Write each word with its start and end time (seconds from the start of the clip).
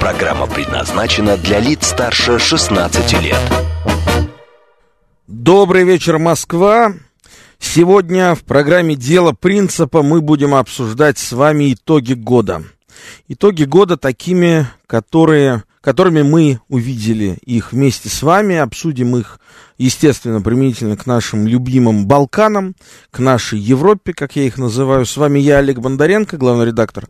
Программа 0.00 0.46
предназначена 0.46 1.36
для 1.36 1.58
лиц 1.58 1.86
старше 1.88 2.38
16 2.38 3.22
лет. 3.22 3.40
Добрый 5.26 5.84
вечер, 5.84 6.18
Москва. 6.18 6.92
Сегодня 7.58 8.34
в 8.34 8.42
программе 8.44 8.94
«Дело 8.94 9.32
принципа» 9.32 10.02
мы 10.02 10.20
будем 10.20 10.54
обсуждать 10.54 11.18
с 11.18 11.32
вами 11.32 11.74
итоги 11.74 12.12
года. 12.12 12.62
Итоги 13.28 13.64
года 13.64 13.96
такими, 13.96 14.66
которые, 14.86 15.64
которыми 15.80 16.22
мы 16.22 16.60
увидели 16.68 17.38
их 17.44 17.72
вместе 17.72 18.08
с 18.08 18.22
вами, 18.22 18.56
обсудим 18.56 19.16
их 19.16 19.40
естественно, 19.78 20.40
применительно 20.40 20.96
к 20.96 21.06
нашим 21.06 21.46
любимым 21.46 22.06
Балканам, 22.06 22.74
к 23.10 23.18
нашей 23.18 23.58
Европе, 23.58 24.12
как 24.12 24.36
я 24.36 24.44
их 24.44 24.58
называю. 24.58 25.06
С 25.06 25.16
вами 25.16 25.38
я, 25.38 25.58
Олег 25.58 25.78
Бондаренко, 25.78 26.36
главный 26.36 26.66
редактор 26.66 27.06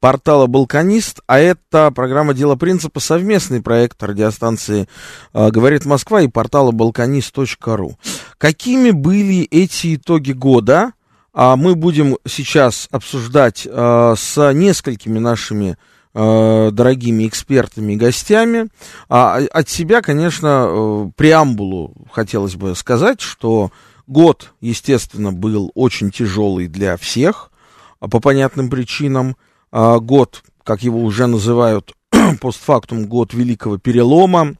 портала 0.00 0.46
«Балканист», 0.46 1.20
а 1.26 1.38
это 1.38 1.90
программа 1.90 2.34
«Дело 2.34 2.56
принципа», 2.56 3.00
совместный 3.00 3.62
проект 3.62 4.02
радиостанции 4.02 4.88
э, 5.32 5.50
«Говорит 5.50 5.84
Москва» 5.84 6.22
и 6.22 6.28
портала 6.28 6.72
«Балканист.ру». 6.72 7.98
Какими 8.38 8.90
были 8.90 9.42
эти 9.44 9.96
итоги 9.96 10.32
года? 10.32 10.92
А 11.32 11.56
мы 11.56 11.76
будем 11.76 12.16
сейчас 12.26 12.88
обсуждать 12.90 13.66
э, 13.70 14.14
с 14.16 14.52
несколькими 14.52 15.18
нашими 15.18 15.78
Э, 16.12 16.70
дорогими 16.72 17.28
экспертами 17.28 17.92
и 17.92 17.96
гостями. 17.96 18.66
А 19.08 19.36
от 19.36 19.68
себя, 19.68 20.02
конечно, 20.02 20.66
э, 20.66 21.10
преамбулу 21.14 21.94
хотелось 22.10 22.56
бы 22.56 22.74
сказать, 22.74 23.20
что 23.20 23.70
год, 24.08 24.52
естественно, 24.60 25.32
был 25.32 25.70
очень 25.76 26.10
тяжелый 26.10 26.66
для 26.66 26.96
всех, 26.96 27.52
а 28.00 28.08
по 28.08 28.18
понятным 28.18 28.70
причинам. 28.70 29.36
А 29.70 30.00
год, 30.00 30.42
как 30.64 30.82
его 30.82 31.00
уже 31.00 31.28
называют 31.28 31.94
постфактум, 32.40 33.06
год 33.06 33.32
великого 33.32 33.78
перелома. 33.78 34.56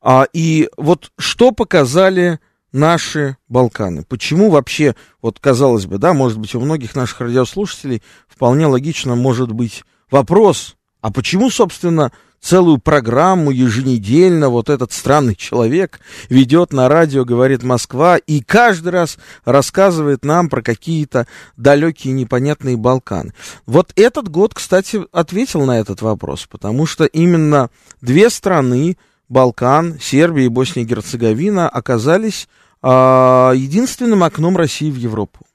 А, 0.00 0.26
и 0.32 0.68
вот 0.76 1.12
что 1.18 1.52
показали 1.52 2.40
наши 2.72 3.36
Балканы. 3.48 4.02
Почему 4.02 4.50
вообще, 4.50 4.96
вот 5.20 5.38
казалось 5.38 5.86
бы, 5.86 5.98
да, 5.98 6.14
может 6.14 6.40
быть, 6.40 6.52
у 6.56 6.60
многих 6.60 6.96
наших 6.96 7.20
радиослушателей 7.20 8.02
вполне 8.26 8.66
логично 8.66 9.14
может 9.14 9.52
быть 9.52 9.84
Вопрос, 10.12 10.76
а 11.00 11.10
почему, 11.10 11.48
собственно, 11.48 12.12
целую 12.38 12.76
программу 12.76 13.50
еженедельно 13.50 14.50
вот 14.50 14.68
этот 14.68 14.92
странный 14.92 15.34
человек 15.34 16.00
ведет 16.28 16.74
на 16.74 16.90
радио, 16.90 17.24
говорит 17.24 17.62
Москва, 17.62 18.18
и 18.18 18.42
каждый 18.42 18.90
раз 18.90 19.16
рассказывает 19.46 20.22
нам 20.22 20.50
про 20.50 20.60
какие-то 20.60 21.26
далекие 21.56 22.12
непонятные 22.12 22.76
Балканы. 22.76 23.32
Вот 23.64 23.92
этот 23.96 24.28
год, 24.28 24.52
кстати, 24.52 25.00
ответил 25.12 25.64
на 25.64 25.80
этот 25.80 26.02
вопрос, 26.02 26.46
потому 26.46 26.84
что 26.84 27.06
именно 27.06 27.70
две 28.02 28.28
страны, 28.28 28.98
Балкан, 29.30 29.98
Сербия 29.98 30.44
и 30.44 30.48
Босния 30.48 30.82
и 30.82 30.86
Герцеговина, 30.86 31.70
оказались 31.70 32.50
а, 32.82 33.52
единственным 33.54 34.24
окном 34.24 34.58
России 34.58 34.90
в 34.90 34.96
Европу 34.96 35.46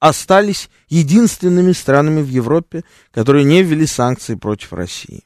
остались 0.00 0.70
единственными 0.88 1.72
странами 1.72 2.22
в 2.22 2.28
Европе, 2.28 2.84
которые 3.12 3.44
не 3.44 3.62
ввели 3.62 3.86
санкции 3.86 4.34
против 4.34 4.72
России. 4.72 5.24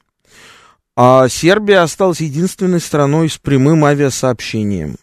А 0.95 1.27
Сербия 1.27 1.79
осталась 1.79 2.21
единственной 2.21 2.79
страной 2.79 3.29
с 3.29 3.37
прямым 3.37 3.85
авиасообщением. 3.85 4.97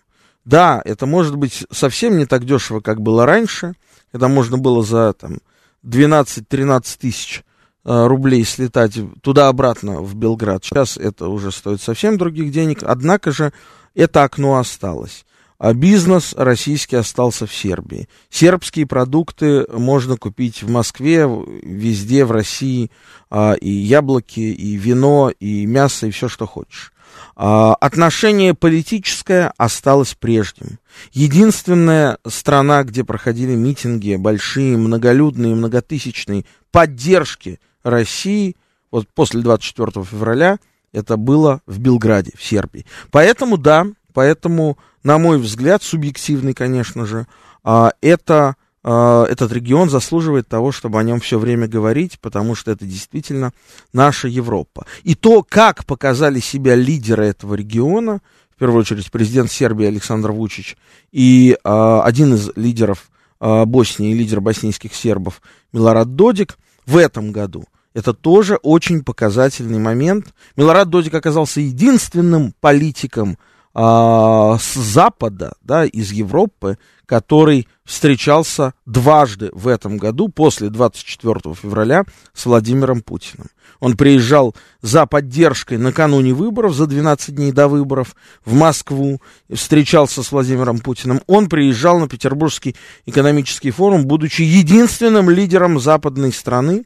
Да, 0.45 0.81
это 0.85 1.07
может 1.07 1.37
быть 1.37 1.67
совсем 1.71 2.17
не 2.17 2.27
так 2.27 2.45
дешево, 2.45 2.81
как 2.81 3.01
было 3.01 3.27
раньше, 3.27 3.75
когда 4.13 4.29
можно 4.29 4.57
было 4.57 4.83
за 4.83 5.13
там, 5.13 5.39
12-13 5.85 6.99
тысяч 6.99 7.45
э, 7.85 8.07
рублей 8.07 8.45
слетать 8.45 8.99
туда-обратно 9.23 10.01
в 10.01 10.15
Белград. 10.15 10.65
Сейчас 10.65 10.97
это 10.97 11.29
уже 11.29 11.53
стоит 11.53 11.81
совсем 11.81 12.19
других 12.19 12.53
денег, 12.53 12.83
однако 12.83 13.33
же 13.33 13.53
это 13.95 14.23
окно 14.23 14.59
осталось 14.59 15.25
а 15.60 15.75
бизнес 15.75 16.32
российский 16.38 16.97
остался 16.97 17.47
в 17.47 17.54
Сербии. 17.54 18.09
Сербские 18.31 18.87
продукты 18.87 19.66
можно 19.71 20.16
купить 20.16 20.62
в 20.62 20.71
Москве, 20.71 21.28
везде 21.62 22.25
в 22.25 22.32
России, 22.32 22.91
а, 23.28 23.53
и 23.53 23.69
яблоки, 23.69 24.41
и 24.41 24.76
вино, 24.76 25.31
и 25.38 25.66
мясо, 25.66 26.06
и 26.06 26.10
все, 26.12 26.31
что 26.31 26.47
хочешь. 26.47 26.94
А, 27.37 27.75
отношение 27.75 28.54
политическое 28.54 29.53
осталось 29.59 30.15
прежним. 30.15 30.78
Единственная 31.12 32.16
страна, 32.27 32.82
где 32.82 33.04
проходили 33.04 33.54
митинги, 33.54 34.16
большие, 34.16 34.78
многолюдные, 34.78 35.54
многотысячные, 35.54 36.47
поддержки 36.72 37.60
России, 37.82 38.56
вот 38.91 39.09
после 39.15 39.42
24 39.42 40.06
февраля, 40.06 40.59
это 40.94 41.19
было 41.19 41.60
в 41.66 41.81
Белграде, 41.81 42.32
в 42.34 42.42
Сербии. 42.42 42.87
Поэтому, 43.10 43.59
да, 43.59 43.87
поэтому 44.15 44.78
на 45.03 45.19
мой 45.19 45.38
взгляд, 45.38 45.83
субъективный, 45.83 46.55
конечно 46.55 47.06
же, 47.06 47.27
а, 47.62 47.93
это, 48.00 48.56
а, 48.83 49.25
этот 49.25 49.53
регион 49.53 49.91
заслуживает 49.91 50.49
того, 50.49 50.72
чтобы 50.72 50.99
о 50.99 51.03
нем 51.03 51.21
все 51.21 51.38
время 51.38 51.69
говорить, 51.69 52.19
потому 52.21 52.55
что 52.55 52.71
это 52.71 52.84
действительно 52.84 53.53
наша 53.93 54.28
Европа. 54.28 54.87
И 55.03 55.15
то, 55.15 55.44
как 55.47 55.84
показали 55.84 56.41
себя 56.41 56.75
лидеры 56.75 57.27
этого 57.27 57.55
региона, 57.55 58.21
в 58.55 58.59
первую 58.59 58.81
очередь 58.81 59.10
президент 59.10 59.50
Сербии 59.50 59.87
Александр 59.87 60.33
Вучич 60.33 60.77
и 61.12 61.56
а, 61.65 62.03
один 62.03 62.34
из 62.34 62.50
лидеров 62.56 63.10
Боснии, 63.41 64.12
лидер 64.12 64.43
боснийских 64.43 64.94
сербов 64.94 65.41
Милорад 65.72 66.15
Додик 66.15 66.59
в 66.84 66.99
этом 66.99 67.33
году– 67.33 67.65
это 67.93 68.15
тоже 68.15 68.56
очень 68.62 69.03
показательный 69.03 69.78
момент. 69.78 70.33
Милорад 70.56 70.91
Додик 70.91 71.15
оказался 71.15 71.60
единственным 71.60 72.55
политиком, 72.60 73.37
а, 73.73 74.59
с 74.59 74.75
Запада, 74.75 75.53
да, 75.63 75.85
из 75.85 76.13
Европы, 76.13 76.79
который 77.07 77.69
встречался 77.85 78.75
дважды 78.87 79.51
в 79.53 79.69
этом 79.69 79.97
году, 79.97 80.29
после 80.29 80.71
24 80.71 81.55
февраля, 81.55 82.05
с 82.33 82.47
Владимиром 82.47 83.03
Путиным. 83.03 83.49
Он 83.81 83.97
приезжал 83.97 84.55
за 84.83 85.07
поддержкой 85.07 85.79
накануне 85.79 86.33
выборов, 86.35 86.75
за 86.75 86.87
12 86.87 87.35
дней 87.35 87.53
до 87.53 87.69
выборов, 87.69 88.15
в 88.45 88.55
Москву, 88.55 89.21
встречался 89.53 90.23
с 90.23 90.31
Владимиром 90.31 90.79
Путиным. 90.79 91.21
Он 91.27 91.49
приезжал 91.49 91.99
на 91.99 92.09
Петербургский 92.09 92.77
экономический 93.07 93.71
форум, 93.71 94.07
будучи 94.07 94.43
единственным 94.43 95.31
лидером 95.31 95.81
западной 95.81 96.33
страны, 96.33 96.85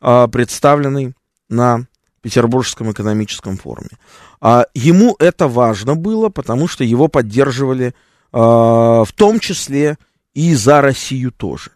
а, 0.00 0.28
представленной 0.28 1.14
на 1.48 1.86
Петербургском 2.26 2.90
экономическом 2.90 3.56
форуме. 3.56 3.90
А, 4.40 4.66
ему 4.74 5.14
это 5.20 5.46
важно 5.46 5.94
было, 5.94 6.28
потому 6.28 6.66
что 6.66 6.82
его 6.82 7.06
поддерживали 7.06 7.94
а, 8.32 9.04
в 9.04 9.12
том 9.12 9.38
числе 9.38 9.96
и 10.34 10.52
за 10.56 10.80
Россию 10.80 11.30
тоже. 11.30 11.70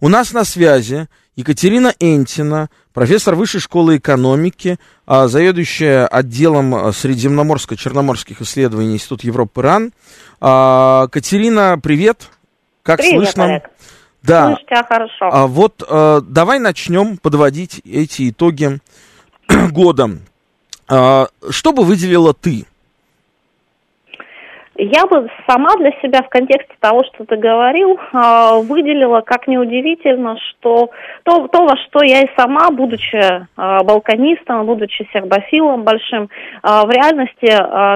У 0.00 0.08
нас 0.08 0.32
на 0.32 0.44
связи 0.44 1.06
Екатерина 1.36 1.92
Энтина, 2.00 2.70
профессор 2.94 3.34
Высшей 3.34 3.60
школы 3.60 3.98
экономики, 3.98 4.78
а, 5.04 5.28
заведующая 5.28 6.06
отделом 6.06 6.74
Средиземноморско-Черноморских 6.92 8.40
исследований 8.40 8.94
Института 8.94 9.26
Европы 9.26 9.60
РАН. 9.60 9.92
А, 10.40 11.08
Катерина, 11.08 11.78
привет. 11.78 12.30
Как 12.82 13.00
привет, 13.00 13.16
слышно? 13.16 13.44
Олег. 13.44 13.64
Да. 14.22 14.46
Слышу 14.46 14.64
тебя 14.64 14.82
хорошо. 14.82 15.28
А 15.30 15.46
вот 15.46 15.82
а, 15.86 16.22
давай 16.22 16.58
начнем 16.58 17.18
подводить 17.18 17.82
эти 17.84 18.30
итоги 18.30 18.80
года. 19.72 20.08
А, 20.88 21.26
что 21.50 21.72
бы 21.72 21.84
выделила 21.84 22.34
ты? 22.34 22.64
Я 24.82 25.04
бы 25.04 25.28
сама 25.46 25.76
для 25.76 25.92
себя 26.00 26.22
в 26.22 26.30
контексте 26.30 26.72
того, 26.80 27.02
что 27.04 27.26
ты 27.26 27.36
говорил, 27.36 27.98
а, 28.12 28.60
выделила, 28.60 29.20
как 29.20 29.46
неудивительно, 29.46 30.38
что 30.38 30.90
то, 31.24 31.48
то 31.48 31.66
во 31.66 31.76
что 31.76 32.02
я 32.02 32.22
и 32.22 32.30
сама, 32.34 32.70
будучи 32.70 33.46
а, 33.56 33.84
балканистом, 33.84 34.64
будучи 34.64 35.06
сербофилом 35.12 35.82
большим, 35.82 36.30
в 36.62 36.90
реальности 36.90 37.50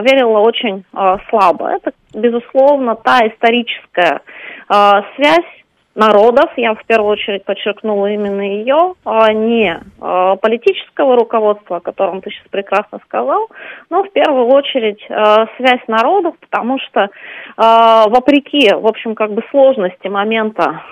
верила 0.04 0.40
очень 0.40 0.84
слабо. 1.30 1.70
Это, 1.70 1.92
безусловно, 2.12 2.96
та 2.96 3.26
историческая 3.28 4.20
связь 4.68 5.63
народов, 5.94 6.50
я 6.56 6.74
в 6.74 6.84
первую 6.86 7.12
очередь 7.12 7.44
подчеркнула 7.44 8.08
именно 8.08 8.42
ее, 8.42 8.94
а 9.04 9.32
не 9.32 9.80
а, 10.00 10.36
политического 10.36 11.16
руководства, 11.16 11.76
о 11.76 11.80
котором 11.80 12.20
ты 12.20 12.30
сейчас 12.30 12.46
прекрасно 12.50 12.98
сказал, 13.04 13.48
но 13.90 14.02
в 14.02 14.10
первую 14.10 14.46
очередь 14.46 15.04
а, 15.08 15.46
связь 15.56 15.86
народов, 15.86 16.34
потому 16.40 16.78
что 16.80 17.10
вопреки, 17.56 18.72
в 18.74 18.86
общем, 18.86 19.14
как 19.14 19.32
бы 19.32 19.42
сложности 19.50 20.08
момента 20.08 20.82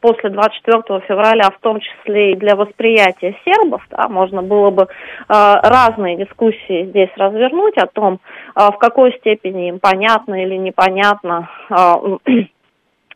после 0.00 0.30
24 0.30 1.00
февраля, 1.06 1.50
в 1.50 1.60
том 1.60 1.80
числе 1.80 2.32
и 2.32 2.36
для 2.36 2.56
восприятия 2.56 3.36
сербов, 3.44 3.82
да, 3.90 4.08
можно 4.08 4.42
было 4.42 4.70
бы 4.70 4.88
разные 5.28 6.16
дискуссии 6.16 6.86
здесь 6.86 7.10
развернуть 7.16 7.76
о 7.76 7.86
том, 7.86 8.20
в 8.54 8.76
какой 8.78 9.12
степени 9.18 9.68
им 9.68 9.80
понятно 9.80 10.42
или 10.42 10.56
непонятно 10.56 11.50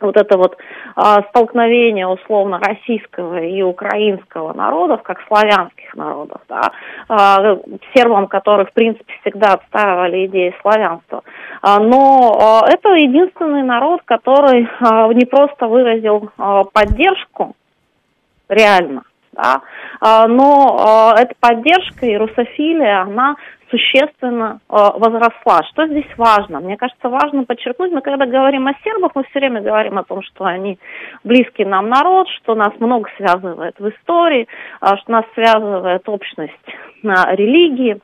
вот 0.06 0.16
это 0.16 0.36
вот 0.36 0.56
а, 0.96 1.22
столкновение 1.30 2.06
условно 2.06 2.58
российского 2.58 3.40
и 3.40 3.62
украинского 3.62 4.52
народов, 4.52 5.02
как 5.02 5.18
славянских 5.26 5.94
народов, 5.94 6.40
да, 6.48 6.70
а, 7.08 7.56
сербам, 7.94 8.26
которые 8.26 8.66
в 8.66 8.72
принципе 8.72 9.12
всегда 9.20 9.54
отстаивали 9.54 10.26
идеи 10.26 10.54
славянства. 10.62 11.22
А, 11.62 11.78
но 11.80 12.36
а, 12.40 12.70
это 12.70 12.90
единственный 12.90 13.62
народ, 13.62 14.02
который 14.04 14.68
а, 14.80 15.08
не 15.12 15.26
просто 15.26 15.66
выразил 15.66 16.30
а, 16.38 16.64
поддержку 16.64 17.54
реально, 18.48 19.02
да, 19.40 19.62
а, 20.00 20.28
но 20.28 20.76
а, 20.78 21.20
эта 21.20 21.34
поддержка 21.40 22.06
и 22.06 22.16
русофилия, 22.16 23.02
она 23.02 23.36
существенно 23.70 24.58
э, 24.68 24.74
возросла. 24.74 25.62
Что 25.70 25.86
здесь 25.86 26.08
важно? 26.16 26.58
Мне 26.58 26.76
кажется, 26.76 27.08
важно 27.08 27.44
подчеркнуть, 27.44 27.92
мы 27.92 28.00
когда 28.00 28.26
говорим 28.26 28.66
о 28.66 28.74
сербах, 28.82 29.12
мы 29.14 29.22
все 29.22 29.38
время 29.38 29.60
говорим 29.60 29.96
о 29.96 30.02
том, 30.02 30.22
что 30.22 30.44
они 30.44 30.80
близкий 31.22 31.64
нам 31.64 31.88
народ, 31.88 32.26
что 32.30 32.56
нас 32.56 32.72
много 32.80 33.08
связывает 33.16 33.78
в 33.78 33.88
истории, 33.90 34.48
что 34.82 35.12
нас 35.12 35.24
связывает 35.34 36.08
общность 36.08 36.52
на 37.04 37.32
религии, 37.32 38.00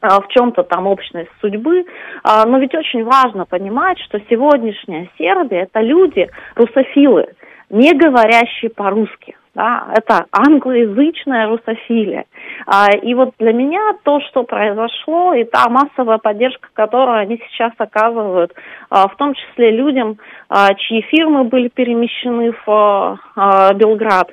в 0.00 0.28
чем-то 0.28 0.62
там 0.62 0.86
общность 0.86 1.30
судьбы. 1.42 1.84
Но 2.24 2.58
ведь 2.58 2.74
очень 2.74 3.04
важно 3.04 3.44
понимать, 3.44 3.98
что 4.00 4.18
сегодняшняя 4.30 5.10
Сербия– 5.18 5.62
это 5.70 5.80
люди, 5.80 6.30
русофилы, 6.54 7.34
не 7.68 7.92
говорящие 7.92 8.70
по-русски 8.70 9.36
да, 9.56 9.86
это 9.96 10.26
англоязычная 10.32 11.48
русофилия. 11.48 12.26
А, 12.66 12.90
и 12.90 13.14
вот 13.14 13.30
для 13.38 13.54
меня 13.54 13.94
то, 14.02 14.20
что 14.28 14.42
произошло, 14.42 15.32
и 15.32 15.44
та 15.44 15.70
массовая 15.70 16.18
поддержка, 16.18 16.68
которую 16.74 17.16
они 17.16 17.40
сейчас 17.48 17.72
оказывают, 17.78 18.52
а, 18.90 19.08
в 19.08 19.16
том 19.16 19.32
числе 19.32 19.70
людям, 19.70 20.18
а, 20.50 20.74
чьи 20.74 21.00
фирмы 21.10 21.44
были 21.44 21.68
перемещены 21.68 22.52
в 22.66 23.18
а, 23.34 23.72
Белград, 23.72 24.30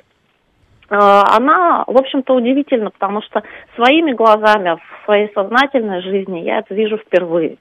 а, 0.90 1.34
она, 1.34 1.84
в 1.86 1.96
общем-то, 1.96 2.34
удивительна, 2.34 2.90
потому 2.90 3.22
что 3.22 3.42
своими 3.76 4.12
глазами 4.12 4.76
в 4.76 5.04
своей 5.06 5.32
сознательной 5.32 6.02
жизни 6.02 6.40
я 6.40 6.58
это 6.58 6.74
вижу 6.74 6.98
впервые. 6.98 7.56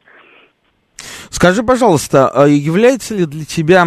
Скажи, 1.30 1.64
пожалуйста, 1.64 2.30
а 2.30 2.46
является 2.46 3.16
ли 3.16 3.26
для 3.26 3.46
тебя 3.46 3.86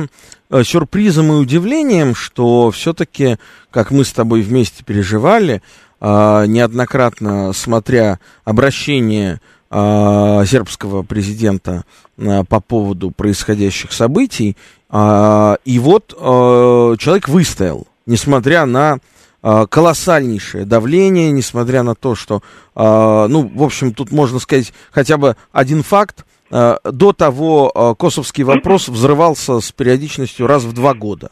сюрпризом 0.51 1.33
и 1.33 1.37
удивлением, 1.37 2.15
что 2.15 2.71
все-таки, 2.71 3.37
как 3.71 3.91
мы 3.91 4.05
с 4.05 4.13
тобой 4.13 4.43
вместе 4.43 4.85
переживали, 4.85 5.63
а, 5.99 6.45
неоднократно 6.45 7.53
смотря 7.53 8.19
обращение 8.45 9.41
а, 9.71 10.45
сербского 10.45 11.03
президента 11.03 11.85
а, 12.19 12.45
по 12.45 12.61
поводу 12.61 13.11
происходящих 13.11 13.93
событий, 13.93 14.57
и 14.89 15.79
вот 15.81 16.15
человек 16.17 17.29
выстоял, 17.29 17.89
несмотря 18.07 18.67
на 18.67 19.01
колоссальнейшее 19.43 20.65
давление, 20.65 21.33
несмотря 21.33 21.83
на 21.83 21.97
то, 21.97 22.15
что, 22.15 22.41
ну, 22.77 23.51
в 23.53 23.63
общем, 23.65 23.93
тут 23.93 24.13
можно 24.13 24.39
сказать 24.39 24.73
хотя 24.93 25.17
бы 25.17 25.37
один 25.51 25.83
факт, 25.83 26.25
Э, 26.25 26.36
до 26.51 27.13
того 27.13 27.73
э, 27.75 27.95
косовский 27.99 28.45
вопрос 28.45 28.89
взрывался 28.89 29.61
с 29.61 29.73
периодичностью 29.73 30.47
раз 30.47 30.65
в 30.65 30.73
два 30.73 30.95
года. 30.95 31.31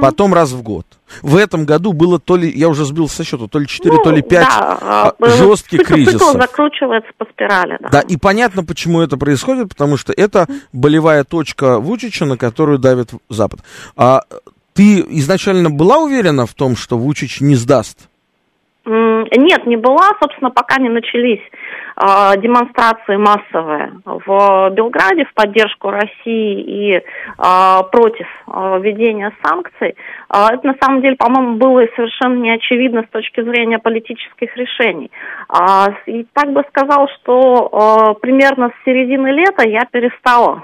Потом 0.00 0.34
раз 0.34 0.52
в 0.52 0.62
год. 0.62 0.86
В 1.22 1.36
этом 1.36 1.64
году 1.64 1.92
было 1.92 2.18
то 2.18 2.36
ли, 2.36 2.50
я 2.50 2.68
уже 2.68 2.84
сбил 2.84 3.08
со 3.08 3.24
счета, 3.24 3.46
то 3.48 3.58
ли 3.58 3.66
4, 3.66 3.94
ну, 3.94 4.02
то 4.02 4.10
ли 4.10 4.20
5 4.22 4.40
да, 4.40 4.78
а, 4.82 5.14
жестких 5.20 5.80
цикл, 5.80 5.94
кризисов. 5.94 6.20
Цикл 6.20 6.38
закручивается 6.38 7.10
по 7.16 7.24
спирали, 7.24 7.78
да. 7.80 7.88
Да, 7.88 8.00
и 8.00 8.16
понятно, 8.16 8.62
почему 8.62 9.00
это 9.00 9.16
происходит, 9.16 9.70
потому 9.70 9.96
что 9.96 10.12
это 10.14 10.46
болевая 10.72 11.24
точка 11.24 11.78
Вучича, 11.78 12.26
на 12.26 12.36
которую 12.36 12.78
давит 12.78 13.10
Запад. 13.30 13.60
А 13.96 14.22
ты 14.74 15.00
изначально 15.00 15.70
была 15.70 15.98
уверена 15.98 16.46
в 16.46 16.54
том, 16.54 16.76
что 16.76 16.98
Вучич 16.98 17.40
не 17.40 17.54
сдаст? 17.54 18.10
Нет, 18.86 19.66
не 19.66 19.76
была. 19.76 20.10
Собственно, 20.20 20.50
пока 20.50 20.78
не 20.78 20.88
начались 20.88 21.40
э, 21.40 21.56
демонстрации 22.00 23.16
массовые 23.16 23.92
в 24.04 24.70
Белграде 24.70 25.24
в 25.24 25.34
поддержку 25.34 25.90
России 25.90 26.60
и 26.60 26.94
э, 26.94 27.02
против 27.92 28.26
э, 28.46 28.80
введения 28.80 29.32
санкций. 29.42 29.96
Это 30.28 30.60
на 30.62 30.74
самом 30.80 31.02
деле, 31.02 31.16
по-моему, 31.16 31.56
было 31.56 31.84
совершенно 31.96 32.40
неочевидно 32.40 33.02
с 33.02 33.10
точки 33.10 33.42
зрения 33.42 33.78
политических 33.78 34.56
решений. 34.56 35.10
И 36.06 36.26
так 36.32 36.52
бы 36.52 36.62
сказал, 36.68 37.08
что 37.16 38.16
примерно 38.22 38.68
с 38.70 38.84
середины 38.84 39.28
лета 39.32 39.68
я 39.68 39.80
перестала 39.90 40.62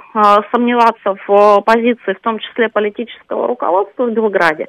сомневаться 0.53 1.17
в 1.27 1.61
позиции, 1.63 2.15
в 2.15 2.21
том 2.21 2.39
числе 2.39 2.69
политического 2.69 3.49
руководства 3.49 4.05
в 4.05 4.13
Белграде. 4.13 4.69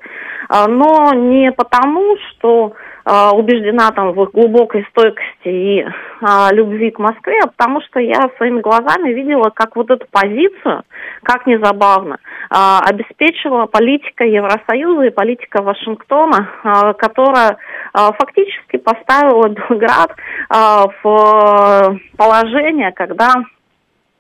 Но 0.50 1.14
не 1.14 1.52
потому, 1.52 2.18
что 2.32 2.74
а, 2.97 2.97
убеждена 3.34 3.92
там 3.92 4.12
в 4.12 4.24
их 4.24 4.32
глубокой 4.32 4.86
стойкости 4.90 5.48
и 5.48 5.86
а, 6.22 6.52
любви 6.52 6.92
к 6.92 7.00
Москве, 7.00 7.40
потому 7.56 7.82
что 7.82 8.00
я 8.00 8.30
своими 8.38 8.60
глазами 8.62 9.14
видела, 9.14 9.50
как 9.50 9.76
вот 9.76 9.90
эту 9.90 10.06
позицию, 10.12 10.84
как 11.24 11.46
незабавно, 11.48 12.18
а, 12.50 12.82
обеспечила 12.82 13.66
политика 13.66 14.26
Евросоюза 14.26 15.04
и 15.04 15.10
политика 15.12 15.62
Вашингтона, 15.62 16.50
а, 16.64 16.94
которая 16.94 17.58
а, 17.94 18.12
фактически 18.14 18.78
поставила 18.78 19.48
Белград 19.50 20.16
а, 20.50 20.88
в 21.02 22.00
положение, 22.18 22.92
когда 22.92 23.34
а, 23.36 23.57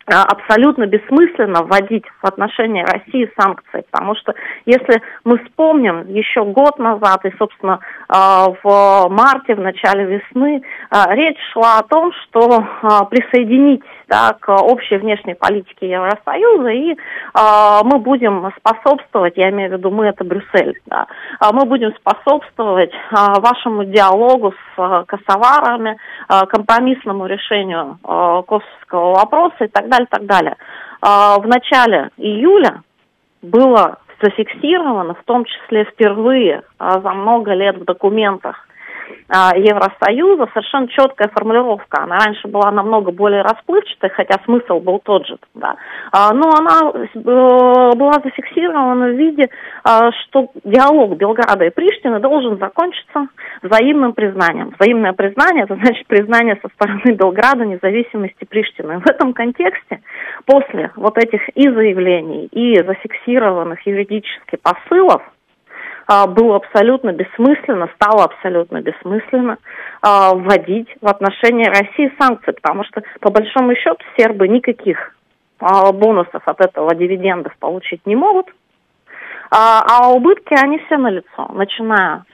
абсолютно 0.07 0.85
бессмысленно 0.87 1.63
вводить 1.63 2.05
в 2.21 2.25
отношении 2.25 2.81
России 2.81 3.31
санкции, 3.37 3.83
потому 3.91 4.15
что 4.15 4.33
если 4.65 5.01
мы 5.25 5.37
вспомним 5.39 6.07
еще 6.07 6.45
год 6.45 6.79
назад 6.79 7.25
и, 7.25 7.33
собственно, 7.37 7.79
а, 8.07 8.47
в 8.63 9.09
марте, 9.09 9.55
в 9.55 9.59
начале 9.59 10.05
весны, 10.05 10.63
а, 10.89 11.13
речь 11.13 11.37
шла 11.51 11.79
о 11.79 11.83
том, 11.83 12.11
что 12.23 12.47
присоединить 13.09 13.83
да, 14.07 14.33
к 14.39 14.49
общей 14.49 14.97
внешней 14.97 15.33
политике 15.33 15.89
Евросоюза, 15.89 16.69
и 16.69 16.95
мы 17.83 17.99
будем 17.99 18.51
способствовать, 18.57 19.35
я 19.35 19.49
имею 19.49 19.69
в 19.69 19.73
виду 19.73 19.91
мы, 19.91 20.05
это 20.05 20.23
Брюссель, 20.23 20.79
да, 20.85 21.07
мы 21.51 21.65
будем 21.65 21.93
способствовать 21.95 22.91
вашему 23.11 23.83
диалогу 23.83 24.53
с 24.53 25.05
косоварами, 25.05 25.97
компромиссному 26.27 27.25
решению 27.25 27.97
косовского 28.01 29.15
вопроса 29.15 29.65
и 29.65 29.67
так 29.67 29.89
далее 29.89 29.96
далее, 29.97 30.07
так 30.09 30.25
далее. 30.25 30.57
А, 31.01 31.39
в 31.39 31.47
начале 31.47 32.09
июля 32.17 32.83
было 33.41 33.99
зафиксировано, 34.21 35.13
в 35.13 35.23
том 35.23 35.45
числе 35.45 35.85
впервые 35.85 36.63
а, 36.79 36.99
за 36.99 37.11
много 37.11 37.53
лет 37.53 37.77
в 37.77 37.85
документах 37.85 38.66
Евросоюза 39.29 40.47
совершенно 40.53 40.87
четкая 40.87 41.29
формулировка. 41.33 42.03
Она 42.03 42.17
раньше 42.17 42.47
была 42.47 42.71
намного 42.71 43.11
более 43.11 43.41
расплывчатой, 43.41 44.09
хотя 44.09 44.39
смысл 44.45 44.79
был 44.79 44.99
тот 44.99 45.27
же. 45.27 45.37
Да. 45.53 45.75
А, 46.11 46.33
но 46.33 46.49
она 46.57 46.91
э, 46.93 47.95
была 47.95 48.13
зафиксирована 48.23 49.07
в 49.07 49.17
виде, 49.17 49.49
а, 49.83 50.11
что 50.11 50.49
диалог 50.63 51.17
Белграда 51.17 51.65
и 51.65 51.69
Приштины 51.69 52.19
должен 52.19 52.57
закончиться 52.57 53.27
взаимным 53.63 54.13
признанием. 54.13 54.73
Взаимное 54.79 55.13
признание– 55.13 55.63
это 55.65 55.75
значит 55.75 56.07
признание 56.07 56.57
со 56.61 56.69
стороны 56.69 57.13
Белграда 57.13 57.65
независимости 57.65 58.45
Приштины. 58.45 58.99
В 58.99 59.09
этом 59.09 59.33
контексте 59.33 60.01
после 60.45 60.91
вот 60.95 61.17
этих 61.17 61.49
и 61.49 61.69
заявлений, 61.69 62.45
и 62.45 62.81
зафиксированных 62.81 63.85
юридически 63.85 64.57
посылов– 64.61 65.21
а, 65.31 65.36
было 66.27 66.55
абсолютно 66.55 67.11
бессмысленно, 67.11 67.89
стало 67.95 68.23
абсолютно 68.25 68.81
бессмысленно 68.81 69.57
а, 70.01 70.33
вводить 70.33 70.87
в 71.01 71.07
отношении 71.07 71.65
России 71.65 72.13
санкции, 72.19 72.51
потому 72.51 72.83
что, 72.85 73.01
по 73.19 73.29
большому 73.29 73.75
счету, 73.75 73.97
сербы 74.17 74.47
никаких 74.47 75.13
а, 75.59 75.91
бонусов 75.91 76.41
от 76.45 76.61
этого 76.61 76.95
дивидендов 76.95 77.55
получить 77.59 78.05
не 78.05 78.15
могут, 78.15 78.47
а 79.49 80.09
убытки, 80.11 80.53
они 80.53 80.77
все 80.79 80.97
налицо, 80.97 81.49
начиная 81.53 82.25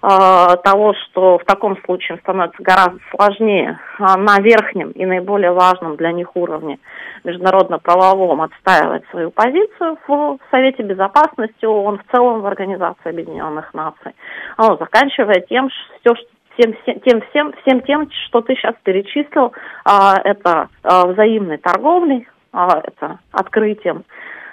того, 0.00 0.94
что 0.94 1.38
в 1.38 1.44
таком 1.44 1.76
случае 1.84 2.18
становится 2.18 2.62
гораздо 2.62 2.98
сложнее 3.14 3.78
э, 3.98 4.16
на 4.16 4.38
верхнем 4.40 4.90
и 4.90 5.04
наиболее 5.04 5.52
важном 5.52 5.96
для 5.96 6.12
них 6.12 6.34
уровне 6.34 6.78
международно-правовом 7.24 8.42
отстаивать 8.42 9.04
свою 9.10 9.30
позицию 9.30 9.98
в 10.06 10.38
Совете 10.50 10.82
Безопасности 10.82 11.64
ООН, 11.64 11.98
в 11.98 12.12
целом 12.12 12.40
в 12.40 12.46
Организации 12.46 13.10
Объединенных 13.10 13.72
Наций. 13.74 14.12
Он 14.58 14.76
заканчивая 14.78 15.40
тем, 15.48 15.70
что 15.70 16.14
все, 16.14 16.24
тем, 16.58 17.00
тем, 17.04 17.22
всем, 17.30 17.52
всем 17.62 17.80
тем, 17.82 18.10
что 18.26 18.40
ты 18.40 18.54
сейчас 18.54 18.74
перечислил, 18.82 19.52
а, 19.84 20.16
это 20.22 20.68
а, 20.82 21.06
взаимной 21.06 21.58
торговлей, 21.58 22.26
а, 22.52 22.82
это 22.84 23.18
открытием 23.30 24.04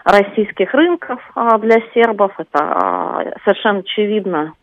российских 0.05 0.74
рынков 0.74 1.19
а, 1.36 1.58
для 1.58 1.81
сербов, 1.93 2.31
это 2.38 2.60
а, 2.60 3.25
совершенно 3.43 3.79
очевидно 3.79 4.53
а, 4.53 4.59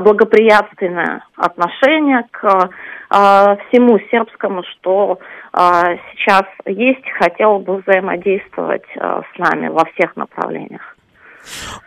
благоприятственное 0.00 1.24
отношение 1.36 2.24
к 2.30 2.70
а, 3.10 3.56
всему 3.56 3.98
сербскому, 4.10 4.62
что 4.64 5.18
а, 5.52 5.96
сейчас 6.12 6.44
есть, 6.66 7.08
хотел 7.18 7.58
бы 7.58 7.78
взаимодействовать 7.78 8.86
а, 8.96 9.22
с 9.22 9.38
нами 9.38 9.68
во 9.68 9.84
всех 9.84 10.16
направлениях. 10.16 10.96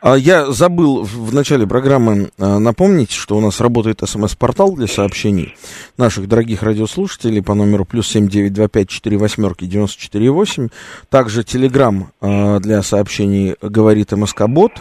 А, 0.01 0.15
я 0.15 0.51
забыл 0.51 1.03
в 1.03 1.33
начале 1.33 1.65
программы 1.67 2.31
а, 2.37 2.59
напомнить, 2.59 3.11
что 3.11 3.37
у 3.37 3.41
нас 3.41 3.61
работает 3.61 4.01
смс-портал 4.05 4.75
для 4.75 4.87
сообщений 4.87 5.55
наших 5.97 6.27
дорогих 6.27 6.61
радиослушателей 6.63 7.41
по 7.41 7.53
номеру 7.53 7.85
плюс 7.85 8.07
семь 8.07 8.27
девять 8.27 8.51
два 8.53 8.67
пять 8.67 8.89
четыре 8.89 9.17
восьмерки 9.17 9.63
девяносто 9.65 10.01
четыре 10.01 10.31
восемь. 10.31 10.67
Также 11.09 11.43
телеграмм 11.43 12.11
а, 12.21 12.59
для 12.59 12.83
сообщений 12.83 13.55
говорит 13.61 14.11
МСК 14.11 14.47
Бот. 14.47 14.73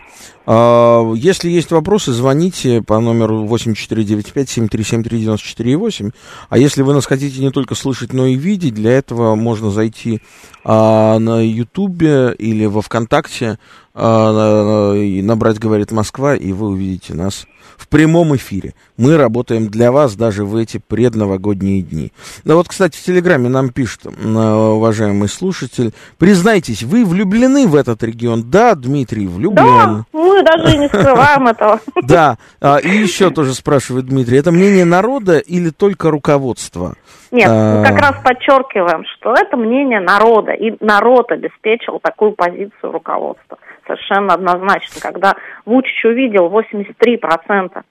Если 0.46 1.48
есть 1.48 1.70
вопросы, 1.70 2.12
звоните 2.12 2.82
по 2.82 3.00
номеру 3.00 3.46
8495-7373-94-8. 3.46 6.12
А 6.50 6.58
если 6.58 6.82
вы 6.82 6.92
нас 6.92 7.06
хотите 7.06 7.40
не 7.40 7.50
только 7.50 7.74
слышать, 7.74 8.12
но 8.12 8.26
и 8.26 8.34
видеть, 8.34 8.74
для 8.74 8.92
этого 8.92 9.36
можно 9.36 9.70
зайти 9.70 10.20
на 10.62 11.40
Ютубе 11.40 12.34
или 12.38 12.66
во 12.66 12.82
Вконтакте 12.82 13.52
а, 13.52 13.56
набрать 13.94 15.58
«Говорит 15.58 15.92
Москва», 15.92 16.34
и 16.34 16.52
вы 16.52 16.68
увидите 16.68 17.14
нас 17.14 17.46
в 17.76 17.88
прямом 17.88 18.34
эфире. 18.36 18.74
Мы 18.96 19.16
работаем 19.16 19.68
для 19.68 19.92
вас 19.92 20.16
даже 20.16 20.44
в 20.44 20.56
эти 20.56 20.78
предновогодние 20.78 21.82
дни. 21.82 22.12
Да 22.44 22.54
вот, 22.54 22.68
кстати, 22.68 22.96
в 22.96 23.02
Телеграме 23.02 23.48
нам 23.48 23.70
пишет 23.70 24.06
уважаемый 24.06 25.28
слушатель, 25.28 25.92
признайтесь, 26.18 26.82
вы 26.82 27.04
влюблены 27.04 27.66
в 27.66 27.74
этот 27.74 28.02
регион? 28.02 28.50
Да, 28.50 28.74
Дмитрий, 28.74 29.26
влюблен. 29.26 29.64
Да, 29.64 30.04
мы 30.12 30.42
даже 30.42 30.74
и 30.74 30.78
не 30.78 30.88
скрываем 30.88 31.48
этого. 31.48 31.80
Да, 32.04 32.36
а, 32.60 32.78
и 32.78 32.88
еще 32.88 33.30
тоже 33.30 33.54
спрашивает 33.54 34.06
Дмитрий, 34.06 34.38
это 34.38 34.52
мнение 34.52 34.84
народа 34.84 35.38
или 35.38 35.70
только 35.70 36.10
руководство? 36.10 36.94
Нет, 37.30 37.48
мы 37.48 37.82
как 37.84 37.98
раз 37.98 38.14
подчеркиваем, 38.22 39.04
что 39.16 39.32
это 39.32 39.56
мнение 39.56 40.00
народа, 40.00 40.52
и 40.52 40.76
народ 40.84 41.32
обеспечил 41.32 41.98
такую 42.00 42.32
позицию 42.32 42.92
руководства 42.92 43.58
совершенно 43.86 44.34
однозначно, 44.34 45.00
когда 45.00 45.34
Вучич 45.64 46.04
увидел 46.04 46.48
83%, 46.48 47.82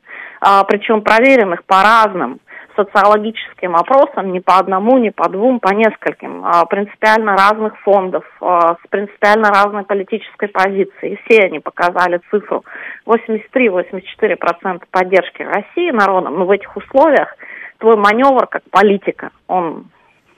а, 0.41 0.63
причем 0.63 1.01
проверенных 1.01 1.63
по 1.65 1.81
разным 1.81 2.39
социологическим 2.75 3.75
опросам, 3.75 4.31
не 4.31 4.39
по 4.39 4.57
одному, 4.57 4.97
не 4.97 5.11
по 5.11 5.29
двум, 5.29 5.59
по 5.59 5.73
нескольким, 5.73 6.43
а, 6.45 6.65
принципиально 6.65 7.35
разных 7.35 7.77
фондов, 7.79 8.25
а, 8.41 8.75
с 8.75 8.87
принципиально 8.89 9.49
разной 9.49 9.83
политической 9.83 10.47
позицией. 10.47 11.19
Все 11.25 11.43
они 11.43 11.59
показали 11.59 12.21
цифру 12.31 12.63
83-84% 13.05 14.83
поддержки 14.89 15.43
России 15.43 15.91
народом. 15.91 16.39
Но 16.39 16.45
в 16.45 16.51
этих 16.51 16.75
условиях 16.75 17.35
твой 17.77 17.95
маневр 17.95 18.47
как 18.47 18.63
политика, 18.71 19.31
он 19.47 19.85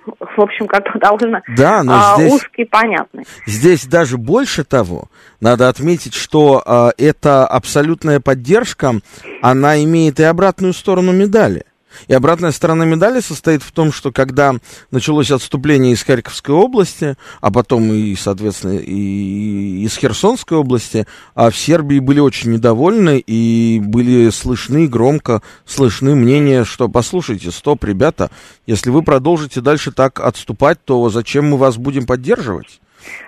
в 0.06 0.42
общем, 0.42 0.68
как-то 0.68 1.00
довольно 1.00 1.42
да, 1.56 1.84
но 1.84 1.94
а, 1.94 2.16
здесь, 2.18 2.34
узкий, 2.34 2.66
понятный. 2.66 3.26
Здесь 3.46 3.86
даже 3.86 4.18
больше 4.18 4.64
того, 4.64 5.10
надо 5.40 5.70
отметить, 5.70 6.14
что 6.14 6.62
а, 6.66 6.92
эта 6.98 7.46
абсолютная 7.48 8.20
поддержка, 8.20 8.94
она 9.42 9.84
имеет 9.84 10.20
и 10.20 10.24
обратную 10.24 10.74
сторону 10.74 11.12
медали. 11.12 11.66
И 12.08 12.14
обратная 12.14 12.52
сторона 12.52 12.86
медали 12.86 13.20
состоит 13.20 13.64
в 13.64 13.72
том, 13.72 13.92
что 13.92 14.12
когда 14.12 14.54
началось 14.92 15.32
отступление 15.32 15.94
из 15.94 16.04
Харьковской 16.04 16.56
области, 16.56 17.16
а 17.42 17.52
потом 17.52 17.92
и, 17.92 18.16
соответственно, 18.16 18.78
и 18.78 19.84
из 19.84 19.96
Херсонской 19.98 20.58
области, 20.58 21.08
а 21.34 21.50
в 21.50 21.58
Сербии 21.58 22.00
были 22.00 22.20
очень 22.20 22.52
недовольны 22.52 23.20
и 23.20 23.82
были 23.84 24.30
слышны, 24.30 24.88
громко 24.88 25.42
слышны 25.66 26.16
мнения, 26.16 26.64
что, 26.64 26.88
послушайте, 26.90 27.52
стоп, 27.52 27.84
ребята, 27.84 28.30
если 28.66 28.90
вы 28.90 29.02
продолжите 29.04 29.62
дальше 29.62 29.92
так 29.92 30.20
отступать, 30.20 30.84
то 30.84 31.10
зачем 31.10 31.50
мы 31.50 31.58
вас 31.58 31.78
будем 31.78 32.06
поддерживать? 32.06 32.80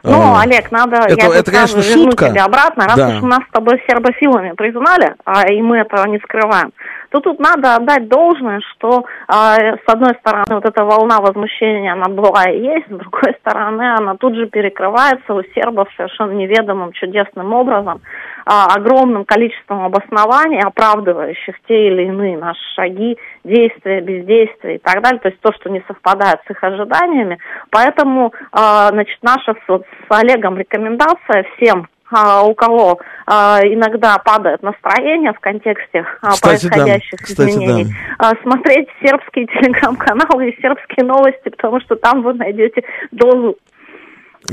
Ну, 0.04 0.20
а, 0.20 0.42
Олег, 0.42 0.72
надо, 0.72 0.98
это, 0.98 1.28
я 1.28 1.36
это, 1.36 1.52
конечно, 1.52 1.82
шутка. 1.82 2.30
тебя 2.30 2.46
обратно, 2.46 2.86
раз 2.86 2.96
да. 2.96 3.10
уж 3.10 3.22
нас 3.24 3.40
с 3.48 3.52
тобой 3.52 3.82
сербофилами 3.88 4.54
признали, 4.54 5.16
а, 5.26 5.52
и 5.52 5.62
мы 5.62 5.78
этого 5.78 6.08
не 6.08 6.20
скрываем, 6.20 6.72
то 7.10 7.20
тут 7.20 7.40
надо 7.40 7.76
отдать 7.76 8.08
должное, 8.08 8.62
что 8.72 9.06
а, 9.28 9.56
с 9.56 9.88
одной 9.88 10.14
стороны 10.20 10.56
вот 10.56 10.66
эта 10.66 10.84
волна 10.84 11.20
возмущения, 11.20 11.94
она 11.94 12.08
была 12.10 12.50
и 12.50 12.60
есть, 12.60 12.88
с 12.88 12.96
другой 12.96 13.34
стороны 13.40 13.96
она 13.98 14.16
тут 14.16 14.36
же 14.36 14.48
перекрывается 14.48 15.34
у 15.34 15.42
сербов 15.56 15.88
совершенно 15.96 16.32
неведомым 16.32 16.92
чудесным 16.94 17.54
образом, 17.54 18.02
а, 18.46 18.76
огромным 18.76 19.26
количеством 19.26 19.84
обоснований, 19.84 20.60
оправдывающих 20.60 21.56
те 21.68 21.88
или 21.88 22.04
иные 22.04 22.38
наши 22.38 22.62
шаги, 22.76 23.18
действия, 23.44 24.02
бездействия 24.02 24.76
и 24.76 24.80
так 24.80 25.02
далее, 25.02 25.20
то 25.20 25.30
есть 25.30 25.40
то, 25.42 25.52
что 25.54 25.70
не 25.70 25.84
совпадает 25.88 26.40
с 26.46 26.52
их 26.52 26.64
ожиданиями. 26.64 27.38
Поэтому, 27.72 28.34
а, 28.52 28.90
значит, 28.90 29.18
наша 29.22 29.54
с, 29.54 29.68
с 29.68 29.82
Олегом 30.10 30.58
рекомендация 30.58 31.46
всем 31.56 31.88
у 32.12 32.54
кого 32.54 33.00
а, 33.26 33.60
иногда 33.64 34.18
падает 34.18 34.64
настроение 34.64 35.34
в 35.34 35.40
контексте 35.40 36.06
а, 36.22 36.32
Кстати, 36.32 36.68
происходящих 36.68 37.20
да. 37.36 37.50
изменений, 37.50 37.96
да. 38.18 38.34
смотреть 38.44 38.88
сербские 39.02 39.46
телеграм-каналы 39.48 40.50
и 40.50 40.62
сербские 40.62 41.06
новости, 41.06 41.50
потому 41.50 41.82
что 41.82 41.96
там 41.96 42.22
вы 42.24 42.34
найдете 42.34 42.84
дозу 43.12 43.58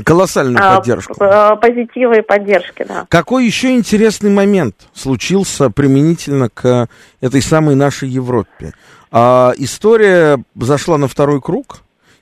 Колоссальную 0.03 0.57
а, 0.61 0.77
поддержку. 0.77 1.15
Позитива 1.15 2.17
и 2.17 2.21
поддержки, 2.21 2.83
да. 2.83 3.05
Какой 3.07 3.45
еще 3.45 3.73
интересный 3.75 4.29
момент 4.29 4.75
случился 4.93 5.69
применительно 5.69 6.49
к 6.49 6.89
этой 7.21 7.41
самой 7.41 7.75
нашей 7.75 8.09
Европе? 8.09 8.73
А, 9.11 9.53
история 9.55 10.43
зашла 10.55 10.97
на 10.97 11.07
второй 11.07 11.39
круг, 11.39 11.77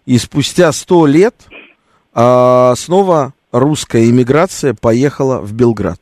и 0.05 0.17
спустя 0.19 0.71
сто 0.71 1.07
лет 1.07 1.33
а, 2.13 2.75
снова 2.75 3.33
русская 3.53 4.10
иммиграция 4.10 4.74
поехала 4.74 5.39
в 5.39 5.53
Белград. 5.53 6.00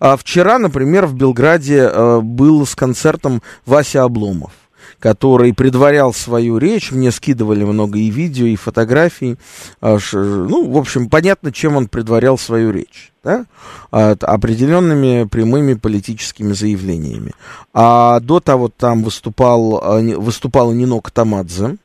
А 0.00 0.16
вчера, 0.16 0.58
например, 0.58 1.06
в 1.06 1.14
Белграде 1.14 1.82
а, 1.82 2.20
был 2.20 2.66
с 2.66 2.74
концертом 2.74 3.42
Вася 3.66 4.02
Обломов 4.02 4.52
который 5.00 5.54
предварял 5.54 6.12
свою 6.12 6.58
речь. 6.58 6.90
Мне 6.90 7.12
скидывали 7.12 7.62
много 7.62 7.98
и 7.98 8.10
видео, 8.10 8.46
и 8.46 8.56
фотографий. 8.56 9.36
А, 9.80 9.98
ну, 10.12 10.68
в 10.72 10.76
общем, 10.76 11.08
понятно, 11.08 11.52
чем 11.52 11.76
он 11.76 11.86
предварял 11.86 12.36
свою 12.36 12.72
речь. 12.72 13.12
Да? 13.22 13.44
определенными 13.90 15.24
прямыми 15.24 15.74
политическими 15.74 16.52
заявлениями. 16.52 17.32
А 17.74 18.20
до 18.20 18.40
того 18.40 18.70
там 18.74 19.04
выступал, 19.04 19.80
а, 19.82 20.00
выступала 20.00 20.72
Нино 20.72 21.00
Катамадзе, 21.00 21.76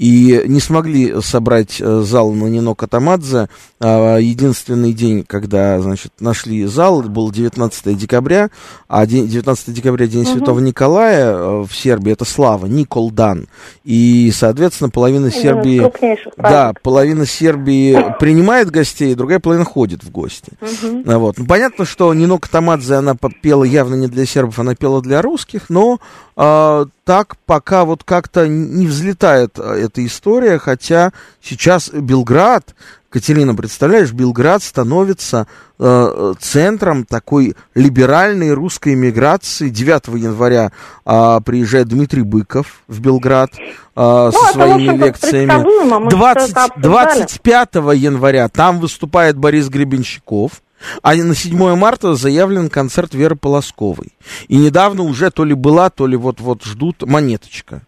и 0.00 0.44
не 0.46 0.60
смогли 0.60 1.20
собрать 1.20 1.76
э, 1.78 2.00
зал 2.06 2.32
на 2.32 2.46
Нино 2.46 2.74
Катамадзе. 2.74 3.50
А, 3.80 4.16
единственный 4.16 4.94
день, 4.94 5.26
когда, 5.28 5.78
значит, 5.82 6.12
нашли 6.20 6.64
зал, 6.64 7.02
был 7.02 7.30
19 7.30 7.98
декабря, 7.98 8.48
а 8.88 9.04
19 9.04 9.74
декабря 9.74 10.06
День 10.06 10.22
угу. 10.22 10.30
Святого 10.30 10.60
Николая 10.60 11.34
э, 11.34 11.64
в 11.68 11.74
Сербии, 11.74 12.12
это 12.12 12.24
Слава, 12.24 12.64
Николдан. 12.64 13.46
И, 13.84 14.32
соответственно, 14.34 14.88
половина 14.88 15.30
Сербии... 15.30 15.92
Да, 16.38 16.72
половина 16.82 17.26
Сербии 17.26 18.02
принимает 18.18 18.70
гостей, 18.70 19.14
другая 19.14 19.38
половина 19.38 19.66
ходит 19.66 20.02
в 20.02 20.10
гости. 20.10 20.52
Угу. 20.62 21.02
Вот. 21.04 21.36
Ну, 21.36 21.44
понятно, 21.44 21.84
что 21.84 22.14
Нино 22.14 22.38
Катамадзе, 22.38 22.94
она 22.94 23.14
пела 23.42 23.64
явно 23.64 23.96
не 23.96 24.06
для 24.06 24.24
сербов, 24.24 24.60
она 24.60 24.74
пела 24.74 25.02
для 25.02 25.20
русских, 25.20 25.68
но 25.68 26.00
а, 26.42 26.86
так 27.04 27.36
пока 27.44 27.84
вот 27.84 28.02
как-то 28.02 28.48
не 28.48 28.86
взлетает 28.86 29.58
э, 29.58 29.80
эта 29.90 30.06
история, 30.06 30.58
хотя 30.58 31.12
сейчас 31.42 31.90
Белград, 31.90 32.74
Катерина, 33.10 33.56
представляешь, 33.56 34.12
Белград 34.12 34.62
становится 34.62 35.48
э, 35.80 36.34
центром 36.38 37.04
такой 37.04 37.56
либеральной 37.74 38.52
русской 38.52 38.94
миграции. 38.94 39.68
9 39.68 40.22
января 40.22 40.70
э, 41.04 41.40
приезжает 41.44 41.88
Дмитрий 41.88 42.22
Быков 42.22 42.82
в 42.86 43.00
Белград 43.00 43.50
э, 43.58 43.60
ну, 43.96 44.30
со 44.30 44.52
своими 44.52 44.96
лекциями. 44.96 46.08
20, 46.08 46.54
25 46.76 47.74
января 47.96 48.48
там 48.48 48.78
выступает 48.78 49.36
Борис 49.36 49.68
Гребенщиков 49.68 50.62
А 51.02 51.16
на 51.16 51.34
7 51.34 51.74
марта 51.74 52.14
заявлен 52.14 52.70
концерт 52.70 53.12
Веры 53.12 53.34
Полосковой. 53.34 54.12
И 54.46 54.56
недавно 54.56 55.02
уже 55.02 55.32
то 55.32 55.44
ли 55.44 55.54
была, 55.54 55.90
то 55.90 56.06
ли 56.06 56.16
вот-вот 56.16 56.62
ждут 56.62 57.02
монеточка. 57.02 57.82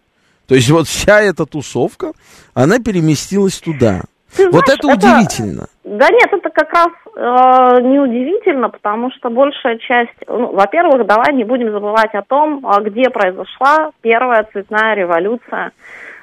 То 0.53 0.57
есть 0.57 0.69
вот 0.69 0.85
вся 0.85 1.19
эта 1.19 1.47
тусовка, 1.47 2.11
она 2.53 2.77
переместилась 2.77 3.59
туда. 3.59 4.01
Ты 4.37 4.51
вот 4.51 4.65
знаешь, 4.65 4.79
это 4.79 4.87
удивительно. 4.87 5.65
Да 5.83 6.07
нет, 6.11 6.29
это 6.31 6.47
как 6.51 6.71
раз 6.71 6.89
э, 7.15 7.81
неудивительно, 7.81 8.69
потому 8.69 9.09
что 9.13 9.31
большая 9.31 9.79
часть, 9.79 10.13
ну, 10.27 10.51
во-первых, 10.51 11.07
давай 11.07 11.33
не 11.33 11.43
будем 11.43 11.71
забывать 11.71 12.13
о 12.13 12.21
том, 12.21 12.63
а, 12.67 12.81
где 12.81 13.09
произошла 13.09 13.89
первая 14.01 14.47
цветная 14.51 14.93
революция 14.93 15.71
э, 15.71 15.71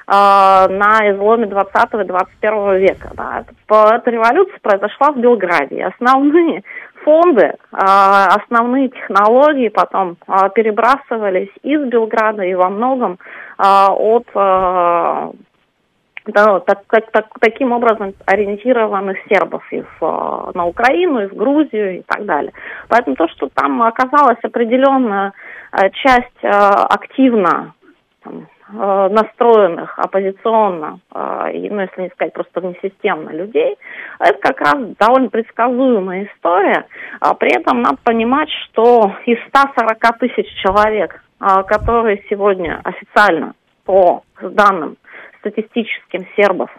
на 0.07 1.11
изломе 1.11 1.47
20 1.47 1.75
и 1.95 2.03
21 2.05 2.75
века. 2.77 3.11
Да. 3.13 3.43
Это, 3.43 3.95
эта 3.95 4.11
революция 4.11 4.59
произошла 4.61 5.11
в 5.11 5.17
Белграде. 5.17 5.91
Основные 5.93 6.63
фонды, 7.03 7.43
э, 7.43 7.55
основные 7.71 8.89
технологии 8.89 9.69
потом 9.69 10.17
э, 10.27 10.49
перебрасывались 10.53 11.51
из 11.63 11.81
Белграда 11.87 12.43
и 12.43 12.53
во 12.53 12.69
многом 12.69 13.17
э, 13.57 13.63
от 13.63 14.27
да, 16.27 16.59
так, 16.59 16.83
так, 16.87 17.11
так, 17.11 17.25
таким 17.39 17.71
образом 17.71 18.13
ориентированных 18.27 19.17
сербов 19.27 19.63
и 19.71 19.81
в, 19.81 20.51
на 20.53 20.65
Украину, 20.67 21.23
и 21.23 21.27
в 21.27 21.33
Грузию 21.33 21.97
и 21.97 22.01
так 22.03 22.25
далее. 22.25 22.53
Поэтому 22.89 23.15
то, 23.15 23.27
что 23.29 23.49
там 23.49 23.81
оказалась 23.81 24.37
определенная 24.43 25.33
часть 26.03 26.43
активно 26.43 27.73
настроенных 28.71 29.97
оппозиционно, 29.99 30.99
ну, 31.13 31.47
если 31.47 32.01
не 32.01 32.09
сказать 32.09 32.33
просто 32.33 32.61
несистемно 32.61 33.29
людей, 33.29 33.77
это 34.19 34.37
как 34.39 34.59
раз 34.61 34.75
довольно 34.99 35.29
предсказуемая 35.29 36.25
история. 36.25 36.85
А 37.19 37.33
при 37.33 37.53
этом 37.53 37.81
надо 37.81 37.97
понимать, 38.03 38.49
что 38.65 39.15
из 39.25 39.37
140 39.49 40.19
тысяч 40.19 40.47
человек, 40.61 41.23
которые 41.39 42.23
сегодня 42.29 42.79
официально 42.83 43.53
по 43.85 44.23
данным 44.41 44.97
статистическим 45.39 46.27
сербов 46.35 46.69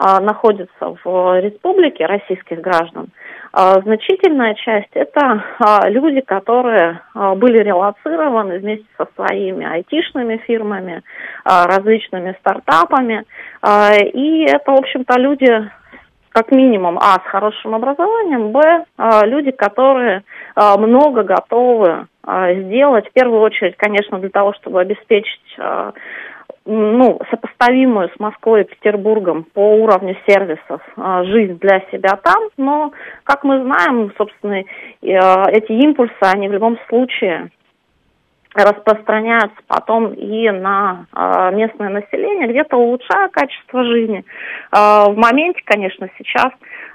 а, 0.00 0.20
находятся 0.20 0.96
в 1.02 1.40
республике 1.40 2.06
российских 2.06 2.60
граждан, 2.60 3.08
а, 3.52 3.80
значительная 3.80 4.54
часть 4.54 4.90
это 4.94 5.42
а, 5.58 5.88
люди, 5.88 6.20
которые 6.20 7.00
были 7.14 7.58
релацированы 7.58 8.58
вместе 8.58 8.86
со 8.96 9.08
своими 9.16 9.66
айтишными 9.66 10.36
фирмами, 10.46 11.02
различными 11.44 12.36
стартапами. 12.38 13.24
И 14.12 14.44
это, 14.44 14.70
в 14.70 14.76
общем-то, 14.76 15.18
люди 15.18 15.68
как 16.30 16.52
минимум, 16.52 16.98
а, 16.98 17.14
с 17.14 17.22
хорошим 17.24 17.74
образованием, 17.74 18.52
б, 18.52 18.84
люди, 19.26 19.50
которые 19.50 20.22
много 20.54 21.24
готовы 21.24 22.06
сделать, 22.24 23.08
в 23.08 23.12
первую 23.12 23.40
очередь, 23.40 23.76
конечно, 23.76 24.20
для 24.20 24.28
того, 24.28 24.52
чтобы 24.52 24.80
обеспечить 24.80 25.58
ну, 26.64 27.18
сопоставимую 27.30 28.10
с 28.14 28.20
Москвой 28.20 28.62
и 28.62 28.64
Петербургом 28.64 29.44
по 29.44 29.76
уровню 29.76 30.16
сервисов 30.26 30.82
а, 30.96 31.24
жизнь 31.24 31.58
для 31.58 31.80
себя 31.90 32.16
там, 32.22 32.42
но, 32.58 32.92
как 33.24 33.42
мы 33.44 33.62
знаем, 33.62 34.12
собственно, 34.18 34.62
а, 35.02 35.50
эти 35.50 35.72
импульсы, 35.72 36.12
они 36.20 36.48
в 36.48 36.52
любом 36.52 36.78
случае 36.88 37.50
распространяются 38.54 39.58
потом 39.66 40.14
и 40.14 40.50
на 40.50 41.06
э, 41.14 41.54
местное 41.54 41.90
население, 41.90 42.48
где-то 42.48 42.76
улучшая 42.76 43.28
качество 43.28 43.84
жизни. 43.84 44.24
Э, 44.72 45.10
в 45.10 45.16
моменте, 45.16 45.60
конечно, 45.64 46.08
сейчас 46.18 46.48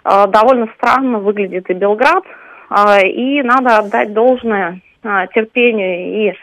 э, 0.03 0.27
довольно 0.27 0.67
странно 0.75 1.19
выглядит 1.19 1.69
и 1.69 1.73
Белград, 1.73 2.23
э, 2.69 3.07
и 3.07 3.41
надо 3.43 3.77
отдать 3.77 4.13
должное 4.13 4.81
э, 5.03 5.27
терпению 5.33 6.31
и 6.31 6.33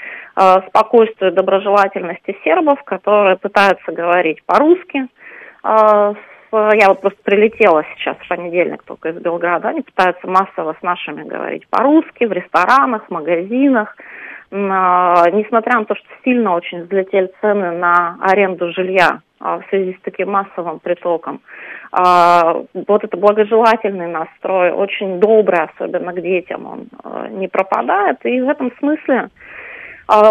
Э, 0.40 0.62
спокойствию, 0.68 1.32
доброжелательности 1.32 2.34
сербов, 2.42 2.82
которые 2.84 3.36
пытаются 3.36 3.92
говорить 3.92 4.42
по-русски. 4.46 5.06
Э, 5.62 6.14
я 6.52 6.88
вот 6.88 7.02
просто 7.02 7.18
прилетела 7.22 7.84
сейчас 7.94 8.16
в 8.16 8.26
понедельник 8.26 8.82
только 8.84 9.10
из 9.10 9.16
Белграда. 9.16 9.68
Они 9.68 9.82
пытаются 9.82 10.26
массово 10.26 10.74
с 10.80 10.82
нашими 10.82 11.24
говорить 11.24 11.68
по-русски 11.68 12.24
в 12.24 12.32
ресторанах, 12.32 13.04
в 13.06 13.10
магазинах. 13.10 13.94
Э, 14.50 14.56
несмотря 15.30 15.80
на 15.80 15.84
то, 15.84 15.94
что 15.94 16.08
сильно 16.24 16.54
очень 16.54 16.84
взлетели 16.84 17.30
цены 17.42 17.72
на 17.72 18.16
аренду 18.22 18.72
жилья 18.72 19.20
в 19.40 19.62
связи 19.68 19.92
с 19.92 20.02
таким 20.02 20.30
массовым 20.30 20.80
притоком. 20.80 21.40
Вот 21.92 23.04
это 23.04 23.16
благожелательный 23.16 24.06
настрой, 24.06 24.70
очень 24.70 25.18
добрый, 25.18 25.60
особенно 25.64 26.12
к 26.12 26.20
детям, 26.20 26.66
он 26.66 27.38
не 27.38 27.48
пропадает. 27.48 28.18
И 28.24 28.38
в 28.42 28.50
этом 28.50 28.70
смысле 28.76 29.30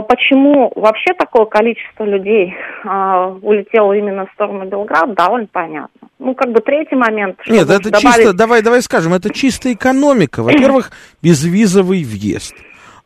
почему 0.02 0.72
вообще 0.76 1.14
такое 1.18 1.46
количество 1.46 2.04
людей 2.04 2.54
а, 2.84 3.30
улетело 3.42 3.94
именно 3.94 4.26
в 4.26 4.32
сторону 4.34 4.66
Белграда, 4.66 5.14
довольно 5.14 5.48
понятно. 5.52 6.10
Ну, 6.20 6.36
как 6.36 6.52
бы 6.52 6.60
третий 6.60 6.96
момент. 6.96 7.38
Нет, 7.48 7.70
это 7.70 7.90
добавить... 7.90 8.02
чисто, 8.02 8.34
давай, 8.34 8.62
давай 8.62 8.82
скажем, 8.82 9.14
это 9.14 9.34
чисто 9.34 9.72
экономика. 9.72 10.44
Во-первых, 10.44 10.92
безвизовый 11.24 12.04
въезд 12.04 12.56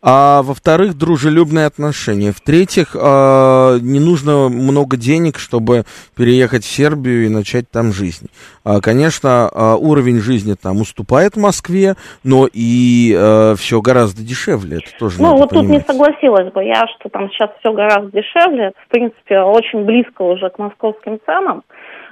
а 0.06 0.42
во-вторых, 0.44 0.98
дружелюбные 0.98 1.66
отношения. 1.66 2.34
В-третьих, 2.34 2.94
а, 3.00 3.78
не 3.80 4.02
нужно 4.02 4.50
много 4.50 4.98
денег, 4.98 5.40
чтобы 5.40 5.86
переехать 6.18 6.66
в 6.66 6.68
Сербию 6.68 7.26
и 7.26 7.30
начать 7.30 7.72
там 7.72 7.94
жизнь. 7.94 8.28
А, 8.66 8.82
конечно, 8.82 9.50
а, 9.50 9.76
уровень 9.78 10.20
жизни 10.20 10.56
там 10.62 10.82
уступает 10.82 11.38
Москве, 11.38 11.96
но 12.24 12.48
и 12.52 13.12
все 13.58 13.82
гораздо 13.82 14.24
дешевле. 14.24 14.78
Это 14.78 14.98
тоже 15.00 15.22
ну, 15.22 15.38
вот 15.38 15.50
понимать. 15.50 15.68
тут 15.68 15.90
не 15.90 15.94
согласилась 15.94 16.52
бы 16.52 16.64
я, 16.64 16.86
что 17.00 17.08
там 17.10 17.30
сейчас 17.30 17.52
все 17.60 17.72
гораздо 17.72 18.12
дешевле. 18.12 18.74
В 18.86 18.90
принципе, 18.90 19.40
очень 19.40 19.86
близко 19.86 20.24
уже 20.24 20.50
к 20.50 20.60
московским 20.60 21.20
ценам. 21.26 21.64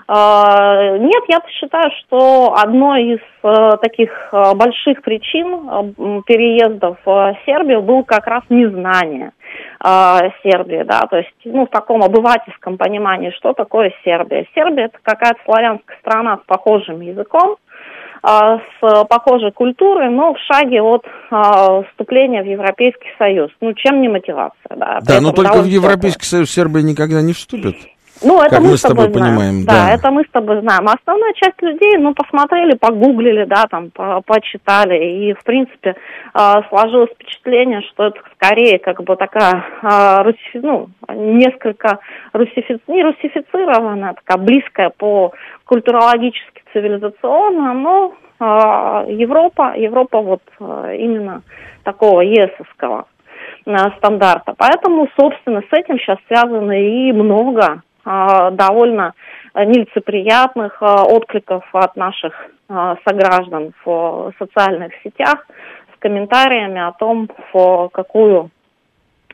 А, 0.07 0.97
нет, 0.97 1.23
я 1.27 1.39
считаю, 1.49 1.91
что 1.99 2.53
одной 2.57 3.15
из 3.15 3.19
э, 3.43 3.77
таких 3.81 4.09
э, 4.31 4.53
больших 4.55 5.01
причин 5.01 5.47
э, 5.47 6.21
переезда 6.25 6.97
в 7.05 7.37
Сербию 7.45 7.81
был 7.81 8.03
как 8.03 8.27
раз 8.27 8.43
незнание 8.49 9.31
Сербии, 10.43 10.83
да, 10.83 11.01
то 11.09 11.17
есть, 11.17 11.33
ну, 11.43 11.65
в 11.65 11.69
таком 11.69 12.03
обывательском 12.03 12.77
понимании, 12.77 13.31
что 13.31 13.53
такое 13.53 13.91
Сербия. 14.05 14.47
Сербия 14.53 14.85
это 14.85 14.99
какая-то 15.01 15.39
славянская 15.43 15.97
страна 15.99 16.37
с 16.37 16.45
похожим 16.45 17.01
языком, 17.01 17.57
с 18.23 19.05
похожей 19.09 19.51
культурой, 19.51 20.09
но 20.11 20.35
в 20.35 20.37
шаге 20.37 20.83
от 20.83 21.03
вступления 21.89 22.43
в 22.43 22.45
Европейский 22.45 23.09
Союз. 23.17 23.49
Ну, 23.59 23.73
чем 23.73 24.01
не 24.01 24.07
мотивация, 24.07 24.75
да? 24.77 24.99
Да, 25.01 25.19
но 25.19 25.31
только 25.31 25.63
в 25.63 25.65
Европейский 25.65 26.25
Союз 26.25 26.51
Сербия 26.51 26.83
никогда 26.83 27.23
не 27.23 27.33
вступит. 27.33 27.75
Ну, 28.23 28.39
это 28.39 28.57
как 28.57 28.61
мы, 28.61 28.77
с 28.77 28.81
тобой, 28.81 29.07
тобой 29.07 29.21
понимаем. 29.21 29.65
Да, 29.65 29.73
да, 29.73 29.93
это 29.93 30.11
мы 30.11 30.23
с 30.23 30.29
тобой 30.29 30.61
знаем. 30.61 30.87
А 30.87 30.93
основная 30.93 31.33
часть 31.33 31.61
людей, 31.61 31.97
ну, 31.97 32.13
посмотрели, 32.13 32.75
погуглили, 32.75 33.45
да, 33.45 33.65
там, 33.69 33.89
по 33.89 34.21
почитали, 34.21 35.03
и, 35.03 35.33
в 35.33 35.43
принципе, 35.43 35.95
э, 36.33 36.53
сложилось 36.69 37.09
впечатление, 37.11 37.81
что 37.81 38.07
это 38.07 38.19
скорее 38.35 38.77
как 38.79 39.03
бы 39.03 39.15
такая, 39.15 39.65
э, 39.81 40.23
руси, 40.23 40.59
ну, 40.61 40.89
несколько 41.09 41.99
русифици... 42.33 42.81
не 42.87 43.03
русифицированная, 43.03 44.13
такая 44.13 44.37
близкая 44.37 44.91
по 44.91 45.33
культурологически 45.65 46.61
цивилизационно, 46.73 47.73
но 47.73 48.13
э, 48.39 48.43
Европа, 49.13 49.73
Европа 49.75 50.21
вот 50.21 50.43
именно 50.59 51.41
такого 51.83 52.21
ЕСовского 52.21 53.05
стандарта. 53.97 54.53
Поэтому, 54.57 55.07
собственно, 55.19 55.61
с 55.61 55.73
этим 55.73 55.97
сейчас 55.99 56.17
связано 56.27 56.71
и 56.71 57.11
много 57.11 57.81
довольно 58.05 59.13
нелицеприятных 59.53 60.77
а, 60.81 61.03
откликов 61.03 61.63
от 61.73 61.95
наших 61.95 62.33
а, 62.69 62.95
сограждан 63.05 63.73
в 63.83 64.33
социальных 64.39 64.93
сетях 65.03 65.45
с 65.95 65.99
комментариями 65.99 66.79
о 66.79 66.93
том, 66.93 67.29
в 67.53 67.89
какую 67.89 68.49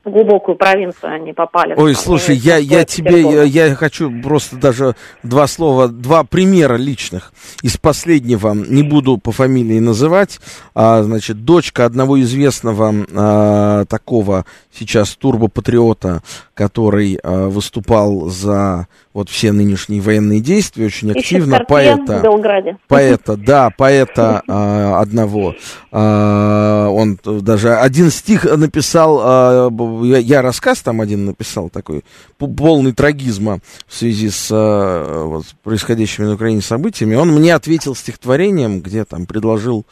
глубокую 0.09 0.55
провинцию 0.55 1.13
они 1.13 1.33
попали. 1.33 1.73
Ой, 1.77 1.95
слушай, 1.95 2.35
я, 2.35 2.57
я 2.57 2.85
тебе, 2.85 3.21
я, 3.21 3.43
я 3.43 3.75
хочу 3.75 4.11
просто 4.21 4.57
даже 4.57 4.95
два 5.23 5.47
слова, 5.47 5.87
два 5.87 6.23
примера 6.23 6.75
личных 6.75 7.33
из 7.61 7.77
последнего, 7.77 8.53
не 8.53 8.83
буду 8.83 9.17
по 9.17 9.31
фамилии 9.31 9.79
называть, 9.79 10.39
а, 10.73 11.03
значит, 11.03 11.45
дочка 11.45 11.85
одного 11.85 12.19
известного 12.21 12.93
а, 13.15 13.85
такого 13.85 14.45
сейчас 14.71 15.15
турбопатриота, 15.15 16.21
который 16.53 17.19
э, 17.21 17.47
выступал 17.47 18.29
за 18.29 18.87
вот 19.13 19.29
все 19.29 19.51
нынешние 19.51 20.01
военные 20.01 20.39
действия 20.41 20.85
очень 20.85 21.11
активно. 21.11 21.63
Поэта, 21.67 22.19
в 22.19 22.23
Белграде. 22.23 22.77
поэта, 22.87 23.35
да, 23.37 23.69
поэта 23.75 24.43
э, 24.47 24.93
одного. 24.95 25.55
Э, 25.91 26.87
он 26.87 27.17
даже 27.23 27.75
один 27.75 28.11
стих 28.11 28.45
написал, 28.45 29.19
э, 29.19 29.69
я, 30.03 30.17
я 30.17 30.41
рассказ 30.41 30.81
там 30.81 31.01
один 31.01 31.25
написал 31.25 31.69
такой, 31.69 32.03
полный 32.37 32.93
трагизма 32.93 33.59
в 33.87 33.95
связи 33.95 34.29
с 34.29 34.49
э, 34.51 35.23
вот, 35.23 35.45
происходящими 35.63 36.25
на 36.25 36.33
Украине 36.33 36.61
событиями. 36.61 37.15
Он 37.15 37.29
мне 37.29 37.53
ответил 37.53 37.95
стихотворением, 37.95 38.81
где 38.81 39.05
там 39.05 39.25
предложил, 39.25 39.85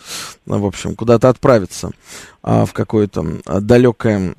ну, 0.45 0.59
в 0.59 0.65
общем, 0.65 0.95
куда-то 0.95 1.29
отправиться 1.29 1.91
э, 2.43 2.65
в 2.65 2.73
какое-то 2.73 3.25
далекое 3.61 4.35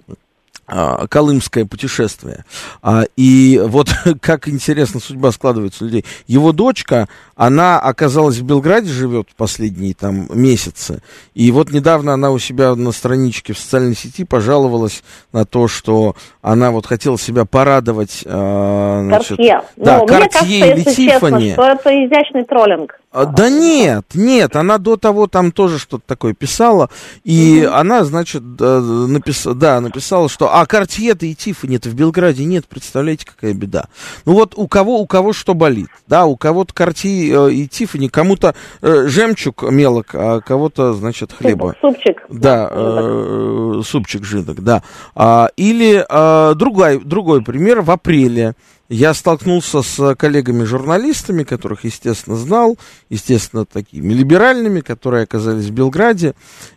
колымское 0.67 1.65
путешествие. 1.65 2.45
А, 2.83 3.05
и 3.17 3.61
вот 3.65 3.89
как 4.21 4.49
интересно 4.49 5.01
судьба 5.01 5.31
складывается 5.33 5.85
у 5.85 5.87
людей. 5.87 6.05
Его 6.27 6.53
дочка, 6.53 7.09
она 7.37 7.79
оказалась 7.79 8.39
в 8.39 8.45
Белграде, 8.45 8.91
живет 8.91 9.29
последние 9.37 9.95
там 9.95 10.29
месяцы. 10.33 11.03
И 11.35 11.51
вот 11.53 11.71
недавно 11.71 12.15
она 12.15 12.31
у 12.31 12.39
себя 12.39 12.75
на 12.75 12.93
страничке 12.93 13.53
в 13.53 13.59
социальной 13.59 13.95
сети 13.95 14.25
пожаловалась 14.25 15.03
на 15.33 15.45
то, 15.45 15.69
что 15.69 16.17
она 16.43 16.71
вот 16.71 16.87
хотела 16.87 17.19
себя 17.19 17.45
порадовать. 17.45 18.25
А, 18.27 19.03
значит, 19.05 19.37
Картье. 19.37 19.63
Да, 19.77 19.99
ну, 19.99 20.07
Картье 20.07 20.73
или 20.73 20.83
Тиффани. 20.83 21.53
что 21.53 21.63
это 21.63 21.91
изящный 21.91 22.45
троллинг. 22.45 23.01
Да 23.13 23.49
нет, 23.49 24.05
нет, 24.15 24.57
она 24.57 24.79
до 24.79 24.97
того 24.97 25.27
там 25.27 25.51
тоже 25.51 25.79
что-то 25.79 26.05
такое 26.07 26.35
писала, 26.35 26.91
и 27.25 27.63
mm 27.63 27.77
она, 27.77 28.05
значит, 28.05 28.43
написала, 28.43 29.55
да, 29.55 29.81
написала, 29.81 30.29
что, 30.29 30.55
а 30.55 30.65
Картье-то 30.67 31.27
и 31.27 31.35
Тиффани-то 31.35 31.89
в 31.89 31.95
Белграде 31.95 32.45
нет, 32.45 32.67
представляете, 32.67 33.27
какая 33.27 33.55
беда. 33.55 33.87
Ну 34.25 34.33
вот 34.33 34.55
у 34.57 34.67
кого, 34.67 35.01
у 35.01 35.07
кого 35.07 35.33
что 35.33 35.55
болит, 35.55 35.89
да, 36.07 36.27
у 36.27 36.37
кого-то 36.37 36.73
Картье 36.75 37.49
э, 37.49 37.53
и 37.53 37.69
Тиффани, 37.69 38.09
кому-то 38.09 38.55
э, 38.83 39.07
жемчуг 39.07 39.63
мелок, 39.71 40.15
а 40.15 40.41
кого-то, 40.41 40.95
значит, 40.95 41.33
хлеба. 41.33 41.75
Супчик. 41.81 42.23
Да, 42.29 42.69
э, 42.71 43.83
супчик 43.85 44.25
жидок, 44.25 44.63
да. 44.63 44.83
А, 45.15 45.51
или 45.57 46.05
э, 46.09 46.55
другой, 46.55 46.99
другой 46.99 47.43
пример 47.43 47.83
в 47.83 47.91
апреле 47.91 48.55
я 48.89 49.15
столкнулся 49.15 49.83
с 49.83 50.15
коллегами-журналистами, 50.15 51.45
которых, 51.45 51.85
естественно, 51.85 52.37
знал, 52.37 52.79
естественно, 53.09 53.65
такими 53.65 54.13
либеральными, 54.13 54.81
которые 54.81 55.25
оказались 55.25 55.67
в 55.67 55.73
Белграде. 55.73 56.35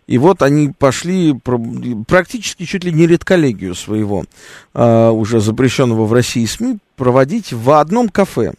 И 0.08 0.17
вот 0.17 0.41
они 0.41 0.74
пошли 0.78 1.39
практически 2.08 2.65
чуть 2.65 2.84
ли 2.84 2.91
не 2.91 3.06
редколлегию 3.06 3.76
своего, 3.76 4.26
а, 4.74 5.12
уже 5.12 5.39
запрещенного 5.39 6.06
в 6.06 6.13
России 6.13 6.45
СМИ, 6.45 6.80
проводить 6.95 7.54
в 7.54 7.72
одном 7.72 8.10
кафе. 8.10 8.54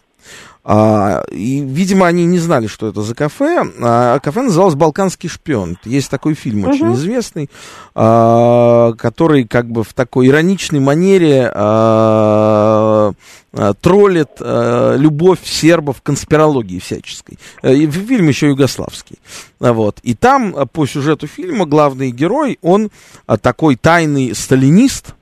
А, 0.62 1.22
и, 1.30 1.60
видимо, 1.60 2.06
они 2.06 2.26
не 2.26 2.38
знали, 2.38 2.66
что 2.66 2.88
это 2.88 3.00
за 3.02 3.14
кафе. 3.14 3.64
А 3.80 4.18
кафе 4.18 4.42
называлось 4.42 4.74
«Балканский 4.74 5.28
шпион». 5.28 5.78
Есть 5.84 6.10
такой 6.10 6.34
фильм 6.34 6.64
очень 6.64 6.86
uh-huh. 6.86 6.94
известный, 6.94 7.50
а, 7.94 8.92
который 8.92 9.44
как 9.44 9.70
бы 9.70 9.84
в 9.84 9.94
такой 9.94 10.28
ироничной 10.28 10.80
манере 10.80 11.50
а, 11.54 13.12
а, 13.52 13.74
троллит 13.74 14.30
а, 14.40 14.96
любовь 14.96 15.40
сербов 15.44 16.02
к 16.02 16.04
конспирологии 16.04 16.78
всяческой. 16.78 17.38
А, 17.62 17.72
и 17.72 17.90
фильм 17.90 18.28
еще 18.28 18.48
югославский. 18.48 19.18
А, 19.60 19.72
вот. 19.72 19.98
И 20.02 20.14
там 20.14 20.54
а, 20.54 20.66
по 20.66 20.86
сюжету 20.86 21.26
фильма 21.26 21.64
главный 21.64 22.10
герой, 22.10 22.58
он 22.60 22.90
а, 23.26 23.38
такой 23.38 23.76
тайный 23.76 24.34
сталинист, 24.34 25.14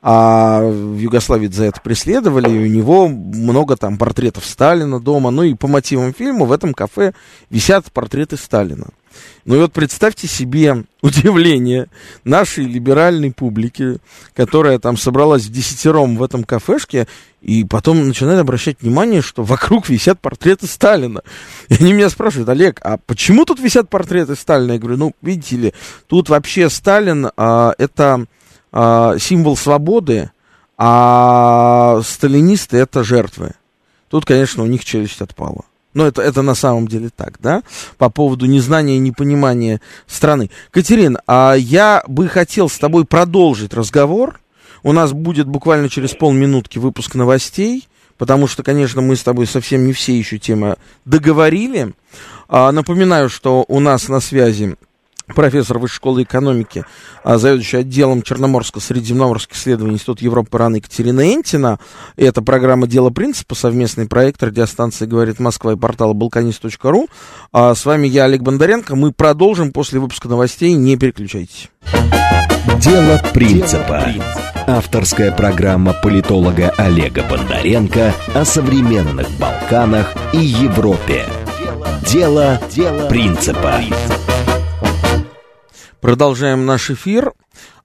а 0.00 0.60
в 0.62 0.96
Югославии 0.96 1.48
за 1.48 1.64
это 1.64 1.80
преследовали, 1.80 2.50
и 2.50 2.58
у 2.58 2.66
него 2.66 3.08
много 3.08 3.76
там 3.76 3.98
портретов 3.98 4.44
Сталина 4.44 5.00
дома, 5.00 5.30
ну 5.30 5.42
и 5.42 5.54
по 5.54 5.66
мотивам 5.66 6.14
фильма 6.14 6.46
в 6.46 6.52
этом 6.52 6.74
кафе 6.74 7.12
висят 7.50 7.90
портреты 7.92 8.36
Сталина. 8.36 8.88
Ну 9.44 9.56
и 9.56 9.58
вот 9.58 9.72
представьте 9.72 10.26
себе 10.26 10.84
удивление 11.02 11.88
нашей 12.24 12.64
либеральной 12.64 13.32
публики, 13.32 13.98
которая 14.34 14.78
там 14.78 14.96
собралась 14.96 15.44
в 15.44 15.52
десятером 15.52 16.16
в 16.16 16.22
этом 16.22 16.44
кафешке, 16.44 17.08
и 17.40 17.64
потом 17.64 18.06
начинает 18.06 18.40
обращать 18.40 18.80
внимание, 18.80 19.22
что 19.22 19.42
вокруг 19.42 19.88
висят 19.88 20.20
портреты 20.20 20.66
Сталина. 20.66 21.22
И 21.68 21.74
они 21.80 21.92
меня 21.92 22.10
спрашивают, 22.10 22.48
Олег, 22.48 22.80
а 22.82 22.98
почему 22.98 23.44
тут 23.44 23.60
висят 23.60 23.88
портреты 23.88 24.34
Сталина? 24.34 24.72
Я 24.72 24.78
говорю, 24.78 24.96
ну, 24.98 25.12
видите 25.22 25.56
ли, 25.56 25.74
тут 26.08 26.28
вообще 26.28 26.68
Сталин, 26.68 27.30
а, 27.36 27.74
это 27.78 28.26
э, 28.72 29.16
символ 29.20 29.56
свободы, 29.56 30.30
а 30.76 32.00
сталинисты 32.04 32.76
это 32.76 33.02
жертвы. 33.02 33.52
Тут, 34.08 34.24
конечно, 34.24 34.62
у 34.62 34.66
них 34.66 34.84
челюсть 34.84 35.20
отпала. 35.20 35.64
Но 35.94 36.06
это, 36.06 36.22
это 36.22 36.42
на 36.42 36.54
самом 36.54 36.86
деле 36.86 37.10
так, 37.14 37.38
да? 37.40 37.62
По 37.96 38.10
поводу 38.10 38.46
незнания 38.46 38.96
и 38.96 39.00
непонимания 39.00 39.80
страны. 40.06 40.50
Катерин, 40.70 41.18
а 41.26 41.54
я 41.54 42.04
бы 42.06 42.28
хотел 42.28 42.68
с 42.68 42.78
тобой 42.78 43.04
продолжить 43.04 43.74
разговор. 43.74 44.40
У 44.82 44.92
нас 44.92 45.12
будет 45.12 45.48
буквально 45.48 45.88
через 45.88 46.14
полминутки 46.14 46.78
выпуск 46.78 47.16
новостей, 47.16 47.88
потому 48.16 48.46
что, 48.46 48.62
конечно, 48.62 49.00
мы 49.00 49.16
с 49.16 49.24
тобой 49.24 49.46
совсем 49.46 49.86
не 49.86 49.92
все 49.92 50.16
еще 50.16 50.38
темы 50.38 50.76
договорили. 51.04 51.94
А, 52.48 52.70
напоминаю, 52.70 53.28
что 53.28 53.64
у 53.66 53.80
нас 53.80 54.08
на 54.08 54.20
связи 54.20 54.76
профессор 55.34 55.78
Высшей 55.78 55.96
школы 55.96 56.22
экономики, 56.22 56.84
а, 57.24 57.38
заведующий 57.38 57.78
отделом 57.78 58.20
Черноморско-Средиземноморских 58.20 59.54
исследований 59.54 59.94
Института 59.94 60.24
Европы 60.24 60.58
РАН 60.58 60.76
Екатерина 60.76 61.34
Энтина. 61.34 61.78
Это 62.16 62.42
программа 62.42 62.86
«Дело 62.86 63.10
принципа», 63.10 63.54
совместный 63.54 64.06
проект 64.06 64.42
радиостанции 64.42 65.06
«Говорит 65.06 65.38
Москва» 65.38 65.72
и 65.72 65.76
портала 65.76 66.12
«Балканист.ру». 66.12 67.08
А 67.52 67.74
с 67.74 67.84
вами 67.84 68.06
я, 68.06 68.24
Олег 68.24 68.42
Бондаренко. 68.42 68.96
Мы 68.96 69.12
продолжим 69.12 69.72
после 69.72 70.00
выпуска 70.00 70.28
новостей. 70.28 70.74
Не 70.74 70.96
переключайтесь. 70.96 71.70
«Дело 72.80 73.20
принципа». 73.32 74.04
Авторская 74.66 75.32
программа 75.32 75.94
политолога 75.94 76.68
Олега 76.76 77.22
Бондаренко 77.22 78.12
о 78.34 78.44
современных 78.44 79.26
Балканах 79.38 80.12
и 80.34 80.38
Европе. 80.38 81.24
Дело, 82.06 82.60
Дело 82.70 83.08
принципа. 83.08 83.80
Продолжаем 86.00 86.64
наш 86.64 86.90
эфир. 86.90 87.32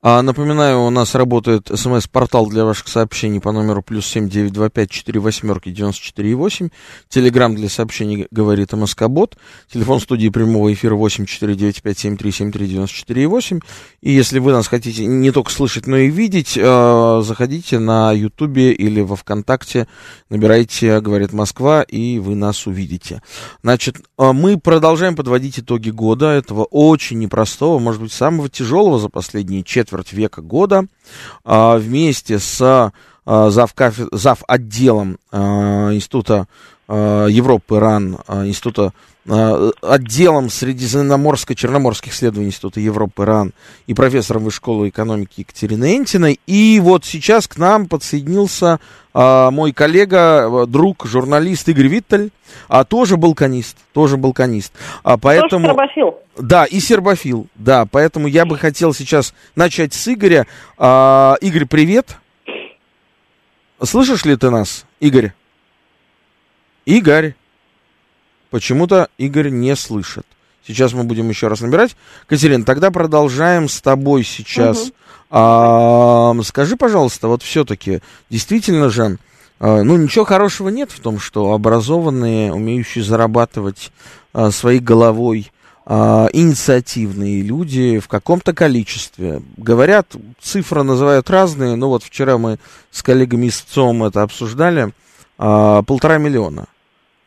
А, 0.05 0.21
напоминаю, 0.21 0.81
у 0.81 0.89
нас 0.89 1.15
работает 1.15 1.71
смс-портал 1.73 2.47
для 2.47 2.65
ваших 2.65 2.89
сообщений 2.89 3.39
по 3.39 3.53
номеру 3.53 3.81
плюс 3.81 4.05
семь 4.05 4.27
девять 4.27 4.51
два 4.51 4.67
пять 4.67 4.91
четыре 4.91 5.21
восьмерки 5.21 5.71
девяносто 5.71 6.03
четыре 6.03 6.35
восемь. 6.35 6.67
Телеграмм 7.07 7.55
для 7.55 7.69
сообщений 7.69 8.27
говорит 8.29 8.73
МСК-бот. 8.73 9.37
Телефон 9.71 10.01
студии 10.01 10.27
прямого 10.27 10.73
эфира 10.73 10.95
восемь 10.95 11.25
четыре 11.25 11.55
девять 11.55 11.81
пять 11.81 11.99
семь 11.99 12.17
три 12.17 12.33
семь 12.33 12.51
три 12.51 12.67
девяносто 12.67 12.97
четыре 12.97 13.27
восемь. 13.27 13.61
И 14.01 14.11
если 14.11 14.39
вы 14.39 14.51
нас 14.51 14.67
хотите 14.67 15.05
не 15.05 15.31
только 15.31 15.49
слышать, 15.49 15.87
но 15.87 15.95
и 15.95 16.09
видеть, 16.09 16.57
э, 16.57 17.21
заходите 17.23 17.79
на 17.79 18.11
Ютубе 18.11 18.73
или 18.73 18.99
во 18.99 19.15
Вконтакте, 19.15 19.87
набирайте 20.29 20.99
«Говорит 20.99 21.31
Москва» 21.31 21.81
и 21.81 22.19
вы 22.19 22.35
нас 22.35 22.67
увидите. 22.67 23.21
Значит, 23.61 24.01
э, 24.17 24.33
мы 24.33 24.59
продолжаем 24.59 25.15
подводить 25.15 25.59
итоги 25.59 25.91
года, 25.91 26.25
этого 26.25 26.65
очень 26.65 27.19
непростого, 27.19 27.79
может 27.79 28.01
быть, 28.01 28.11
самого 28.11 28.49
тяжелого 28.49 28.99
за 28.99 29.07
последние 29.07 29.63
четверть 29.63 29.92
четверть 29.93 30.13
века 30.13 30.41
года 30.41 30.85
а, 31.43 31.77
вместе 31.77 32.39
с 32.39 32.91
а, 33.25 33.49
зав, 33.49 34.43
отделом 34.47 35.17
а, 35.31 35.93
Института 35.93 36.47
Европы 36.89 37.79
РАН, 37.79 38.19
Института 38.45 38.91
отделом 39.25 40.47
Средиземноморско-Черноморских 40.47 42.11
исследований 42.11 42.47
Института 42.47 42.79
Европы 42.79 43.25
РАН 43.25 43.53
и 43.87 43.93
профессором 43.93 44.43
Высшей 44.43 44.57
школы 44.57 44.89
экономики 44.89 45.41
Екатерины 45.41 45.97
Энтиной. 45.97 46.39
И 46.45 46.79
вот 46.81 47.05
сейчас 47.05 47.47
к 47.47 47.57
нам 47.57 47.87
подсоединился 47.87 48.79
а, 49.13 49.49
мой 49.51 49.71
коллега, 49.71 50.65
друг, 50.67 51.05
журналист 51.05 51.69
Игорь 51.69 51.87
Виттель, 51.87 52.31
а 52.67 52.83
тоже 52.83 53.17
балканист, 53.17 53.77
тоже 53.93 54.17
балканист. 54.17 54.73
А, 55.03 55.17
поэтому... 55.17 55.67
Тоже 55.67 55.89
сербофил. 55.89 56.19
Да, 56.37 56.65
и 56.65 56.79
сербофил, 56.79 57.47
да, 57.55 57.85
поэтому 57.85 58.27
я 58.27 58.45
бы 58.45 58.57
хотел 58.57 58.93
сейчас 58.93 59.33
начать 59.55 59.93
с 59.93 60.07
Игоря. 60.07 60.47
А, 60.77 61.35
Игорь, 61.41 61.65
привет. 61.65 62.17
Слышишь 63.81 64.25
ли 64.25 64.35
ты 64.35 64.49
нас, 64.49 64.85
Игорь? 64.99 65.33
Игорь. 66.85 67.35
Почему-то 68.53 69.09
Игорь 69.17 69.49
не 69.49 69.75
слышит. 69.75 70.27
Сейчас 70.63 70.93
мы 70.93 71.05
будем 71.05 71.27
еще 71.27 71.47
раз 71.47 71.61
набирать. 71.61 71.95
Катерин, 72.27 72.65
тогда 72.65 72.91
продолжаем 72.91 73.67
с 73.67 73.81
тобой 73.81 74.23
сейчас. 74.23 74.77
Угу. 74.79 74.91
А, 75.31 76.35
скажи, 76.43 76.77
пожалуйста, 76.77 77.29
вот 77.29 77.41
все-таки, 77.41 78.01
действительно 78.29 78.91
же, 78.91 79.17
а, 79.59 79.81
ну, 79.81 79.97
ничего 79.97 80.23
хорошего 80.23 80.69
нет 80.69 80.91
в 80.91 80.99
том, 80.99 81.19
что 81.19 81.53
образованные, 81.53 82.53
умеющие 82.53 83.03
зарабатывать 83.03 83.91
а, 84.33 84.51
своей 84.51 84.79
головой 84.79 85.51
а, 85.87 86.29
инициативные 86.31 87.41
люди 87.41 87.97
в 87.97 88.07
каком-то 88.07 88.53
количестве. 88.53 89.41
Говорят, 89.57 90.15
цифры 90.39 90.83
называют 90.83 91.27
разные, 91.31 91.75
но 91.75 91.89
вот 91.89 92.03
вчера 92.03 92.37
мы 92.37 92.59
с 92.91 93.01
коллегами 93.01 93.47
из 93.47 93.61
ЦОМ 93.61 94.03
это 94.03 94.21
обсуждали, 94.21 94.93
а, 95.39 95.81
полтора 95.81 96.19
миллиона. 96.19 96.67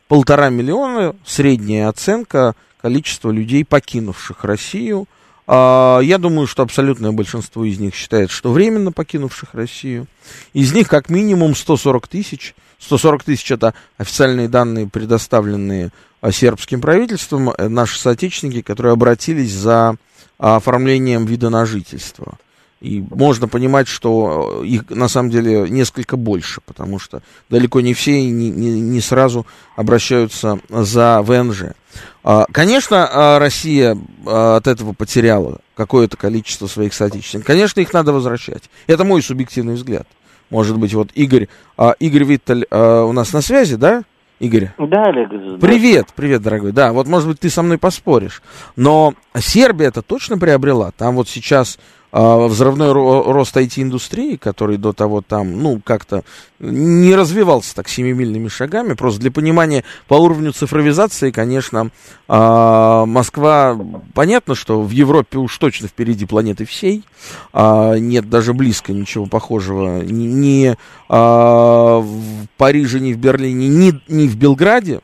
Полтора 0.07 0.49
миллиона 0.49 1.15
средняя 1.25 1.89
оценка 1.89 2.55
количества 2.81 3.31
людей, 3.31 3.65
покинувших 3.65 4.43
Россию. 4.43 5.07
А, 5.47 5.99
я 5.99 6.17
думаю, 6.17 6.47
что 6.47 6.63
абсолютное 6.63 7.11
большинство 7.11 7.65
из 7.65 7.79
них 7.79 7.93
считает, 7.93 8.31
что 8.31 8.51
временно 8.51 8.91
покинувших 8.91 9.53
Россию. 9.53 10.07
Из 10.53 10.73
них 10.73 10.87
как 10.87 11.09
минимум 11.09 11.55
140 11.55 12.07
тысяч. 12.07 12.55
140 12.79 13.23
тысяч 13.23 13.51
это 13.51 13.73
официальные 13.97 14.47
данные, 14.47 14.87
предоставленные 14.87 15.91
а, 16.21 16.31
сербским 16.31 16.79
правительством, 16.79 17.49
э, 17.49 17.67
наши 17.67 17.99
соотечественники, 17.99 18.61
которые 18.61 18.93
обратились 18.93 19.51
за 19.51 19.97
оформлением 20.37 21.25
вида 21.25 21.49
на 21.49 21.65
жительство. 21.65 22.37
И 22.79 23.03
можно 23.09 23.47
понимать, 23.47 23.87
что 23.87 24.61
э, 24.61 24.65
их 24.67 24.89
на 24.89 25.07
самом 25.07 25.31
деле 25.31 25.67
несколько 25.67 26.15
больше, 26.15 26.61
потому 26.65 26.99
что 26.99 27.23
далеко 27.49 27.81
не 27.81 27.95
все 27.95 28.21
не, 28.29 28.51
не, 28.51 28.79
не 28.79 29.01
сразу 29.01 29.47
обращаются 29.75 30.59
за 30.69 31.23
ВНЖ. 31.23 31.73
А, 32.23 32.45
конечно, 32.51 33.09
а, 33.11 33.39
Россия 33.39 33.97
от 34.25 34.67
этого 34.67 34.93
потеряла 34.93 35.59
какое-то 35.75 36.17
количество 36.17 36.67
своих 36.67 36.93
соотечественников. 36.93 37.47
Конечно, 37.47 37.79
их 37.79 37.91
надо 37.93 38.13
возвращать. 38.13 38.69
Это 38.85 39.03
мой 39.03 39.23
субъективный 39.23 39.73
взгляд. 39.73 40.07
Может 40.51 40.77
быть, 40.77 40.93
вот 40.93 41.09
Игорь, 41.13 41.47
Игорь 41.99 42.23
Виттель 42.23 42.67
у 42.71 43.11
нас 43.11 43.33
на 43.33 43.41
связи, 43.41 43.75
да? 43.75 44.03
Игорь. 44.39 44.71
Да, 44.77 45.03
Олег. 45.03 45.59
Привет, 45.59 46.09
привет, 46.15 46.41
дорогой. 46.43 46.71
Да, 46.71 46.93
вот, 46.93 47.07
может 47.07 47.27
быть, 47.27 47.39
ты 47.39 47.49
со 47.49 47.63
мной 47.63 47.77
поспоришь. 47.79 48.43
Но 48.75 49.15
Сербия 49.35 49.87
это 49.87 50.03
точно 50.03 50.37
приобрела. 50.37 50.91
Там 50.95 51.15
вот 51.15 51.27
сейчас 51.27 51.77
а, 51.77 51.81
взрывной 52.11 52.91
рост 52.93 53.55
IT-индустрии, 53.55 54.37
который 54.37 54.77
до 54.77 54.93
того 54.93 55.21
там, 55.21 55.61
ну, 55.61 55.81
как-то 55.83 56.23
не 56.59 57.15
развивался 57.15 57.75
так 57.75 57.89
семимильными 57.89 58.47
шагами. 58.47 58.93
Просто 58.93 59.21
для 59.21 59.31
понимания 59.31 59.83
по 60.07 60.15
уровню 60.15 60.53
цифровизации, 60.53 61.31
конечно, 61.31 61.91
а, 62.27 63.05
Москва, 63.05 63.77
понятно, 64.13 64.55
что 64.55 64.81
в 64.81 64.89
Европе 64.91 65.37
уж 65.37 65.57
точно 65.57 65.87
впереди 65.87 66.25
планеты 66.25 66.65
всей. 66.65 67.03
А, 67.53 67.95
нет 67.95 68.29
даже 68.29 68.53
близко 68.53 68.93
ничего 68.93 69.25
похожего 69.25 70.01
ни 70.03 70.75
в 71.09 72.47
Париже, 72.57 72.99
ни 72.99 73.13
в 73.13 73.17
Берлине, 73.17 73.67
ни, 73.67 74.01
ни 74.07 74.27
в 74.27 74.35
Белграде. 74.35 75.01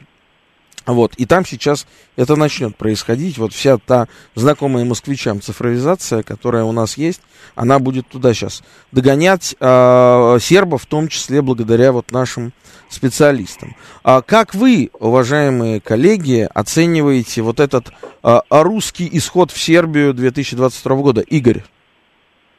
Вот, 0.86 1.14
и 1.16 1.26
там 1.26 1.46
сейчас 1.46 1.88
это 2.18 2.36
начнет 2.36 2.76
происходить. 2.76 3.38
Вот 3.38 3.54
вся 3.54 3.78
та 3.78 4.08
знакомая 4.36 4.84
москвичам 4.84 5.42
цифровизация, 5.42 6.24
которая 6.24 6.66
у 6.66 6.72
нас 6.74 6.98
есть, 6.98 7.22
она 7.56 7.80
будет 7.80 8.08
туда 8.08 8.34
сейчас 8.34 8.64
догонять 8.92 9.56
э, 9.60 10.38
сербов, 10.40 10.84
в 10.84 10.88
том 10.88 11.08
числе 11.08 11.42
благодаря 11.42 11.94
вот 11.94 12.12
нашим 12.12 12.52
специалистам. 12.90 13.76
А 14.04 14.22
как 14.22 14.54
вы, 14.54 14.90
уважаемые 15.00 15.80
коллеги, 15.80 16.48
оцениваете 16.54 17.42
вот 17.42 17.60
этот 17.60 17.92
э, 18.24 18.40
русский 18.50 19.08
исход 19.14 19.52
в 19.52 19.58
Сербию 19.58 20.14
2022 20.14 20.96
года? 20.98 21.22
Игорь. 21.22 21.64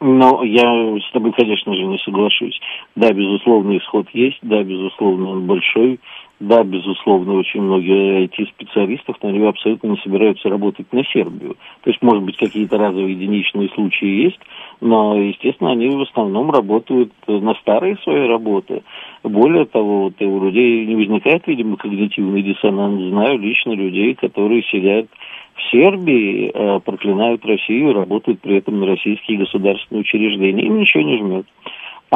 Ну, 0.07 0.43
я 0.43 0.99
с 0.99 1.13
тобой, 1.13 1.33
конечно 1.33 1.75
же, 1.75 1.83
не 1.85 1.99
соглашусь. 1.99 2.61
Да, 2.95 3.11
безусловно, 3.13 3.79
исход 3.79 4.07
есть, 4.13 4.39
да, 4.43 4.63
безусловно, 4.63 5.31
он 5.31 5.47
большой. 5.47 5.99
Да, 6.41 6.65
безусловно, 6.65 7.35
очень 7.35 7.63
многие 7.63 8.25
IT-специалистов, 8.27 9.17
но 9.23 9.29
они 9.29 9.47
абсолютно 9.47 9.89
не 9.89 9.97
собираются 9.99 10.49
работать 10.49 10.93
на 10.93 11.05
Сербию. 11.05 11.57
То 11.83 11.91
есть, 11.91 12.03
может 12.03 12.25
быть, 12.25 12.37
какие-то 12.37 12.77
разовые 12.77 13.13
единичные 13.13 13.69
случаи 13.69 14.25
есть, 14.25 14.41
но, 14.81 15.17
естественно, 15.17 15.71
они 15.71 15.89
в 15.89 16.03
основном 16.03 16.51
работают 16.51 17.13
на 17.29 17.55
старые 17.55 17.97
свои 17.99 18.27
работы. 18.27 18.83
Более 19.23 19.65
того, 19.65 20.05
вот 20.05 20.21
у 20.21 20.45
людей 20.45 20.85
не 20.87 20.97
возникает, 20.97 21.47
видимо, 21.47 21.77
когнитивный 21.77 22.43
диссонанс. 22.43 23.01
Знаю 23.01 23.39
лично 23.39 23.73
людей, 23.73 24.15
которые 24.15 24.65
сидят 24.65 25.07
в 25.55 25.71
Сербии, 25.71 26.51
э, 26.53 26.81
проклинают 26.81 27.47
Россию, 27.47 27.93
работают 27.93 28.41
при 28.41 28.57
этом 28.57 28.81
на 28.81 28.87
российские 28.87 29.39
государственные 29.39 30.01
учреждения. 30.01 30.67
Им 30.67 30.81
ничего 30.81 31.05
не 31.05 31.19
жмет. 31.19 31.47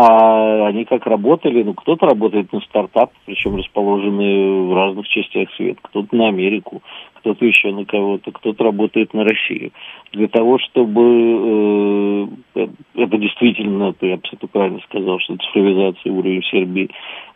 А 0.01 0.69
они 0.69 0.85
как 0.85 1.07
работали, 1.07 1.65
ну, 1.65 1.75
кто-то 1.75 2.07
работает 2.07 2.53
на 2.53 2.61
стартап, 2.61 3.11
причем 3.27 3.57
расположенные 3.57 4.69
в 4.69 4.73
разных 4.73 5.09
частях 5.09 5.53
света, 5.57 5.81
кто-то 5.83 6.15
на 6.15 6.29
Америку, 6.29 6.83
кто-то 7.15 7.45
еще 7.45 7.73
на 7.73 7.85
кого-то, 7.85 8.31
кто-то 8.31 8.63
работает 8.63 9.13
на 9.13 9.25
Россию. 9.25 9.73
Для 10.13 10.29
того, 10.29 10.61
чтобы 10.61 12.29
э, 12.55 12.69
это 12.95 13.19
действительно, 13.19 13.93
я 14.01 14.15
абсолютно 14.15 14.47
правильно 14.47 14.81
сказал, 14.89 15.19
что 15.19 15.37
цифровизация 15.37 16.13
уровень 16.13 16.45
Сербии, 16.45 16.91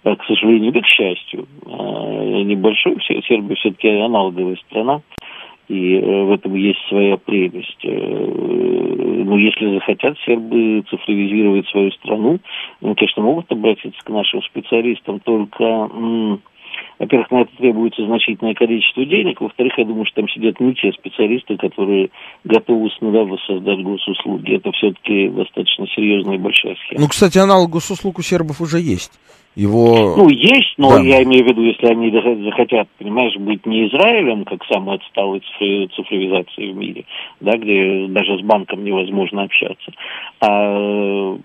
э, 0.04 0.14
к 0.14 0.24
сожалению, 0.24 0.70
или 0.70 0.80
к 0.82 0.86
счастью, 0.86 1.48
э, 1.66 2.42
небольшой, 2.44 2.96
Сербия 3.26 3.56
все-таки 3.56 3.88
аналоговая 3.88 4.56
страна, 4.68 5.00
и 5.72 5.96
э, 5.96 6.24
в 6.24 6.32
этом 6.32 6.54
есть 6.54 6.80
своя 6.88 7.16
прелесть. 7.16 7.82
Э, 7.82 7.88
ну, 7.88 9.38
если 9.38 9.72
захотят 9.72 10.18
сербы 10.26 10.84
цифровизировать 10.90 11.66
свою 11.68 11.90
страну, 11.92 12.40
они, 12.82 12.94
конечно, 12.94 13.22
могут 13.22 13.50
обратиться 13.50 13.98
к 14.04 14.08
нашим 14.10 14.42
специалистам, 14.42 15.20
только 15.20 15.88
во-первых, 16.98 17.30
на 17.30 17.40
это 17.42 17.56
требуется 17.56 18.04
значительное 18.06 18.54
количество 18.54 19.04
денег. 19.04 19.40
Во-вторых, 19.40 19.72
я 19.76 19.84
думаю, 19.84 20.04
что 20.06 20.16
там 20.16 20.28
сидят 20.28 20.60
не 20.60 20.74
те 20.74 20.92
специалисты, 20.92 21.56
которые 21.56 22.10
готовы 22.44 22.90
с 22.90 23.00
нуля 23.00 23.24
воссоздать 23.24 23.82
госуслуги. 23.82 24.56
Это 24.56 24.70
все-таки 24.72 25.28
достаточно 25.28 25.86
серьезная 25.88 26.36
и 26.36 26.38
большая 26.38 26.76
схема. 26.76 27.00
Ну, 27.00 27.08
кстати, 27.08 27.38
аналог 27.38 27.70
госуслуг 27.70 28.18
у 28.18 28.22
сербов 28.22 28.60
уже 28.60 28.80
есть. 28.80 29.12
Его... 29.54 30.14
Ну, 30.16 30.30
есть, 30.30 30.74
но 30.78 30.96
да. 30.96 31.02
я 31.02 31.22
имею 31.24 31.44
в 31.44 31.48
виду, 31.48 31.62
если 31.62 31.86
они 31.86 32.10
захотят, 32.10 32.88
понимаешь, 32.98 33.36
быть 33.36 33.66
не 33.66 33.86
Израилем, 33.86 34.46
как 34.46 34.64
самой 34.64 34.96
отсталой 34.96 35.42
цифровизации 35.94 36.72
в 36.72 36.76
мире, 36.76 37.04
да, 37.40 37.58
где 37.58 38.06
даже 38.08 38.38
с 38.38 38.40
банком 38.40 38.82
невозможно 38.82 39.42
общаться, 39.42 39.92
а 40.40 41.36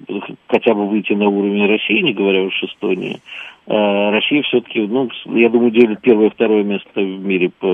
хотя 0.48 0.74
бы 0.74 0.88
выйти 0.88 1.14
на 1.14 1.28
уровень 1.28 1.68
России, 1.68 2.02
не 2.02 2.14
говоря 2.14 2.44
уж 2.44 2.64
Эстонии, 2.64 3.20
Россия 3.68 4.44
все-таки, 4.44 4.80
ну, 4.80 5.10
я 5.26 5.50
думаю, 5.50 5.72
делит 5.72 6.02
первое-второе 6.02 6.64
место 6.64 7.02
в 7.02 7.20
мире 7.20 7.52
по 7.60 7.68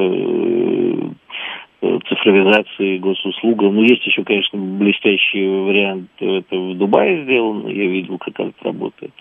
Э, 1.83 1.99
цифровизации 2.07 2.97
госуслугам. 2.99 3.75
Ну, 3.75 3.83
есть 3.83 4.05
еще, 4.07 4.23
конечно, 4.23 4.57
блестящий 4.57 5.45
вариант, 5.45 6.07
это 6.17 6.55
в 6.55 6.77
Дубае 6.77 7.23
сделано, 7.23 7.67
я 7.67 7.87
видел, 7.87 8.17
как 8.19 8.39
это 8.39 8.53
работает. 8.61 9.11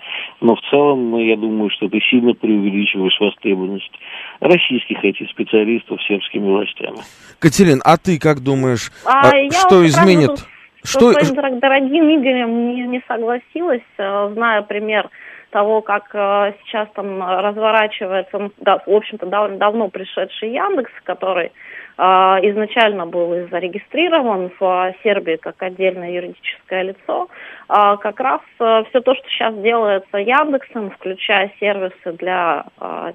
Но 0.40 0.54
в 0.54 0.60
целом, 0.70 1.16
я 1.16 1.36
думаю, 1.36 1.70
что 1.70 1.88
ты 1.88 1.98
сильно 2.08 2.34
преувеличиваешь 2.34 3.18
востребованность 3.18 3.90
российских 4.38 5.02
этих 5.02 5.28
специалистов 5.30 6.00
сербскими 6.06 6.44
властями. 6.44 6.98
Катерин, 7.40 7.80
а 7.84 7.96
ты 7.96 8.20
как 8.20 8.38
думаешь, 8.44 8.92
а, 9.04 9.30
а 9.30 9.50
что 9.50 9.84
изменит? 9.84 10.46
Что... 10.84 11.12
С 11.12 11.26
своим 11.26 11.58
дорогим 11.58 12.14
Игорем 12.14 12.74
не, 12.74 12.82
не 12.82 13.02
согласилась, 13.08 13.82
э, 13.98 14.30
зная 14.34 14.62
пример 14.62 15.10
того, 15.52 15.82
как 15.82 16.10
э, 16.14 16.54
сейчас 16.64 16.88
там 16.94 17.22
разворачивается, 17.22 18.38
ну, 18.38 18.50
да, 18.58 18.78
в 18.84 18.90
общем-то, 18.90 19.26
дав 19.26 19.52
давно 19.58 19.88
пришедший 19.88 20.50
Яндекс, 20.52 20.90
который 21.04 21.52
а, 21.98 22.38
изначально 22.42 23.06
был 23.06 23.48
зарегистрирован 23.50 24.50
в 24.58 24.94
Сербии 25.02 25.36
как 25.36 25.62
отдельное 25.62 26.10
юридическое 26.10 26.82
лицо, 26.82 27.28
а, 27.68 27.98
как 27.98 28.18
раз 28.18 28.40
э, 28.58 28.84
все 28.88 29.00
то, 29.02 29.14
что 29.14 29.28
сейчас 29.28 29.54
делается 29.58 30.16
Яндексом, 30.16 30.90
включая 30.90 31.52
сервисы 31.60 32.12
для 32.12 32.64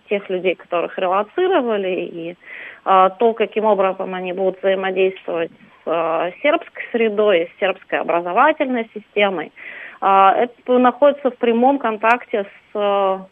тех 0.10 0.30
людей, 0.30 0.56
которых 0.56 0.98
релацировали, 0.98 1.90
и 1.90 2.36
то, 2.84 3.34
каким 3.36 3.66
образом 3.66 4.14
они 4.14 4.32
будут 4.32 4.60
взаимодействовать 4.60 5.52
с 5.84 6.34
сербской 6.42 6.84
средой, 6.92 7.52
с 7.54 7.60
сербской 7.60 8.00
образовательной 8.00 8.90
системой, 8.94 9.52
это 10.00 10.78
находится 10.78 11.32
в 11.32 11.38
прямом 11.38 11.80
контакте 11.80 12.46
с 12.72 13.28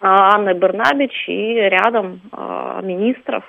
Анной 0.00 0.54
Бернабич 0.54 1.28
и 1.28 1.54
рядом 1.54 2.20
министров. 2.82 3.44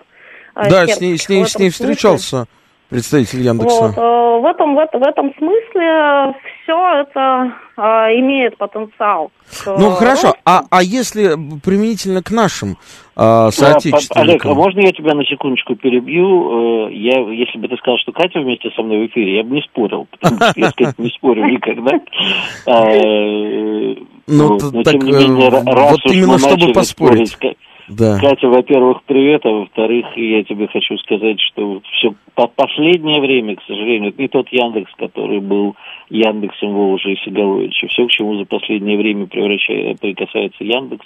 А, 0.55 0.69
да, 0.69 0.87
с 0.87 0.99
ней, 0.99 1.17
с 1.17 1.29
ней, 1.29 1.45
с 1.45 1.57
ней 1.57 1.69
встречался 1.69 2.47
представитель 2.89 3.41
Яндекса. 3.41 3.87
Вот, 3.87 3.97
э, 3.97 4.41
в, 4.41 4.45
этом, 4.45 4.75
в, 4.75 4.77
в 4.77 5.03
этом 5.07 5.33
смысле 5.37 6.35
все 6.63 7.01
это 7.01 7.53
э, 7.77 7.81
имеет 8.19 8.57
потенциал. 8.57 9.31
Ну 9.65 9.91
хорошо, 9.91 10.35
а, 10.45 10.63
а 10.69 10.83
если 10.83 11.35
применительно 11.63 12.21
к 12.21 12.31
нашим 12.31 12.77
э, 13.15 13.49
соотечественникам? 13.51 14.21
Олег, 14.21 14.45
а 14.45 14.53
можно 14.53 14.79
я 14.81 14.91
тебя 14.91 15.13
на 15.15 15.23
секундочку 15.25 15.75
перебью? 15.75 16.87
Э, 16.87 16.93
я, 16.93 17.19
если 17.31 17.59
бы 17.59 17.67
ты 17.67 17.77
сказал, 17.77 17.97
что 17.99 18.11
Катя 18.11 18.39
вместе 18.39 18.69
со 18.75 18.81
мной 18.81 19.07
в 19.07 19.11
эфире, 19.11 19.37
я 19.37 19.43
бы 19.43 19.55
не 19.55 19.61
спорил, 19.61 20.07
потому 20.11 20.37
что 20.37 20.53
я, 20.55 20.69
сказать, 20.69 20.99
не 20.99 21.09
спорю 21.09 21.45
никогда. 21.45 21.91
Ну, 24.27 24.59
так, 24.83 24.95
вот 24.95 26.05
именно 26.05 26.37
чтобы 26.37 26.73
поспорить 26.73 27.37
Да. 27.89 28.19
Катя, 28.19 28.47
во-первых, 28.47 29.01
привет, 29.05 29.45
а 29.45 29.49
во-вторых, 29.49 30.05
я 30.15 30.43
тебе 30.43 30.67
хочу 30.67 30.95
сказать, 30.99 31.39
что 31.41 31.81
все 31.93 32.13
по 32.35 32.47
последнее 32.47 33.19
время, 33.19 33.55
к 33.55 33.63
сожалению, 33.63 34.09
это 34.09 34.21
не 34.21 34.27
тот 34.27 34.47
Яндекс, 34.49 34.91
который 34.95 35.39
был 35.39 35.75
Яндексом 36.09 36.73
Волжи 36.73 37.13
и 37.13 37.19
Сигаловича. 37.25 37.87
Все, 37.87 38.05
к 38.05 38.11
чему 38.11 38.37
за 38.37 38.45
последнее 38.45 38.97
время 38.97 39.25
прикасается 39.25 40.63
Яндекс, 40.63 41.05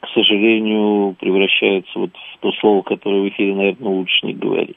к 0.00 0.08
сожалению, 0.12 1.16
превращается 1.18 1.98
вот 1.98 2.10
в 2.10 2.38
то 2.40 2.52
слово, 2.60 2.82
которое 2.82 3.22
в 3.22 3.28
эфире, 3.28 3.54
наверное, 3.54 3.92
лучше 3.92 4.26
не 4.26 4.34
говорить. 4.34 4.76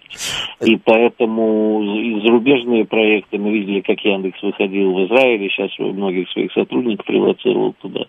И 0.65 0.77
поэтому 0.77 1.83
и 1.83 2.21
зарубежные 2.21 2.85
проекты, 2.85 3.37
мы 3.37 3.51
видели, 3.51 3.81
как 3.81 3.99
Яндекс 4.05 4.41
выходил 4.41 4.93
в 4.93 5.05
Израиле, 5.07 5.49
сейчас 5.49 5.77
многих 5.79 6.29
своих 6.29 6.53
сотрудников 6.53 7.09
релацировал 7.09 7.73
туда. 7.81 8.05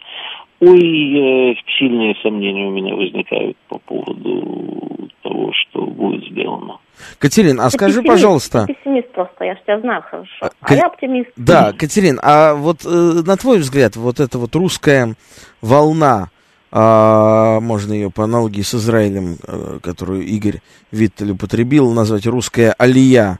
Ой, 0.60 1.56
сильные 1.78 2.14
сомнения 2.22 2.66
у 2.66 2.70
меня 2.70 2.94
возникают 2.94 3.56
по 3.68 3.78
поводу 3.78 5.08
того, 5.22 5.52
что 5.52 5.86
будет 5.86 6.24
сделано. 6.30 6.78
Катерин, 7.18 7.60
а 7.60 7.70
скажи, 7.70 8.00
пессимист, 8.00 8.08
пожалуйста... 8.08 8.66
Пессимист 8.66 9.12
просто, 9.12 9.44
я 9.44 9.54
же 9.54 9.60
тебя 9.62 9.80
знаю 9.80 10.02
хорошо. 10.02 10.28
А 10.40 10.66
Ка- 10.66 10.74
я 10.74 10.86
оптимист. 10.86 11.30
Да, 11.36 11.72
Катерин, 11.72 12.18
а 12.22 12.54
вот 12.54 12.84
э, 12.84 12.88
на 12.88 13.36
твой 13.36 13.58
взгляд, 13.58 13.94
вот 13.94 14.18
эта 14.18 14.38
вот 14.38 14.54
русская 14.56 15.14
волна, 15.62 16.30
а, 16.70 17.60
можно 17.60 17.92
ее 17.92 18.10
по 18.10 18.24
аналогии 18.24 18.62
с 18.62 18.74
Израилем, 18.74 19.36
э, 19.46 19.78
которую 19.82 20.26
Игорь 20.26 20.60
Виттель 20.90 21.30
употребил, 21.30 21.92
назвать 21.92 22.26
русская 22.26 22.74
алия, 22.78 23.38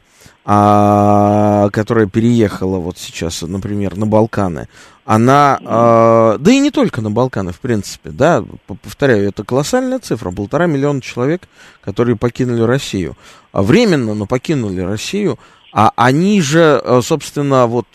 а, 0.51 1.69
которая 1.75 2.07
переехала 2.07 2.79
вот 2.79 2.97
сейчас, 2.97 3.43
например, 3.43 3.97
на 3.97 4.07
Балканы, 4.07 4.69
она, 5.05 5.61
а, 5.63 6.39
да 6.39 6.51
и 6.51 6.59
не 6.59 6.71
только 6.71 7.03
на 7.03 7.11
Балканы, 7.11 7.53
в 7.53 7.61
принципе, 7.61 8.09
да, 8.09 8.43
повторяю, 8.83 9.29
это 9.29 9.45
колоссальная 9.45 9.99
цифра, 9.99 10.31
полтора 10.31 10.65
миллиона 10.65 11.03
человек, 11.03 11.43
которые 11.83 12.17
покинули 12.17 12.63
Россию, 12.63 13.15
А 13.53 13.63
временно, 13.63 14.15
но 14.15 14.25
покинули 14.25 14.81
Россию, 14.81 15.39
а 15.71 15.93
они 15.97 16.41
же, 16.41 16.81
э, 16.83 17.01
собственно, 17.05 17.67
вот 17.67 17.87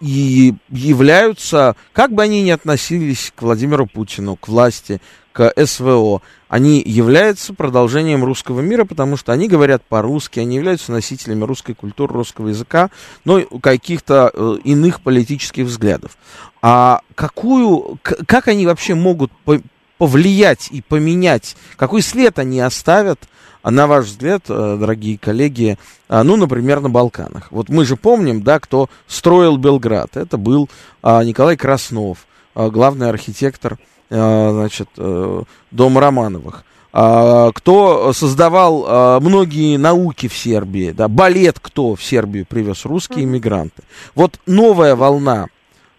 и 0.00 0.54
являются, 0.70 1.76
как 1.92 2.12
бы 2.12 2.24
они 2.24 2.42
ни 2.42 2.50
относились 2.50 3.32
к 3.36 3.42
Владимиру 3.42 3.86
Путину, 3.86 4.34
к 4.34 4.48
власти, 4.48 5.00
к 5.32 5.52
СВО, 5.64 6.22
они 6.48 6.82
являются 6.84 7.54
продолжением 7.54 8.24
русского 8.24 8.60
мира, 8.60 8.84
потому 8.84 9.16
что 9.16 9.32
они 9.32 9.46
говорят 9.46 9.82
по-русски, 9.84 10.40
они 10.40 10.56
являются 10.56 10.90
носителями 10.90 11.44
русской 11.44 11.74
культуры, 11.74 12.14
русского 12.14 12.48
языка, 12.48 12.90
но 13.24 13.40
каких-то 13.62 14.32
э, 14.34 14.56
иных 14.64 15.00
политических 15.00 15.66
взглядов. 15.66 16.16
А 16.60 17.02
какую, 17.14 17.98
как 18.02 18.48
они 18.48 18.66
вообще 18.66 18.94
могут 18.94 19.30
по- 19.44 19.62
повлиять 19.98 20.68
и 20.72 20.82
поменять, 20.82 21.56
какой 21.76 22.02
след 22.02 22.38
они 22.38 22.58
оставят, 22.58 23.20
на 23.62 23.86
ваш 23.86 24.06
взгляд, 24.06 24.42
э, 24.48 24.76
дорогие 24.80 25.18
коллеги, 25.18 25.78
а, 26.08 26.24
ну, 26.24 26.36
например, 26.36 26.80
на 26.80 26.90
Балканах. 26.90 27.52
Вот 27.52 27.68
мы 27.68 27.84
же 27.84 27.94
помним, 27.94 28.42
да, 28.42 28.58
кто 28.58 28.88
строил 29.06 29.56
Белград. 29.58 30.16
Это 30.16 30.36
был 30.36 30.68
Николай 31.02 31.56
Краснов, 31.56 32.26
главный 32.54 33.08
архитектор, 33.08 33.78
значит, 34.10 34.88
э, 34.96 35.42
Дома 35.70 36.00
Романовых. 36.00 36.64
А, 36.92 37.52
кто 37.52 38.12
создавал 38.12 38.84
а, 38.86 39.20
многие 39.20 39.76
науки 39.76 40.26
в 40.26 40.36
Сербии, 40.36 40.90
да, 40.90 41.06
балет 41.06 41.58
кто 41.60 41.94
в 41.94 42.02
Сербию 42.02 42.44
привез, 42.46 42.84
русские 42.84 43.24
иммигранты. 43.24 43.84
Вот 44.16 44.40
новая 44.46 44.96
волна 44.96 45.46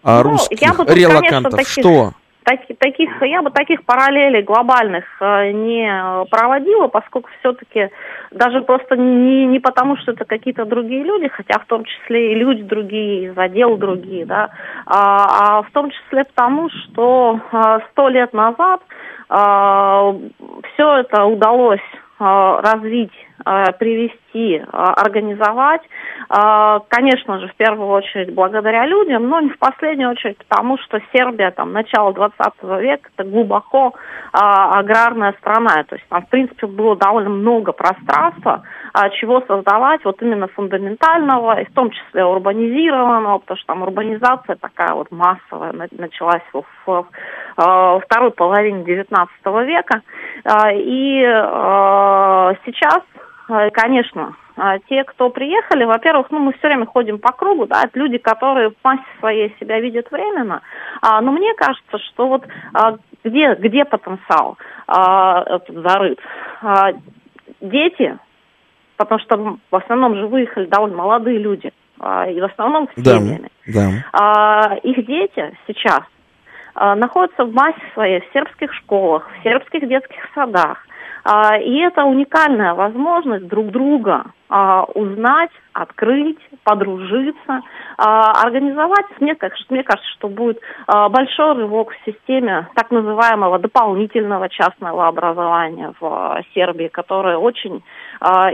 а, 0.02 0.22
Ну, 0.22 0.32
русских 0.32 0.60
я 0.60 0.74
бы 0.74 0.84
тут, 0.84 0.94
релакантов, 0.94 1.52
конечно, 1.52 1.56
таких- 1.56 1.68
что? 1.72 2.12
Таки- 2.44 2.74
таких, 2.74 3.10
я 3.22 3.40
бы 3.42 3.50
таких 3.50 3.84
параллелей 3.84 4.42
глобальных 4.42 5.04
э, 5.20 5.52
не 5.52 5.86
э, 5.86 6.24
проводила, 6.30 6.88
поскольку 6.88 7.30
все-таки 7.38 7.90
даже 8.32 8.62
просто 8.62 8.96
не, 8.96 9.46
не 9.46 9.60
потому, 9.60 9.96
что 9.96 10.12
это 10.12 10.24
какие-то 10.24 10.64
другие 10.64 11.04
люди, 11.04 11.28
хотя 11.28 11.58
в 11.60 11.66
том 11.66 11.84
числе 11.84 12.32
и 12.32 12.34
люди 12.34 12.62
другие, 12.62 13.26
и 13.26 13.30
задел 13.30 13.76
другие, 13.76 14.26
да, 14.26 14.50
а, 14.86 15.58
а 15.58 15.62
в 15.62 15.70
том 15.70 15.90
числе 15.90 16.24
потому, 16.24 16.68
что 16.70 17.40
э, 17.52 17.78
сто 17.90 18.08
лет 18.08 18.32
назад 18.32 18.80
все 19.32 20.96
это 20.98 21.24
удалось 21.24 21.80
э, 22.20 22.60
развить, 22.62 23.12
э, 23.12 23.31
привести, 23.78 24.56
э, 24.56 24.62
организовать. 24.70 25.82
Э, 26.30 26.80
Конечно 26.88 27.38
же, 27.40 27.48
в 27.48 27.54
первую 27.56 27.88
очередь 27.88 28.34
благодаря 28.34 28.86
людям, 28.86 29.28
но 29.28 29.40
не 29.40 29.50
в 29.50 29.58
последнюю 29.58 30.10
очередь 30.10 30.38
потому, 30.38 30.78
что 30.78 31.00
Сербия, 31.12 31.50
там, 31.50 31.72
начало 31.72 32.12
20 32.12 32.62
века, 32.80 33.08
это 33.16 33.28
глубоко 33.28 33.94
э, 33.94 34.38
аграрная 34.38 35.34
страна. 35.40 35.82
То 35.84 35.96
есть 35.96 36.06
там, 36.08 36.22
в 36.22 36.28
принципе, 36.28 36.66
было 36.66 36.96
довольно 36.96 37.30
много 37.30 37.72
пространства, 37.72 38.62
чего 39.20 39.40
создавать 39.46 40.04
вот 40.04 40.20
именно 40.22 40.48
фундаментального, 40.48 41.60
и 41.60 41.64
в 41.64 41.72
том 41.72 41.90
числе 41.90 42.24
урбанизированного, 42.24 43.38
потому 43.38 43.58
что 43.58 43.66
там 43.66 43.82
урбанизация 43.82 44.56
такая 44.56 44.92
вот 44.94 45.10
массовая 45.10 45.72
на- 45.72 45.88
началась 45.92 46.42
в, 46.52 46.62
э, 47.56 48.00
второй 48.04 48.30
половине 48.32 48.84
19 48.84 49.64
века. 49.64 50.02
И 50.74 51.22
э, 51.24 52.54
сейчас, 52.64 53.00
э, 53.14 53.18
конечно, 53.72 54.34
э, 54.56 54.78
те, 54.88 55.04
кто 55.04 55.30
приехали, 55.30 55.84
во-первых, 55.84 56.30
ну, 56.30 56.38
мы 56.38 56.52
все 56.52 56.68
время 56.68 56.86
ходим 56.86 57.18
по 57.18 57.32
кругу, 57.32 57.66
да, 57.66 57.82
это 57.84 57.98
люди, 57.98 58.18
которые 58.18 58.70
в 58.70 58.74
массе 58.84 59.02
своей 59.18 59.54
себя 59.60 59.80
видят 59.80 60.10
временно, 60.10 60.62
А, 61.00 61.20
но 61.20 61.32
мне 61.32 61.52
кажется, 61.54 61.98
что 61.98 62.28
вот 62.28 62.44
а, 62.72 62.96
где, 63.24 63.54
где 63.54 63.84
потенциал 63.84 64.58
а, 64.86 65.42
этот 65.46 65.82
зарыт? 65.82 66.18
А, 66.62 66.92
Дети, 67.60 68.18
потому 68.96 69.20
что 69.20 69.56
в 69.70 69.76
основном 69.76 70.16
же 70.16 70.26
выехали 70.26 70.66
довольно 70.66 70.96
молодые 70.96 71.38
люди, 71.38 71.72
а, 72.00 72.26
и 72.28 72.40
в 72.40 72.44
основном 72.44 72.88
с 72.96 73.02
Да, 73.02 73.18
семьями. 73.18 73.50
да. 73.66 73.88
А, 74.12 74.76
их 74.82 75.04
дети 75.06 75.56
сейчас 75.66 76.02
а, 76.74 76.94
находятся 76.96 77.44
в 77.44 77.52
массе 77.52 77.80
своей 77.94 78.20
в 78.20 78.32
сербских 78.32 78.72
школах, 78.74 79.28
в 79.38 79.42
сербских 79.44 79.86
детских 79.88 80.28
садах. 80.34 80.86
А, 81.24 81.56
и 81.56 81.78
это 81.78 82.04
уникальная 82.04 82.74
возможность 82.74 83.46
друг 83.46 83.70
друга 83.70 84.24
а, 84.48 84.84
узнать, 84.94 85.50
открыть, 85.72 86.38
подружиться, 86.64 87.62
а, 87.96 88.32
организовать. 88.42 89.06
Мне 89.20 89.34
кажется, 89.36 90.10
что 90.14 90.28
будет 90.28 90.60
большой 90.86 91.54
рывок 91.54 91.92
в 91.92 92.10
системе 92.10 92.68
так 92.74 92.90
называемого 92.90 93.58
дополнительного 93.58 94.48
частного 94.48 95.06
образования 95.06 95.92
в 96.00 96.04
а, 96.04 96.40
Сербии, 96.54 96.88
которое 96.88 97.36
очень 97.36 97.82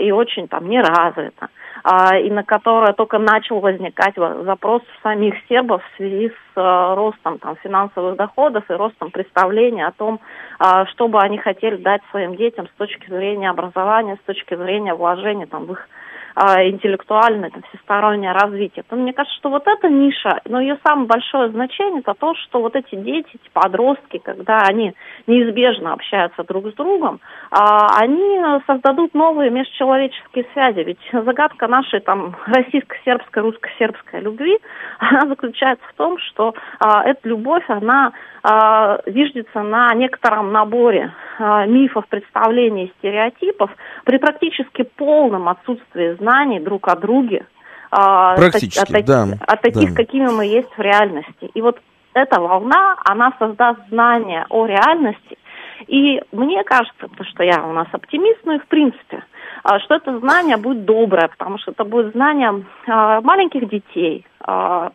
и 0.01 0.11
очень 0.13 0.49
там 0.49 0.69
не 0.69 0.81
развито 0.81 1.49
и 1.85 2.31
на 2.31 2.43
которое 2.43 2.93
только 2.93 3.19
начал 3.19 3.61
возникать 3.61 4.17
во- 4.17 4.43
запрос 4.45 4.83
самих 5.03 5.35
сербов 5.49 5.83
в 5.83 5.97
связи 5.97 6.29
с 6.31 6.33
а, 6.57 6.95
ростом 6.95 7.39
там, 7.39 7.57
финансовых 7.57 8.17
доходов 8.17 8.65
и 8.69 8.75
ростом 8.75 9.11
представления 9.11 9.87
о 9.87 9.93
том, 9.93 10.21
а, 10.59 10.87
что 10.87 11.09
бы 11.09 11.21
они 11.21 11.39
хотели 11.39 11.77
дать 11.77 12.03
своим 12.11 12.37
детям 12.37 12.67
с 12.67 12.79
точки 12.79 13.09
зрения 13.09 13.51
образования, 13.51 14.19
с 14.23 14.27
точки 14.27 14.55
зрения 14.55 14.95
вложения 14.95 15.47
там, 15.47 15.67
в 15.67 15.73
их 15.73 15.81
а, 15.81 16.08
интеллектуальное, 16.39 17.51
там, 17.51 17.63
всестороннее 17.71 18.33
развитие. 18.33 18.85
То 18.89 18.97
мне 18.97 19.13
кажется, 19.13 19.37
что 19.39 19.51
вот 19.51 19.67
эта 19.67 19.89
ниша, 19.89 20.41
но 20.47 20.61
ее 20.61 20.79
самое 20.87 21.09
большое 21.09 21.51
значение, 21.51 22.01
это 22.01 22.15
то, 22.15 22.35
что 22.35 22.61
вот 22.61 22.77
эти 22.77 22.95
дети, 22.95 23.29
эти 23.35 23.51
подростки, 23.53 24.19
когда 24.19 24.61
они 24.61 24.95
неизбежно 25.27 25.93
общаются 25.93 26.45
друг 26.45 26.69
с 26.69 26.75
другом, 26.75 27.21
а, 27.51 27.99
они 28.01 28.41
создадут 28.67 29.15
новые 29.15 29.51
межчеловеческие 29.51 30.47
связи. 30.53 30.81
Ведь 30.81 31.01
загадка 31.13 31.67
нашей 31.67 32.01
там 32.01 32.37
российско-сербской, 32.47 33.43
русско-сербской 33.43 34.21
любви, 34.21 34.59
она 34.99 35.27
заключается 35.27 35.85
в 35.89 35.95
том, 35.95 36.19
что 36.19 36.55
а, 36.79 37.03
эта 37.05 37.29
любовь, 37.29 37.65
она 37.69 38.13
а, 38.45 39.01
зиждется 39.07 39.63
на 39.63 39.93
некотором 39.95 40.53
наборе 40.53 41.13
а, 41.39 41.67
мифов, 41.67 42.07
представлений, 42.09 42.93
стереотипов 42.99 43.71
при 44.05 44.19
практически 44.19 44.83
полном 44.83 45.49
отсутствии 45.49 46.13
знаний 46.15 46.28
друг 46.61 46.89
о 46.89 46.97
друге. 46.97 47.47
а, 47.91 48.37
Практически, 48.37 48.79
о, 48.81 48.93
таки- 48.93 49.07
да, 49.07 49.27
о 49.47 49.57
таких, 49.57 49.91
да. 49.91 49.97
какими 49.97 50.27
мы 50.27 50.45
есть 50.45 50.69
в 50.77 50.81
реальности. 50.81 51.51
И 51.55 51.63
вот 51.63 51.79
эта 52.13 52.41
волна, 52.41 52.97
она 53.05 53.33
создаст 53.39 53.81
знание 53.89 54.45
о 54.51 54.67
реальности. 54.67 55.39
И 55.87 56.21
мне 56.33 56.65
кажется, 56.65 57.09
потому 57.09 57.25
что 57.31 57.45
я 57.45 57.65
у 57.65 57.73
нас 57.73 57.87
оптимист, 57.93 58.41
ну 58.45 58.57
и 58.57 58.59
в 58.59 58.67
принципе, 58.67 59.25
а, 59.65 59.79
что 59.81 59.95
это 59.95 60.19
знание 60.19 60.57
будет 60.59 60.85
доброе, 60.85 61.29
потому 61.29 61.59
что 61.59 61.71
это 61.71 61.85
будет 61.85 62.13
знание 62.13 62.65
а, 62.87 63.21
маленьких 63.23 63.69
детей, 63.69 64.25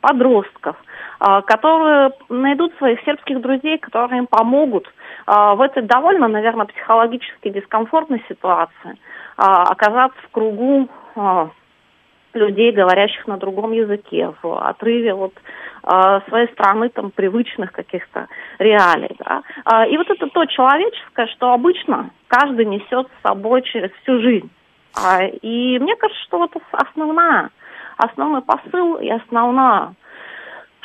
подростков, 0.01 0.75
которые 1.19 2.09
найдут 2.29 2.73
своих 2.77 2.99
сербских 3.03 3.39
друзей, 3.39 3.77
которые 3.77 4.19
им 4.19 4.27
помогут 4.27 4.91
в 5.27 5.61
этой 5.61 5.83
довольно, 5.83 6.27
наверное, 6.27 6.65
психологически 6.65 7.49
дискомфортной 7.49 8.23
ситуации 8.27 8.97
оказаться 9.35 10.19
в 10.21 10.31
кругу 10.31 10.89
а, 11.15 11.49
людей, 12.33 12.71
говорящих 12.71 13.27
на 13.27 13.37
другом 13.37 13.71
языке, 13.71 14.33
в 14.41 14.67
отрыве 14.67 15.13
от 15.13 15.33
э, 15.83 16.19
своей 16.27 16.47
страны, 16.53 16.89
там, 16.89 17.11
привычных 17.11 17.71
каких-то 17.71 18.27
реалий. 18.59 19.15
Да? 19.19 19.43
Э, 19.65 19.89
и 19.89 19.97
вот 19.97 20.09
это 20.09 20.27
то 20.27 20.45
человеческое, 20.45 21.27
что 21.27 21.53
обычно 21.53 22.09
каждый 22.27 22.65
несет 22.65 23.07
с 23.07 23.27
собой 23.27 23.61
через 23.63 23.91
всю 24.01 24.19
жизнь. 24.19 24.49
А, 24.95 25.23
и 25.23 25.79
мне 25.79 25.95
кажется, 25.95 26.23
что 26.23 26.39
вот 26.39 26.51
основная, 26.71 27.49
основной 27.97 28.41
посыл 28.41 28.95
и 28.95 29.09
основная 29.09 29.93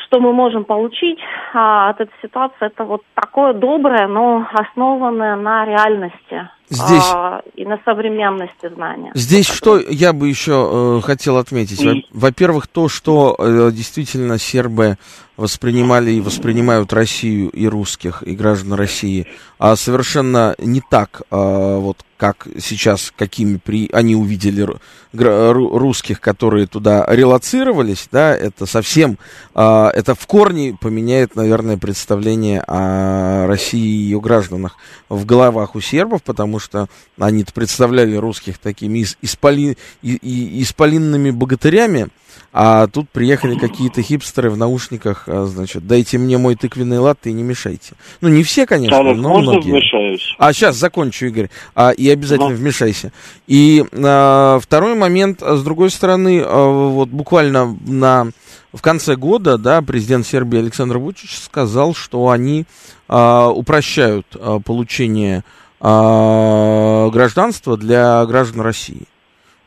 что 0.06 0.20
мы 0.20 0.32
можем 0.32 0.64
получить 0.64 1.18
а, 1.52 1.90
от 1.90 2.00
этой 2.00 2.14
ситуации, 2.22 2.66
это 2.66 2.84
вот 2.84 3.02
такое 3.14 3.52
доброе, 3.52 4.06
но 4.06 4.46
основанное 4.54 5.36
на 5.36 5.66
реальности 5.66 6.48
Здесь... 6.70 7.04
а, 7.12 7.42
и 7.54 7.64
на 7.64 7.80
современности 7.84 8.72
знания. 8.74 9.10
Здесь 9.14 9.48
что 9.48 9.78
я 9.78 10.12
бы 10.12 10.28
еще 10.28 10.98
э, 10.98 11.00
хотел 11.04 11.38
отметить? 11.38 12.06
Во-первых, 12.12 12.66
то, 12.66 12.88
что 12.88 13.36
э, 13.38 13.70
действительно 13.72 14.38
сербы 14.38 14.98
воспринимали 15.38 16.10
и 16.10 16.20
воспринимают 16.20 16.92
Россию 16.92 17.50
и 17.50 17.66
русских, 17.68 18.24
и 18.24 18.34
граждан 18.34 18.74
России, 18.74 19.28
а 19.58 19.76
совершенно 19.76 20.56
не 20.58 20.80
так, 20.80 21.22
а, 21.30 21.78
вот 21.78 21.98
как 22.16 22.48
сейчас, 22.58 23.12
какими 23.16 23.58
при, 23.58 23.88
они 23.92 24.16
увидели 24.16 24.66
русских, 25.12 26.20
которые 26.20 26.66
туда 26.66 27.06
релацировались, 27.08 28.08
да, 28.10 28.36
это 28.36 28.66
совсем, 28.66 29.16
а, 29.54 29.90
это 29.94 30.16
в 30.16 30.26
корне 30.26 30.76
поменяет, 30.78 31.36
наверное, 31.36 31.78
представление 31.78 32.60
о 32.66 33.46
России 33.46 33.78
и 33.78 34.02
ее 34.02 34.20
гражданах 34.20 34.76
в 35.08 35.24
головах 35.24 35.76
у 35.76 35.80
сербов, 35.80 36.24
потому 36.24 36.57
что 36.58 36.88
они 37.18 37.44
представляли 37.54 38.16
русских 38.16 38.58
такими 38.58 39.04
исполи, 39.22 39.76
исполинными 40.02 41.30
богатырями, 41.30 42.08
а 42.52 42.86
тут 42.86 43.08
приехали 43.10 43.58
какие-то 43.58 44.00
хипстеры 44.02 44.50
в 44.50 44.56
наушниках, 44.56 45.24
а, 45.26 45.44
значит, 45.46 45.86
дайте 45.86 46.18
мне 46.18 46.38
мой 46.38 46.54
тыквенный 46.56 46.98
латте 46.98 47.30
и 47.30 47.32
не 47.32 47.42
мешайте. 47.42 47.92
Ну, 48.20 48.28
не 48.28 48.42
все, 48.42 48.64
конечно, 48.66 48.98
Олег, 48.98 49.16
но 49.16 49.28
можно 49.30 49.52
многие. 49.52 49.70
вмешаюсь? 49.70 50.34
А, 50.38 50.52
сейчас 50.52 50.76
закончу, 50.76 51.26
Игорь. 51.26 51.50
А, 51.74 51.90
и 51.90 52.08
обязательно 52.08 52.50
Ну. 52.50 52.56
вмешайся. 52.56 53.12
И 53.46 53.84
а, 53.92 54.58
второй 54.60 54.94
момент, 54.94 55.42
с 55.42 55.62
другой 55.62 55.90
стороны, 55.90 56.42
а, 56.44 56.88
вот 56.90 57.08
буквально 57.10 57.76
на, 57.86 58.28
в 58.72 58.80
конце 58.82 59.16
года, 59.16 59.58
да, 59.58 59.82
президент 59.82 60.26
Сербии 60.26 60.58
Александр 60.58 60.98
Вучич 60.98 61.38
сказал, 61.38 61.94
что 61.94 62.30
они 62.30 62.64
а, 63.08 63.48
упрощают 63.50 64.26
а, 64.34 64.58
получение 64.60 65.44
а, 65.80 67.08
гражданства 67.10 67.76
для 67.76 68.24
граждан 68.26 68.62
России. 68.62 69.06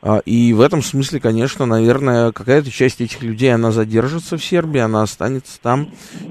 А, 0.02 0.20
И 0.26 0.54
в 0.54 0.62
этом 0.62 0.82
смысле, 0.82 1.20
конечно, 1.20 1.66
наверное, 1.66 2.32
какая-то 2.32 2.72
часть 2.72 3.02
этих 3.02 3.22
людей, 3.22 3.54
она 3.54 3.72
задержится 3.72 4.38
в 4.38 4.44
Сербии, 4.44 4.80
она 4.80 5.04
останется 5.04 5.62
там 5.62 5.88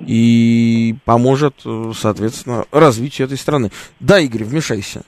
и 0.07 0.95
поможет, 1.05 1.55
э, 1.64 1.93
соответственно, 1.95 2.64
развитию 2.72 3.26
этой 3.26 3.39
страны. 3.39 3.70
Да, 4.01 4.18
Игорь, 4.18 4.45
вмешайся. 4.45 5.05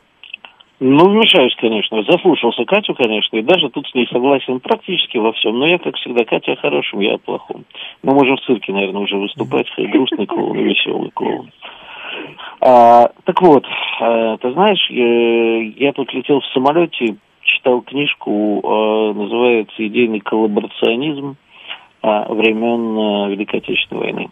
Ну, 0.85 1.09
вмешаюсь, 1.11 1.55
конечно. 1.61 2.03
Заслушался 2.03 2.65
Катю, 2.65 2.95
конечно, 2.95 3.37
и 3.37 3.43
даже 3.43 3.69
тут 3.71 3.87
с 3.87 3.95
ней 3.95 4.09
согласен 4.11 4.59
практически 4.59 5.17
во 5.17 5.33
всем. 5.33 5.57
Но 5.57 5.67
я, 5.67 5.79
как 5.79 5.95
всегда, 5.97 6.25
Катя 6.25 6.53
о 6.53 6.57
хорошем, 6.57 6.99
я 6.99 7.15
о 7.15 7.19
плохом. 7.19 7.65
Мы 8.03 8.13
можем 8.15 8.37
в 8.37 8.41
цирке, 8.41 8.73
наверное, 8.73 9.03
уже 9.03 9.17
выступать, 9.17 9.67
грустный 9.77 10.27
клоун 10.27 10.59
веселый 10.59 11.11
клоун. 11.13 11.53
А, 12.61 13.11
так 13.25 13.43
вот, 13.43 13.65
а, 14.01 14.37
ты 14.39 14.53
знаешь, 14.53 14.85
я, 14.91 15.87
я 15.87 15.93
тут 15.93 16.13
летел 16.15 16.41
в 16.41 16.47
самолете, 16.47 17.17
читал 17.43 17.83
книжку, 17.83 18.61
а, 18.65 19.13
называется 19.13 19.87
«Идейный 19.87 20.21
коллаборационизм 20.21 21.37
времен 22.03 23.31
Великой 23.31 23.61
Отечественной 23.61 24.01
войны». 24.01 24.31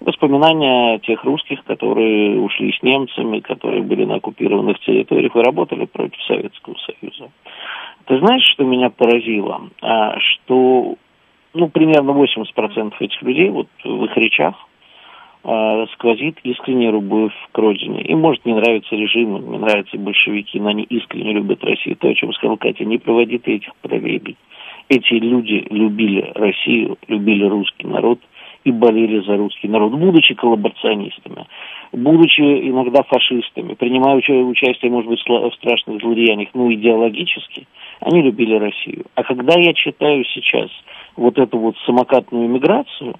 Воспоминания 0.00 0.98
тех 0.98 1.24
русских, 1.24 1.64
которые 1.64 2.38
ушли 2.38 2.72
с 2.72 2.82
немцами, 2.82 3.40
которые 3.40 3.82
были 3.82 4.04
на 4.04 4.16
оккупированных 4.16 4.78
территориях 4.80 5.34
и 5.34 5.40
работали 5.40 5.86
против 5.86 6.22
Советского 6.24 6.76
Союза. 6.76 7.30
Ты 8.04 8.18
знаешь, 8.18 8.44
что 8.52 8.64
меня 8.64 8.90
поразило? 8.90 9.62
А, 9.82 10.18
что, 10.20 10.96
ну, 11.54 11.68
примерно 11.68 12.10
80% 12.10 12.94
этих 13.00 13.22
людей, 13.22 13.48
вот 13.48 13.68
в 13.82 14.04
их 14.04 14.16
речах, 14.16 14.54
сквозит 15.92 16.40
искренняя 16.42 16.90
любовь 16.90 17.32
к 17.52 17.58
родине. 17.58 18.02
Им 18.02 18.20
может 18.20 18.44
не 18.44 18.52
нравиться 18.52 18.96
режим, 18.96 19.36
им 19.36 19.52
не 19.52 19.58
нравятся 19.58 19.96
большевики, 19.96 20.58
но 20.58 20.70
они 20.70 20.82
искренне 20.82 21.34
любят 21.34 21.62
Россию. 21.62 21.96
То, 21.96 22.08
о 22.08 22.14
чем 22.14 22.32
сказал 22.32 22.56
Катя, 22.56 22.84
не 22.84 22.98
проводи 22.98 23.36
этих 23.36 23.74
параллелей. 23.76 24.36
Эти 24.88 25.14
люди 25.14 25.64
любили 25.70 26.32
Россию, 26.34 26.96
любили 27.06 27.44
русский 27.44 27.86
народ 27.86 28.18
и 28.64 28.72
болели 28.72 29.20
за 29.20 29.36
русский 29.36 29.68
народ, 29.68 29.92
будучи 29.92 30.34
коллаборационистами, 30.34 31.46
будучи 31.92 32.40
иногда 32.40 33.04
фашистами, 33.04 33.74
принимая 33.74 34.16
уча- 34.16 34.32
участие, 34.32 34.90
может 34.90 35.08
быть, 35.08 35.20
в 35.20 35.54
страшных 35.54 36.00
злодеяниях, 36.00 36.48
но 36.54 36.72
идеологически, 36.72 37.68
они 38.00 38.22
любили 38.22 38.56
Россию. 38.56 39.04
А 39.14 39.22
когда 39.22 39.54
я 39.60 39.72
читаю 39.74 40.24
сейчас 40.24 40.70
вот 41.16 41.38
эту 41.38 41.58
вот 41.58 41.76
самокатную 41.86 42.48
миграцию, 42.48 43.14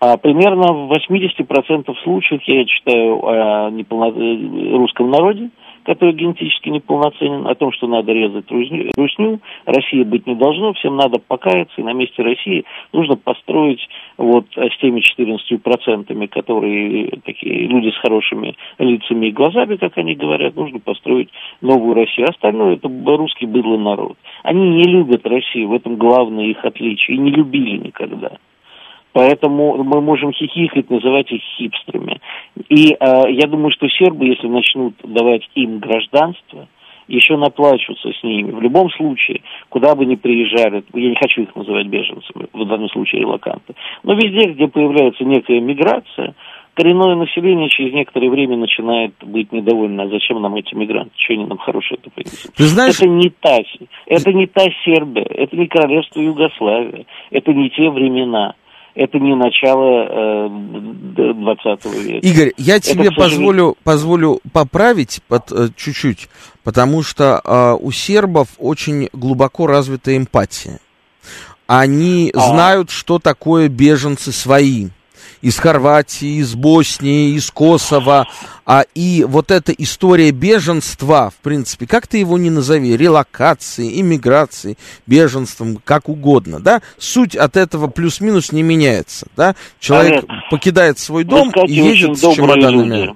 а 0.00 0.16
примерно 0.16 0.72
в 0.72 0.92
80% 0.92 1.94
случаев 2.02 2.40
я 2.46 2.64
читаю 2.64 3.20
о 3.22 3.70
неполно- 3.70 4.16
э, 4.16 4.76
русском 4.76 5.10
народе, 5.10 5.50
который 5.84 6.14
генетически 6.14 6.70
неполноценен, 6.70 7.46
о 7.46 7.54
том, 7.54 7.70
что 7.72 7.86
надо 7.86 8.10
резать 8.12 8.50
рузню, 8.50 8.90
русню, 8.96 9.40
Россия 9.66 10.04
быть 10.06 10.26
не 10.26 10.34
должно, 10.34 10.72
всем 10.72 10.96
надо 10.96 11.18
покаяться, 11.18 11.74
и 11.78 11.84
на 11.84 11.92
месте 11.92 12.22
России 12.22 12.64
нужно 12.94 13.16
построить 13.16 13.86
вот 14.16 14.46
э, 14.56 14.68
с 14.70 14.78
теми 14.78 15.00
14%, 15.00 16.28
которые 16.28 17.10
такие 17.24 17.66
люди 17.66 17.90
с 17.90 17.98
хорошими 17.98 18.56
лицами 18.78 19.26
и 19.26 19.32
глазами, 19.32 19.76
как 19.76 19.98
они 19.98 20.14
говорят, 20.14 20.56
нужно 20.56 20.78
построить 20.78 21.28
новую 21.60 21.94
Россию. 21.94 22.28
Остальное 22.30 22.76
это 22.76 22.88
русский 22.88 23.44
быдлый 23.44 23.78
народ. 23.78 24.16
Они 24.44 24.66
не 24.70 24.84
любят 24.84 25.26
Россию, 25.26 25.68
в 25.68 25.74
этом 25.74 25.96
главное 25.96 26.46
их 26.46 26.64
отличие, 26.64 27.18
и 27.18 27.20
не 27.20 27.30
любили 27.30 27.76
никогда. 27.76 28.38
Поэтому 29.12 29.82
мы 29.82 30.00
можем 30.00 30.32
хихикать, 30.32 30.88
называть 30.90 31.30
их 31.32 31.42
хипстерами. 31.56 32.20
И 32.68 32.92
э, 32.98 33.22
я 33.30 33.46
думаю, 33.48 33.72
что 33.72 33.88
сербы, 33.88 34.26
если 34.26 34.46
начнут 34.46 34.94
давать 35.02 35.42
им 35.54 35.78
гражданство, 35.78 36.68
еще 37.08 37.36
наплачутся 37.36 38.12
с 38.12 38.22
ними. 38.22 38.52
В 38.52 38.60
любом 38.60 38.88
случае, 38.90 39.40
куда 39.68 39.96
бы 39.96 40.06
ни 40.06 40.14
приезжали, 40.14 40.84
я 40.94 41.08
не 41.10 41.16
хочу 41.16 41.42
их 41.42 41.56
называть 41.56 41.88
беженцами, 41.88 42.46
в 42.52 42.64
данном 42.64 42.88
случае 42.90 43.22
релаканты, 43.22 43.74
но 44.04 44.14
везде, 44.14 44.52
где 44.52 44.68
появляется 44.68 45.24
некая 45.24 45.60
миграция, 45.60 46.34
коренное 46.74 47.16
население 47.16 47.68
через 47.68 47.92
некоторое 47.92 48.30
время 48.30 48.56
начинает 48.56 49.12
быть 49.22 49.50
недовольно. 49.50 50.04
А 50.04 50.08
зачем 50.08 50.40
нам 50.40 50.54
эти 50.54 50.72
мигранты? 50.76 51.10
Что 51.16 51.34
они 51.34 51.46
нам 51.46 51.58
хорошее 51.58 51.98
это 52.00 52.10
принесут? 52.10 52.54
Ты 52.54 52.62
знаешь- 52.62 52.96
Это 53.00 53.08
не 53.08 53.30
та, 53.30 53.58
это 54.06 54.32
не 54.32 54.46
та 54.46 54.62
Сербия, 54.84 55.22
это 55.24 55.56
не 55.56 55.66
королевство 55.66 56.20
Югославия, 56.20 57.06
это 57.32 57.52
не 57.52 57.70
те 57.70 57.90
времена. 57.90 58.54
Это 58.94 59.18
не 59.18 59.34
начало 59.36 60.48
э, 60.48 61.32
20 61.34 61.84
века. 61.86 62.26
Игорь, 62.26 62.52
я 62.56 62.80
тебе 62.80 63.10
к 63.10 63.14
сожалению- 63.14 63.16
позволю, 63.16 63.76
позволю 63.84 64.40
поправить 64.52 65.20
под, 65.28 65.52
э, 65.52 65.68
чуть-чуть, 65.76 66.28
потому 66.64 67.02
что 67.02 67.40
э, 67.44 67.76
у 67.80 67.92
сербов 67.92 68.48
очень 68.58 69.08
глубоко 69.12 69.66
развита 69.66 70.16
эмпатия. 70.16 70.80
Они 71.66 72.32
А. 72.34 72.40
знают, 72.50 72.90
что 72.90 73.18
такое 73.20 73.68
беженцы 73.68 74.32
свои. 74.32 74.88
Из 75.42 75.58
Хорватии, 75.58 76.38
из 76.40 76.54
Боснии, 76.54 77.34
из 77.34 77.50
Косово. 77.50 78.26
А 78.66 78.84
и 78.94 79.24
вот 79.26 79.50
эта 79.50 79.72
история 79.72 80.30
беженства, 80.30 81.30
в 81.30 81.42
принципе, 81.42 81.86
как 81.86 82.06
ты 82.06 82.18
его 82.18 82.38
не 82.38 82.50
назови, 82.50 82.96
релокации, 82.96 84.00
иммиграции, 84.00 84.76
беженством, 85.06 85.78
как 85.84 86.08
угодно, 86.08 86.60
да, 86.60 86.80
суть 86.98 87.36
от 87.36 87.56
этого 87.56 87.88
плюс-минус 87.88 88.52
не 88.52 88.62
меняется, 88.62 89.26
да. 89.36 89.54
Человек 89.78 90.24
Олег, 90.28 90.50
покидает 90.50 90.98
свой 90.98 91.24
дом 91.24 91.50
и 91.66 91.72
едет 91.72 92.16
с 92.16 92.34
чемоданами. 92.34 92.96
люди. 92.96 93.14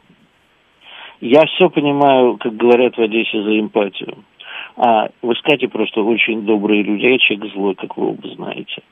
Я 1.21 1.47
все 1.47 1.71
понимаю, 1.71 2.37
как 2.37 2.55
говорят 2.55 2.97
в 2.97 3.01
Одессе, 3.01 3.43
за 3.43 3.59
эмпатию. 3.59 4.25
А 4.77 5.09
вы 5.22 5.37
с 5.37 5.43
Катей 5.43 5.68
просто 5.68 6.03
очень 6.03 6.43
добрые 6.43 6.83
люди, 6.83 7.07
а 7.07 7.18
человек 7.18 7.53
злой, 7.55 7.75
как 7.77 7.97
вы 7.97 8.09
оба 8.09 8.29
знаете. 8.35 8.83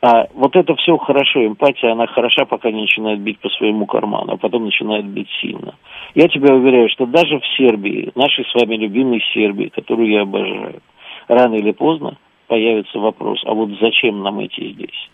А, 0.00 0.26
вот 0.34 0.54
это 0.54 0.74
все 0.76 0.96
хорошо, 0.98 1.44
эмпатия, 1.44 1.90
она 1.92 2.06
хороша, 2.06 2.44
пока 2.44 2.70
не 2.70 2.82
начинает 2.82 3.18
бить 3.20 3.40
по 3.40 3.48
своему 3.50 3.86
карману, 3.86 4.34
а 4.34 4.36
потом 4.36 4.64
начинает 4.66 5.04
бить 5.04 5.28
сильно. 5.40 5.74
Я 6.14 6.28
тебя 6.28 6.54
уверяю, 6.54 6.88
что 6.90 7.06
даже 7.06 7.40
в 7.40 7.46
Сербии, 7.56 8.12
нашей 8.14 8.44
с 8.44 8.54
вами 8.54 8.76
любимой 8.76 9.20
Сербии, 9.34 9.66
которую 9.74 10.08
я 10.10 10.22
обожаю, 10.22 10.80
рано 11.26 11.54
или 11.56 11.72
поздно 11.72 12.16
появится 12.46 12.98
вопрос, 13.00 13.42
а 13.44 13.52
вот 13.54 13.70
зачем 13.80 14.22
нам 14.22 14.38
эти 14.40 14.72
здесь? 14.74 15.08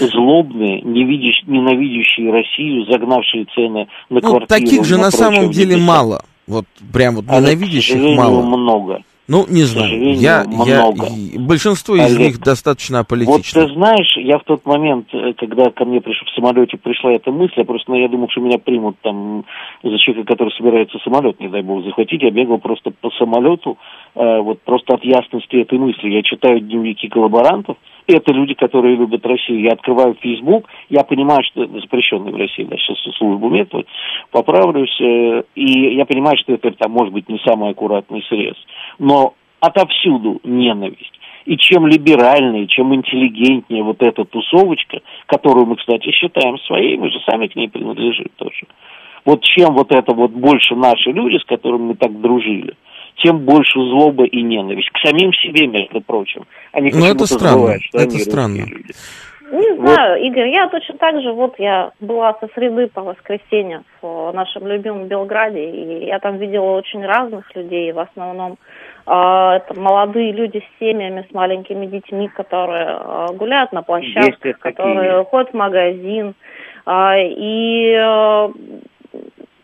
Злобные, 0.00 0.80
ненавидящие 0.82 2.32
Россию, 2.32 2.84
загнавшие 2.90 3.44
цены 3.54 3.86
на 4.10 4.20
Ну, 4.20 4.20
квартиры. 4.20 4.46
таких 4.46 4.84
же 4.84 4.98
на 4.98 5.12
самом 5.12 5.46
в 5.48 5.50
деле 5.52 5.76
мало. 5.76 6.24
Вот 6.48 6.64
прям 6.92 7.14
вот 7.16 7.24
А, 7.28 7.38
к 7.38 7.40
ненавидящих 7.40 7.92
сожалению, 7.94 8.16
мало. 8.20 8.42
много. 8.42 9.02
Ну, 9.28 9.44
не 9.48 9.62
знаю. 9.62 10.14
Я, 10.14 10.44
много. 10.44 11.06
я, 11.06 11.40
большинство 11.40 11.96
из 11.96 12.16
них 12.16 12.38
достаточно 12.38 13.00
аполитично. 13.00 13.60
Вот 13.60 13.68
ты 13.68 13.74
знаешь, 13.74 14.16
я 14.16 14.38
в 14.38 14.44
тот 14.44 14.64
момент, 14.64 15.08
э, 15.12 15.32
когда 15.36 15.70
ко 15.70 15.84
мне 15.84 16.00
приш, 16.00 16.22
в 16.24 16.34
самолете 16.36 16.76
пришла 16.76 17.12
эта 17.12 17.32
мысль, 17.32 17.54
я 17.56 17.64
просто, 17.64 17.90
ну, 17.90 17.98
я 17.98 18.08
думал, 18.08 18.28
что 18.30 18.40
меня 18.40 18.58
примут 18.58 18.96
там 19.02 19.44
за 19.82 19.98
человека, 19.98 20.32
который 20.32 20.54
собирается 20.56 20.98
самолет, 21.02 21.40
не 21.40 21.48
дай 21.48 21.62
бог, 21.62 21.84
захватить. 21.84 22.22
Я 22.22 22.30
бегал 22.30 22.58
просто 22.58 22.92
по 22.92 23.10
самолету, 23.18 23.78
э, 24.14 24.40
вот 24.40 24.62
просто 24.62 24.94
от 24.94 25.04
ясности 25.04 25.56
этой 25.56 25.78
мысли. 25.78 26.08
Я 26.08 26.22
читаю 26.22 26.60
дневники 26.60 27.08
коллаборантов, 27.08 27.76
это 28.06 28.32
люди, 28.32 28.54
которые 28.54 28.96
любят 28.96 29.26
Россию. 29.26 29.62
Я 29.62 29.72
открываю 29.72 30.16
Facebook, 30.20 30.68
я 30.88 31.02
понимаю, 31.02 31.42
что 31.44 31.64
это 31.64 31.80
запрещенный 31.80 32.32
в 32.32 32.36
России, 32.36 32.64
да, 32.64 32.76
сейчас 32.76 32.98
службу 33.16 33.48
метод, 33.48 33.86
поправлюсь, 34.30 35.00
э, 35.00 35.42
и 35.54 35.94
я 35.96 36.04
понимаю, 36.06 36.36
что 36.38 36.52
это, 36.52 36.70
там, 36.72 36.92
может 36.92 37.12
быть, 37.12 37.28
не 37.28 37.38
самый 37.44 37.70
аккуратный 37.70 38.22
срез. 38.28 38.56
Но 38.98 39.34
отовсюду 39.60 40.40
ненависть. 40.44 41.12
И 41.44 41.56
чем 41.56 41.86
либеральнее, 41.86 42.66
чем 42.66 42.94
интеллигентнее 42.94 43.82
вот 43.82 44.02
эта 44.02 44.24
тусовочка, 44.24 45.00
которую 45.26 45.66
мы, 45.66 45.76
кстати, 45.76 46.10
считаем 46.10 46.58
своей, 46.58 46.96
мы 46.96 47.08
же 47.10 47.18
сами 47.28 47.46
к 47.46 47.54
ней 47.54 47.68
принадлежим 47.68 48.26
тоже. 48.36 48.66
Вот 49.24 49.42
чем 49.42 49.74
вот 49.74 49.92
это 49.92 50.12
вот 50.12 50.32
больше 50.32 50.74
наши 50.74 51.10
люди, 51.10 51.38
с 51.38 51.44
которыми 51.44 51.88
мы 51.88 51.94
так 51.94 52.20
дружили, 52.20 52.74
тем 53.16 53.38
больше 53.40 53.78
злоба 53.78 54.24
и 54.24 54.42
ненависть. 54.42 54.90
К 54.90 54.98
самим 55.06 55.32
себе, 55.32 55.66
между 55.66 56.00
прочим. 56.00 56.44
Они 56.72 56.90
ну, 56.92 57.06
это 57.06 57.26
странно. 57.26 57.50
Забывают, 57.50 57.82
что 57.82 57.98
это 57.98 58.10
они 58.10 58.18
странно. 58.18 58.64
Люди. 58.66 58.92
Не 59.52 59.76
знаю, 59.76 60.18
вот. 60.18 60.26
Игорь, 60.26 60.48
я 60.48 60.68
точно 60.68 60.96
так 60.98 61.20
же, 61.22 61.32
вот 61.32 61.54
я 61.58 61.92
была 62.00 62.36
со 62.40 62.48
среды 62.54 62.88
по 62.88 63.02
воскресенье 63.02 63.82
в 64.02 64.32
нашем 64.32 64.66
любимом 64.66 65.06
Белграде, 65.06 65.70
и 65.70 66.06
я 66.06 66.18
там 66.18 66.38
видела 66.38 66.72
очень 66.72 67.04
разных 67.06 67.54
людей, 67.54 67.92
в 67.92 68.00
основном 68.00 68.58
э, 69.06 69.10
это 69.12 69.72
молодые 69.76 70.32
люди 70.32 70.58
с 70.58 70.78
семьями, 70.80 71.24
с 71.30 71.32
маленькими 71.32 71.86
детьми, 71.86 72.26
которые 72.28 72.98
э, 72.98 73.26
гуляют 73.34 73.72
на 73.72 73.82
площадках, 73.82 74.58
которые 74.58 75.24
ходят 75.24 75.50
в 75.52 75.54
магазин, 75.54 76.34
э, 76.84 77.28
и 77.28 77.94
э, 77.96 78.48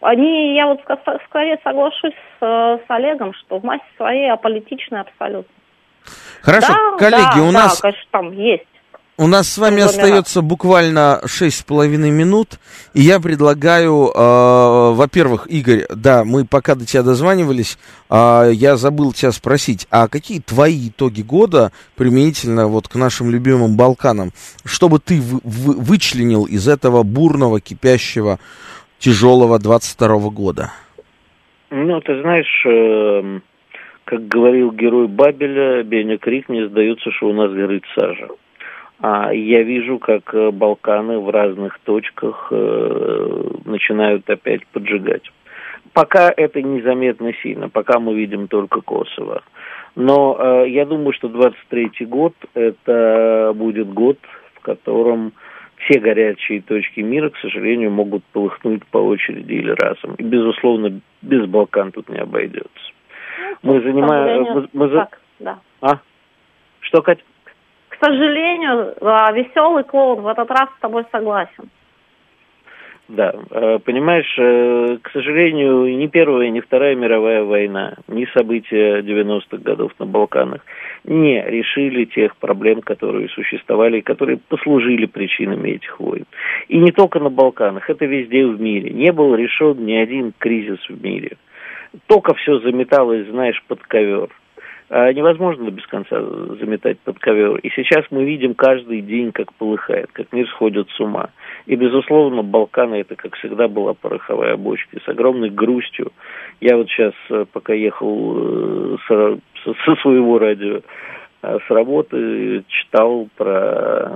они, 0.02 0.54
я 0.54 0.66
вот 0.66 0.80
скорее 1.28 1.58
соглашусь 1.64 2.14
с, 2.38 2.40
с 2.40 2.84
Олегом, 2.88 3.32
что 3.34 3.58
в 3.58 3.64
массе 3.64 3.84
своей 3.96 4.30
аполитичны 4.30 4.96
абсолютно. 4.96 5.52
Хорошо, 6.42 6.72
да, 6.72 6.98
коллеги, 6.98 7.36
да, 7.36 7.42
у 7.42 7.50
нас... 7.52 7.76
Да, 7.76 7.82
конечно, 7.82 8.08
там 8.10 8.32
есть. 8.32 8.66
У 9.18 9.26
нас 9.26 9.46
с 9.46 9.58
вами 9.58 9.82
остается 9.82 10.40
буквально 10.40 11.20
шесть 11.26 11.60
с 11.60 11.62
половиной 11.62 12.10
минут, 12.10 12.58
и 12.94 13.02
я 13.02 13.20
предлагаю, 13.20 14.10
э, 14.10 14.92
во-первых, 14.94 15.46
Игорь, 15.48 15.84
да, 15.94 16.24
мы 16.24 16.46
пока 16.46 16.74
до 16.74 16.86
тебя 16.86 17.02
дозванивались, 17.02 17.78
э, 18.08 18.50
я 18.54 18.76
забыл 18.76 19.12
тебя 19.12 19.30
спросить, 19.30 19.86
а 19.90 20.08
какие 20.08 20.40
твои 20.40 20.88
итоги 20.88 21.20
года 21.20 21.72
применительно 21.94 22.68
вот 22.68 22.88
к 22.88 22.94
нашим 22.94 23.30
любимым 23.30 23.76
Балканам, 23.76 24.32
чтобы 24.64 24.98
ты 24.98 25.20
вы, 25.20 25.40
вы, 25.44 25.74
вычленил 25.74 26.44
из 26.44 26.66
этого 26.66 27.02
бурного, 27.02 27.60
кипящего 27.60 28.40
тяжелого 29.02 29.58
22 29.58 30.30
года? 30.30 30.70
Ну, 31.70 32.00
ты 32.00 32.20
знаешь, 32.20 32.66
э, 32.66 33.40
как 34.04 34.28
говорил 34.28 34.72
герой 34.72 35.08
Бабеля, 35.08 35.82
Беня 35.82 36.18
Крик, 36.18 36.48
мне 36.48 36.68
сдается, 36.68 37.10
что 37.10 37.28
у 37.28 37.32
нас 37.32 37.50
горит 37.50 37.84
сажа. 37.98 38.28
А 39.00 39.32
я 39.34 39.62
вижу, 39.62 39.98
как 39.98 40.32
э, 40.34 40.50
Балканы 40.50 41.18
в 41.18 41.28
разных 41.30 41.80
точках 41.80 42.48
э, 42.52 43.50
начинают 43.64 44.30
опять 44.30 44.64
поджигать. 44.68 45.24
Пока 45.92 46.32
это 46.34 46.62
незаметно 46.62 47.32
сильно, 47.42 47.68
пока 47.68 47.98
мы 47.98 48.14
видим 48.14 48.46
только 48.46 48.80
Косово. 48.80 49.42
Но 49.96 50.36
э, 50.38 50.68
я 50.68 50.86
думаю, 50.86 51.12
что 51.12 51.28
23 51.28 52.06
год 52.06 52.34
это 52.54 53.52
будет 53.56 53.92
год, 53.92 54.18
в 54.54 54.60
котором 54.60 55.32
все 55.84 55.98
горячие 55.98 56.62
точки 56.62 57.00
мира, 57.00 57.30
к 57.30 57.36
сожалению, 57.38 57.90
могут 57.90 58.24
полыхнуть 58.32 58.84
по 58.86 58.98
очереди 58.98 59.52
или 59.52 59.70
разом. 59.70 60.14
И, 60.16 60.22
безусловно, 60.22 61.00
без 61.22 61.46
Балкан 61.46 61.92
тут 61.92 62.08
не 62.08 62.18
обойдется. 62.18 62.70
Ну, 63.62 63.74
мы 63.74 63.80
занимаем... 63.80 64.42
Мы, 64.42 64.68
мы... 64.72 64.88
Так, 64.90 65.20
да. 65.40 65.58
А? 65.80 65.98
Что, 66.80 67.02
Катя? 67.02 67.22
К 67.88 68.04
сожалению, 68.04 68.94
а, 69.00 69.32
веселый 69.32 69.84
клоун 69.84 70.22
в 70.22 70.26
этот 70.26 70.50
раз 70.50 70.68
с 70.76 70.80
тобой 70.80 71.04
согласен. 71.10 71.70
Да, 73.14 73.34
э, 73.50 73.78
понимаешь, 73.84 74.34
э, 74.38 74.96
к 75.02 75.10
сожалению, 75.10 75.98
ни 75.98 76.06
Первая, 76.06 76.48
ни 76.48 76.60
Вторая 76.60 76.94
мировая 76.96 77.44
война, 77.44 77.96
ни 78.08 78.24
события 78.32 79.02
90-х 79.02 79.58
годов 79.58 79.92
на 79.98 80.06
Балканах 80.06 80.64
не 81.04 81.42
решили 81.42 82.06
тех 82.06 82.34
проблем, 82.36 82.80
которые 82.80 83.28
существовали 83.28 84.00
которые 84.00 84.38
послужили 84.38 85.04
причинами 85.04 85.72
этих 85.72 86.00
войн. 86.00 86.24
И 86.68 86.78
не 86.78 86.90
только 86.90 87.20
на 87.20 87.28
Балканах, 87.28 87.90
это 87.90 88.06
везде 88.06 88.46
в 88.46 88.58
мире. 88.58 88.90
Не 88.90 89.12
был 89.12 89.34
решен 89.34 89.84
ни 89.84 89.92
один 89.92 90.32
кризис 90.38 90.78
в 90.88 91.04
мире. 91.04 91.36
Только 92.06 92.32
все 92.32 92.60
заметалось, 92.60 93.28
знаешь, 93.28 93.62
под 93.68 93.82
ковер. 93.82 94.30
А 94.94 95.10
невозможно 95.10 95.70
без 95.70 95.86
конца 95.86 96.20
заметать 96.20 96.98
под 96.98 97.18
ковер. 97.18 97.56
И 97.60 97.70
сейчас 97.70 98.04
мы 98.10 98.24
видим 98.24 98.52
каждый 98.52 99.00
день, 99.00 99.32
как 99.32 99.50
полыхает, 99.54 100.10
как 100.12 100.30
мир 100.34 100.46
сходит 100.48 100.86
с 100.90 101.00
ума. 101.00 101.30
И, 101.64 101.76
безусловно, 101.76 102.42
Балканы 102.42 102.96
это, 102.96 103.16
как 103.16 103.34
всегда, 103.36 103.68
была 103.68 103.94
пороховая 103.94 104.58
бочка. 104.58 105.00
с 105.02 105.08
огромной 105.08 105.48
грустью. 105.48 106.12
Я 106.60 106.76
вот 106.76 106.90
сейчас, 106.90 107.14
э, 107.30 107.46
пока 107.50 107.72
ехал 107.72 108.34
э, 108.36 108.96
со 109.08 109.96
своего 110.02 110.38
радио 110.38 110.82
э, 111.42 111.58
с 111.66 111.70
работы, 111.70 112.62
читал 112.68 113.30
про 113.38 114.12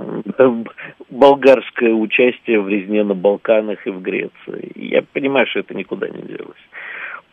болгарское 1.09 1.91
участие 1.91 2.61
в 2.61 2.69
резне 2.69 3.03
на 3.03 3.15
Балканах 3.15 3.87
и 3.87 3.89
в 3.89 3.99
Греции. 3.99 4.73
Я 4.75 5.01
понимаю, 5.01 5.47
что 5.47 5.61
это 5.61 5.73
никуда 5.73 6.07
не 6.07 6.21
делось. 6.21 6.61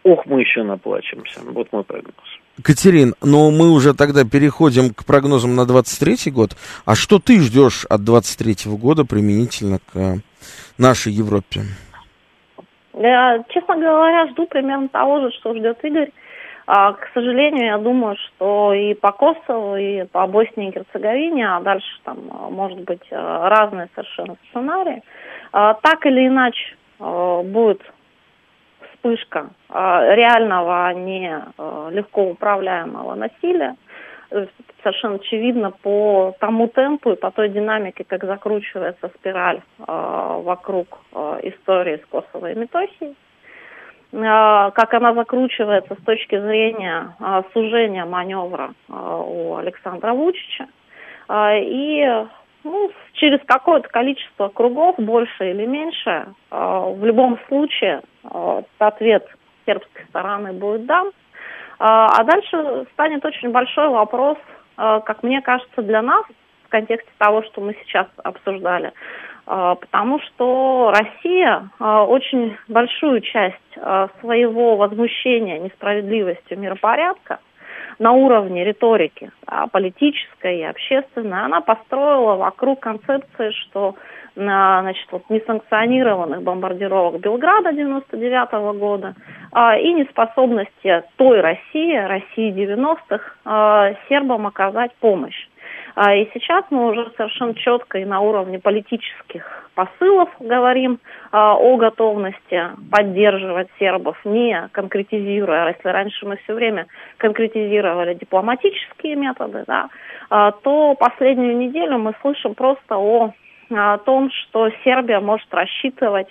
Ох, 0.04 0.26
мы 0.26 0.42
еще 0.42 0.62
наплачемся. 0.62 1.40
Вот 1.42 1.72
мой 1.72 1.82
прогноз. 1.82 2.14
Катерин, 2.62 3.14
ну 3.22 3.50
мы 3.50 3.72
уже 3.72 3.94
тогда 3.94 4.24
переходим 4.24 4.92
к 4.92 5.06
прогнозам 5.06 5.56
на 5.56 5.64
23 5.64 6.30
год. 6.30 6.50
А 6.84 6.94
что 6.94 7.18
ты 7.18 7.40
ждешь 7.40 7.86
от 7.86 8.04
23 8.04 8.70
года 8.76 9.04
применительно 9.06 9.78
к 9.78 9.96
э, 9.96 10.14
нашей 10.76 11.12
Европе? 11.12 11.62
Я, 12.92 13.42
честно 13.48 13.76
говоря, 13.76 14.28
жду 14.28 14.46
примерно 14.46 14.88
того 14.88 15.20
же, 15.22 15.30
что 15.32 15.54
ждет 15.54 15.82
Игорь. 15.82 16.10
А, 16.66 16.92
к 16.92 17.08
сожалению, 17.14 17.66
я 17.66 17.78
думаю, 17.78 18.16
что 18.16 18.74
и 18.74 18.94
по 18.94 19.10
Косову, 19.10 19.76
и 19.76 20.04
по 20.04 20.26
Боснии 20.26 20.68
и 20.68 20.72
Герцеговине, 20.72 21.48
а 21.48 21.60
дальше 21.60 21.88
там 22.04 22.18
а, 22.30 22.50
может 22.50 22.80
быть 22.80 23.06
э, 23.10 23.16
разные 23.16 23.88
совершенно 23.94 24.36
сценарии, 24.48 25.02
а, 25.52 25.74
так 25.74 26.06
или 26.06 26.26
иначе 26.26 26.76
э, 27.00 27.42
будет 27.44 27.82
вспышка 29.04 29.50
а, 29.68 30.14
реального, 30.14 30.86
а 30.86 30.94
не 30.94 31.30
а, 31.58 31.88
легко 31.90 32.22
управляемого 32.22 33.14
насилия. 33.14 33.76
Совершенно 34.82 35.16
очевидно 35.16 35.70
по 35.70 36.34
тому 36.40 36.68
темпу 36.68 37.12
и 37.12 37.16
по 37.16 37.30
той 37.30 37.50
динамике, 37.50 38.04
как 38.04 38.24
закручивается 38.24 39.10
спираль 39.16 39.60
вокруг 39.78 40.98
истории 41.42 41.98
с 41.98 42.06
Косово 42.06 42.50
и 42.50 42.54
Метохией 42.54 43.14
как 44.10 44.94
она 44.94 45.12
закручивается 45.14 45.94
с 45.94 46.04
точки 46.04 46.38
зрения 46.40 47.16
сужения 47.52 48.04
маневра 48.04 48.74
у 48.88 49.56
Александра 49.56 50.12
Вучича. 50.12 50.66
И 51.30 52.24
ну, 52.64 52.90
через 53.12 53.40
какое-то 53.46 53.88
количество 53.88 54.48
кругов, 54.48 54.96
больше 54.98 55.50
или 55.50 55.66
меньше, 55.66 56.26
в 56.50 57.04
любом 57.04 57.38
случае 57.48 58.02
Э, 58.30 58.62
ответ 58.78 59.26
сербской 59.66 60.04
стороны 60.08 60.52
будет 60.52 60.86
дан. 60.86 61.08
Э, 61.08 61.12
а 61.78 62.24
дальше 62.24 62.86
станет 62.92 63.24
очень 63.24 63.50
большой 63.50 63.88
вопрос, 63.88 64.38
э, 64.76 65.00
как 65.04 65.22
мне 65.22 65.40
кажется, 65.42 65.82
для 65.82 66.02
нас 66.02 66.24
в 66.64 66.68
контексте 66.68 67.10
того, 67.18 67.42
что 67.42 67.60
мы 67.60 67.76
сейчас 67.84 68.06
обсуждали. 68.22 68.92
Потому 69.46 70.20
что 70.20 70.90
Россия 70.96 71.68
очень 71.78 72.56
большую 72.66 73.20
часть 73.20 73.78
своего 74.20 74.76
возмущения 74.76 75.58
несправедливостью 75.58 76.58
миропорядка 76.58 77.40
на 77.98 78.12
уровне 78.12 78.64
риторики, 78.64 79.30
политической 79.72 80.58
и 80.58 80.62
общественной, 80.62 81.44
она 81.44 81.60
построила 81.60 82.36
вокруг 82.36 82.80
концепции, 82.80 83.50
что 83.50 83.94
на 84.36 84.82
значит, 84.82 85.06
вот, 85.12 85.22
несанкционированных 85.30 86.42
бомбардировок 86.42 87.20
Белграда 87.20 87.72
99 87.72 88.52
-го 88.52 88.78
года 88.78 89.14
а, 89.52 89.76
и 89.76 89.92
неспособности 89.92 91.04
той 91.16 91.40
России, 91.40 91.96
России 91.96 92.52
90-х, 92.52 93.22
а, 93.44 93.92
сербам 94.08 94.46
оказать 94.46 94.92
помощь. 95.00 95.48
А, 95.94 96.14
и 96.14 96.28
сейчас 96.34 96.64
мы 96.70 96.90
уже 96.90 97.10
совершенно 97.16 97.54
четко 97.54 97.98
и 97.98 98.04
на 98.04 98.20
уровне 98.20 98.58
политических 98.58 99.68
посылов 99.74 100.28
говорим 100.40 100.98
а, 101.30 101.54
о 101.54 101.76
готовности 101.76 102.70
поддерживать 102.90 103.68
сербов, 103.78 104.16
не 104.24 104.68
конкретизируя, 104.72 105.68
если 105.68 105.88
раньше 105.88 106.26
мы 106.26 106.36
все 106.38 106.54
время 106.54 106.86
конкретизировали 107.18 108.14
дипломатические 108.14 109.16
методы, 109.16 109.64
да, 109.66 109.88
а, 110.30 110.50
то 110.50 110.94
последнюю 110.94 111.56
неделю 111.56 111.98
мы 111.98 112.14
слышим 112.22 112.54
просто 112.54 112.96
о, 112.96 113.32
о 113.70 113.98
том, 113.98 114.30
что 114.30 114.70
Сербия 114.82 115.20
может 115.20 115.52
рассчитывать 115.54 116.28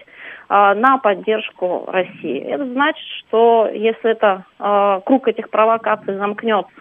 а, 0.49 0.75
на 0.75 0.97
поддержку 0.97 1.85
России. 1.87 2.39
Это 2.41 2.65
значит, 2.65 3.05
что 3.19 3.69
если 3.73 4.11
это 4.11 4.43
а, 4.59 4.99
круг 5.01 5.27
этих 5.27 5.49
провокаций 5.49 6.15
замкнется, 6.15 6.71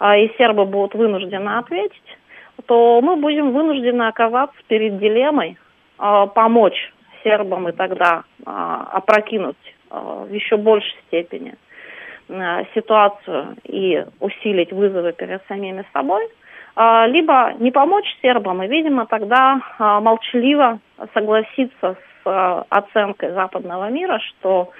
и 0.00 0.32
сербы 0.38 0.64
будут 0.64 0.94
вынуждены 0.94 1.58
ответить, 1.58 2.18
то 2.66 3.00
мы 3.02 3.16
будем 3.16 3.52
вынуждены 3.52 4.08
оказаться 4.08 4.56
перед 4.68 4.98
дилеммой 4.98 5.58
помочь 5.96 6.92
сербам 7.22 7.68
и 7.68 7.72
тогда 7.72 8.24
опрокинуть 8.44 9.56
в 9.90 10.32
еще 10.32 10.56
большей 10.56 10.96
степени 11.06 11.54
ситуацию 12.74 13.56
и 13.64 14.04
усилить 14.20 14.72
вызовы 14.72 15.12
перед 15.12 15.42
самими 15.46 15.84
собой, 15.92 16.28
либо 16.76 17.52
не 17.58 17.70
помочь 17.70 18.06
сербам 18.22 18.62
и, 18.62 18.68
видимо, 18.68 19.06
тогда 19.06 19.60
молчаливо 19.78 20.80
согласиться 21.12 21.96
с 22.24 22.66
оценкой 22.70 23.32
западного 23.32 23.90
мира, 23.90 24.18
что 24.18 24.70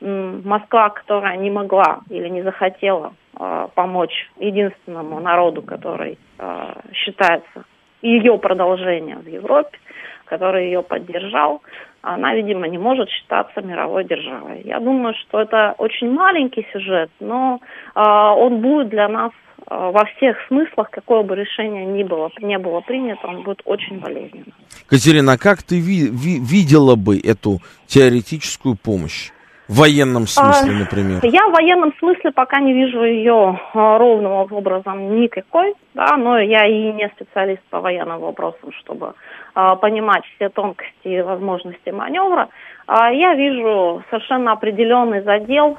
Москва, 0.00 0.90
которая 0.90 1.36
не 1.36 1.50
могла 1.50 2.00
или 2.10 2.28
не 2.28 2.42
захотела 2.42 3.14
э, 3.38 3.68
помочь 3.74 4.30
единственному 4.38 5.20
народу, 5.20 5.62
который 5.62 6.18
э, 6.38 6.72
считается 6.92 7.64
ее 8.02 8.38
продолжением 8.38 9.20
в 9.20 9.28
Европе, 9.28 9.78
который 10.26 10.66
ее 10.66 10.82
поддержал, 10.82 11.62
она, 12.02 12.34
видимо, 12.34 12.68
не 12.68 12.78
может 12.78 13.08
считаться 13.10 13.62
мировой 13.62 14.04
державой. 14.04 14.62
Я 14.64 14.80
думаю, 14.80 15.14
что 15.14 15.40
это 15.40 15.74
очень 15.78 16.10
маленький 16.10 16.66
сюжет, 16.72 17.10
но 17.20 17.60
он 17.94 18.60
будет 18.60 18.90
для 18.90 19.08
нас 19.08 19.32
Э, 19.68 19.90
во 19.92 20.04
всех 20.04 20.36
смыслах, 20.48 20.90
какое 20.90 21.22
бы 21.22 21.34
решение 21.34 21.84
ни 21.86 22.04
было, 22.04 22.30
не 22.40 22.58
было 22.58 22.80
принято, 22.80 23.26
он 23.26 23.42
будет 23.42 23.62
очень 23.64 23.98
болезненным. 23.98 24.52
Катерина, 24.86 25.32
а 25.32 25.38
как 25.38 25.62
ты 25.62 25.80
ви- 25.80 26.08
ви- 26.08 26.38
видела 26.38 26.94
бы 26.94 27.18
эту 27.18 27.60
теоретическую 27.86 28.76
помощь? 28.76 29.32
В 29.68 29.80
военном 29.80 30.28
смысле, 30.28 30.70
а, 30.70 30.78
например? 30.78 31.20
Я 31.24 31.48
в 31.48 31.52
военном 31.52 31.92
смысле 31.98 32.30
пока 32.30 32.60
не 32.60 32.72
вижу 32.72 33.02
ее 33.02 33.58
а, 33.74 33.98
ровным 33.98 34.30
образом 34.30 35.20
никакой, 35.20 35.74
да, 35.92 36.16
но 36.16 36.38
я 36.38 36.66
и 36.66 36.92
не 36.92 37.08
специалист 37.08 37.62
по 37.70 37.80
военным 37.80 38.20
вопросам, 38.20 38.70
чтобы 38.78 39.14
а, 39.54 39.74
понимать 39.74 40.22
все 40.36 40.50
тонкости 40.50 41.08
и 41.08 41.20
возможности 41.20 41.90
маневра. 41.90 42.48
Я 42.88 43.34
вижу 43.34 44.04
совершенно 44.10 44.52
определенный 44.52 45.22
задел 45.22 45.76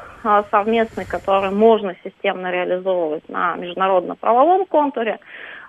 совместный, 0.51 1.05
который 1.05 1.51
можно 1.51 1.95
системно 2.03 2.51
реализовывать 2.51 3.29
на 3.29 3.55
международно-правовом 3.55 4.65
контуре, 4.65 5.17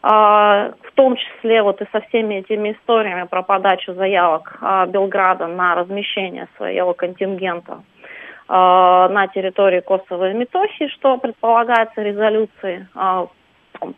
в 0.02 0.90
том 0.94 1.14
числе 1.14 1.62
вот 1.62 1.80
и 1.80 1.86
со 1.92 2.00
всеми 2.08 2.40
этими 2.40 2.72
историями 2.72 3.28
про 3.28 3.42
подачу 3.44 3.94
заявок 3.94 4.58
Белграда 4.88 5.46
на 5.46 5.76
размещение 5.76 6.48
своего 6.56 6.92
контингента 6.92 7.82
на 8.48 9.26
территории 9.34 9.80
Косово 9.80 10.30
и 10.30 10.34
Метохии, 10.34 10.88
что 10.88 11.18
предполагается 11.18 12.02
резолюцией 12.02 12.86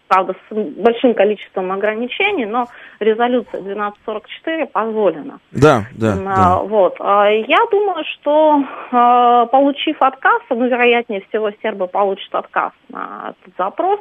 правда, 0.09 0.35
с 0.49 0.55
большим 0.55 1.14
количеством 1.14 1.72
ограничений, 1.72 2.47
но 2.47 2.66
резолюция 2.99 3.61
1244 3.61 4.66
позволена. 4.66 5.39
Да, 5.53 5.85
да. 5.97 6.14
А, 6.26 6.37
да. 6.37 6.59
Вот. 6.62 6.97
А, 7.01 7.28
я 7.31 7.59
думаю, 7.70 8.05
что 8.14 8.62
а, 8.93 9.47
получив 9.47 9.97
отказ, 10.01 10.43
ну, 10.51 10.66
вероятнее 10.66 11.22
всего, 11.28 11.51
сербы 11.62 11.87
получат 11.87 12.35
отказ 12.35 12.72
на 12.89 13.31
этот 13.31 13.55
запрос, 13.57 14.01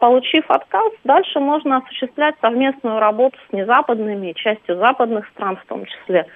получив 0.00 0.44
отказ, 0.48 0.92
дальше 1.04 1.40
можно 1.40 1.78
осуществлять 1.78 2.34
совместную 2.40 2.98
работу 2.98 3.38
с 3.48 3.52
незападными 3.52 4.30
и 4.30 4.34
частью 4.34 4.76
западных 4.76 5.26
стран, 5.28 5.56
в 5.56 5.64
том 5.66 5.84
числе, 5.86 6.26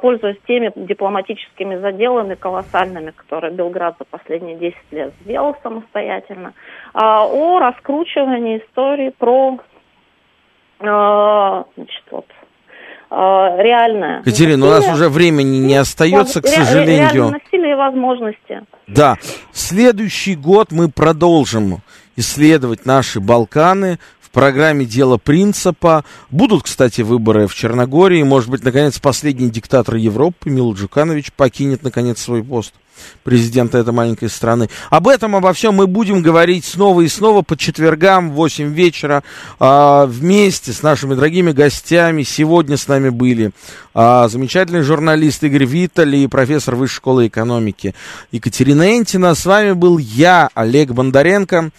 пользуясь 0.00 0.38
теми 0.46 0.72
дипломатическими 0.74 1.76
заделами 1.76 2.34
колоссальными, 2.34 3.10
которые 3.10 3.52
Белград 3.52 3.96
за 3.98 4.06
последние 4.06 4.56
10 4.56 4.76
лет 4.92 5.12
сделал 5.20 5.56
самостоятельно, 5.62 6.54
о 6.94 7.58
раскручивании 8.00 8.58
истории 8.58 9.12
про 9.18 9.58
значит, 10.80 12.04
вот, 12.10 12.26
реальное. 13.10 14.22
Катерина, 14.22 14.66
у 14.66 14.70
нас 14.70 14.88
уже 14.88 15.08
времени 15.08 15.58
не 15.58 15.76
остается, 15.76 16.40
к 16.40 16.46
сожалению. 16.46 17.12
Реальное 17.12 17.40
насилие 17.44 17.72
и 17.72 17.74
возможности. 17.74 18.62
Да. 18.86 19.18
Следующий 19.52 20.36
год 20.36 20.72
мы 20.72 20.90
продолжим 20.90 21.82
исследовать 22.16 22.86
наши 22.86 23.20
Балканы 23.20 23.98
программе 24.32 24.84
«Дело 24.84 25.16
принципа». 25.16 26.04
Будут, 26.30 26.64
кстати, 26.64 27.02
выборы 27.02 27.46
в 27.46 27.54
Черногории. 27.54 28.22
Может 28.22 28.50
быть, 28.50 28.64
наконец, 28.64 28.98
последний 28.98 29.50
диктатор 29.50 29.96
Европы, 29.96 30.50
Мил 30.50 30.72
Джуканович, 30.74 31.32
покинет, 31.32 31.82
наконец, 31.82 32.20
свой 32.20 32.42
пост 32.42 32.74
президента 33.22 33.78
этой 33.78 33.92
маленькой 33.92 34.28
страны. 34.28 34.68
Об 34.88 35.08
этом, 35.08 35.36
обо 35.36 35.52
всем 35.52 35.74
мы 35.74 35.86
будем 35.86 36.22
говорить 36.22 36.64
снова 36.64 37.00
и 37.02 37.08
снова 37.08 37.42
по 37.42 37.56
четвергам 37.56 38.30
в 38.30 38.34
8 38.34 38.72
вечера 38.72 39.22
а, 39.58 40.06
вместе 40.06 40.72
с 40.72 40.82
нашими 40.82 41.14
дорогими 41.14 41.52
гостями. 41.52 42.22
Сегодня 42.22 42.76
с 42.76 42.88
нами 42.88 43.10
были 43.10 43.52
а, 43.94 44.28
замечательный 44.28 44.82
журналист 44.82 45.42
Игорь 45.44 45.64
Витали 45.64 46.18
и 46.18 46.26
профессор 46.26 46.74
Высшей 46.74 46.96
школы 46.96 47.26
экономики 47.28 47.94
Екатерина 48.32 48.96
Энтина. 48.96 49.34
С 49.34 49.46
вами 49.46 49.72
был 49.72 49.98
я, 49.98 50.48
Олег 50.54 50.90
Бондаренко. 50.90 51.70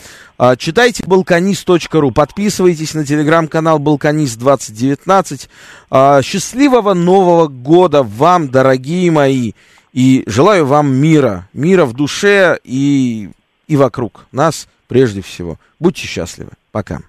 А, 0.43 0.55
читайте 0.55 1.03
balkanist.ru, 1.03 2.11
подписывайтесь 2.11 2.95
на 2.95 3.05
телеграм-канал 3.05 3.77
Балканист 3.77 4.39
2019. 4.39 5.47
А, 5.91 6.23
счастливого 6.23 6.95
Нового 6.95 7.47
года 7.47 8.01
вам, 8.01 8.49
дорогие 8.49 9.11
мои! 9.11 9.51
И 9.93 10.23
желаю 10.25 10.65
вам 10.65 10.95
мира, 10.95 11.47
мира 11.53 11.85
в 11.85 11.93
душе 11.93 12.57
и, 12.63 13.29
и 13.67 13.77
вокруг 13.77 14.25
нас 14.31 14.67
прежде 14.87 15.21
всего. 15.21 15.59
Будьте 15.79 16.07
счастливы. 16.07 16.49
Пока. 16.71 17.01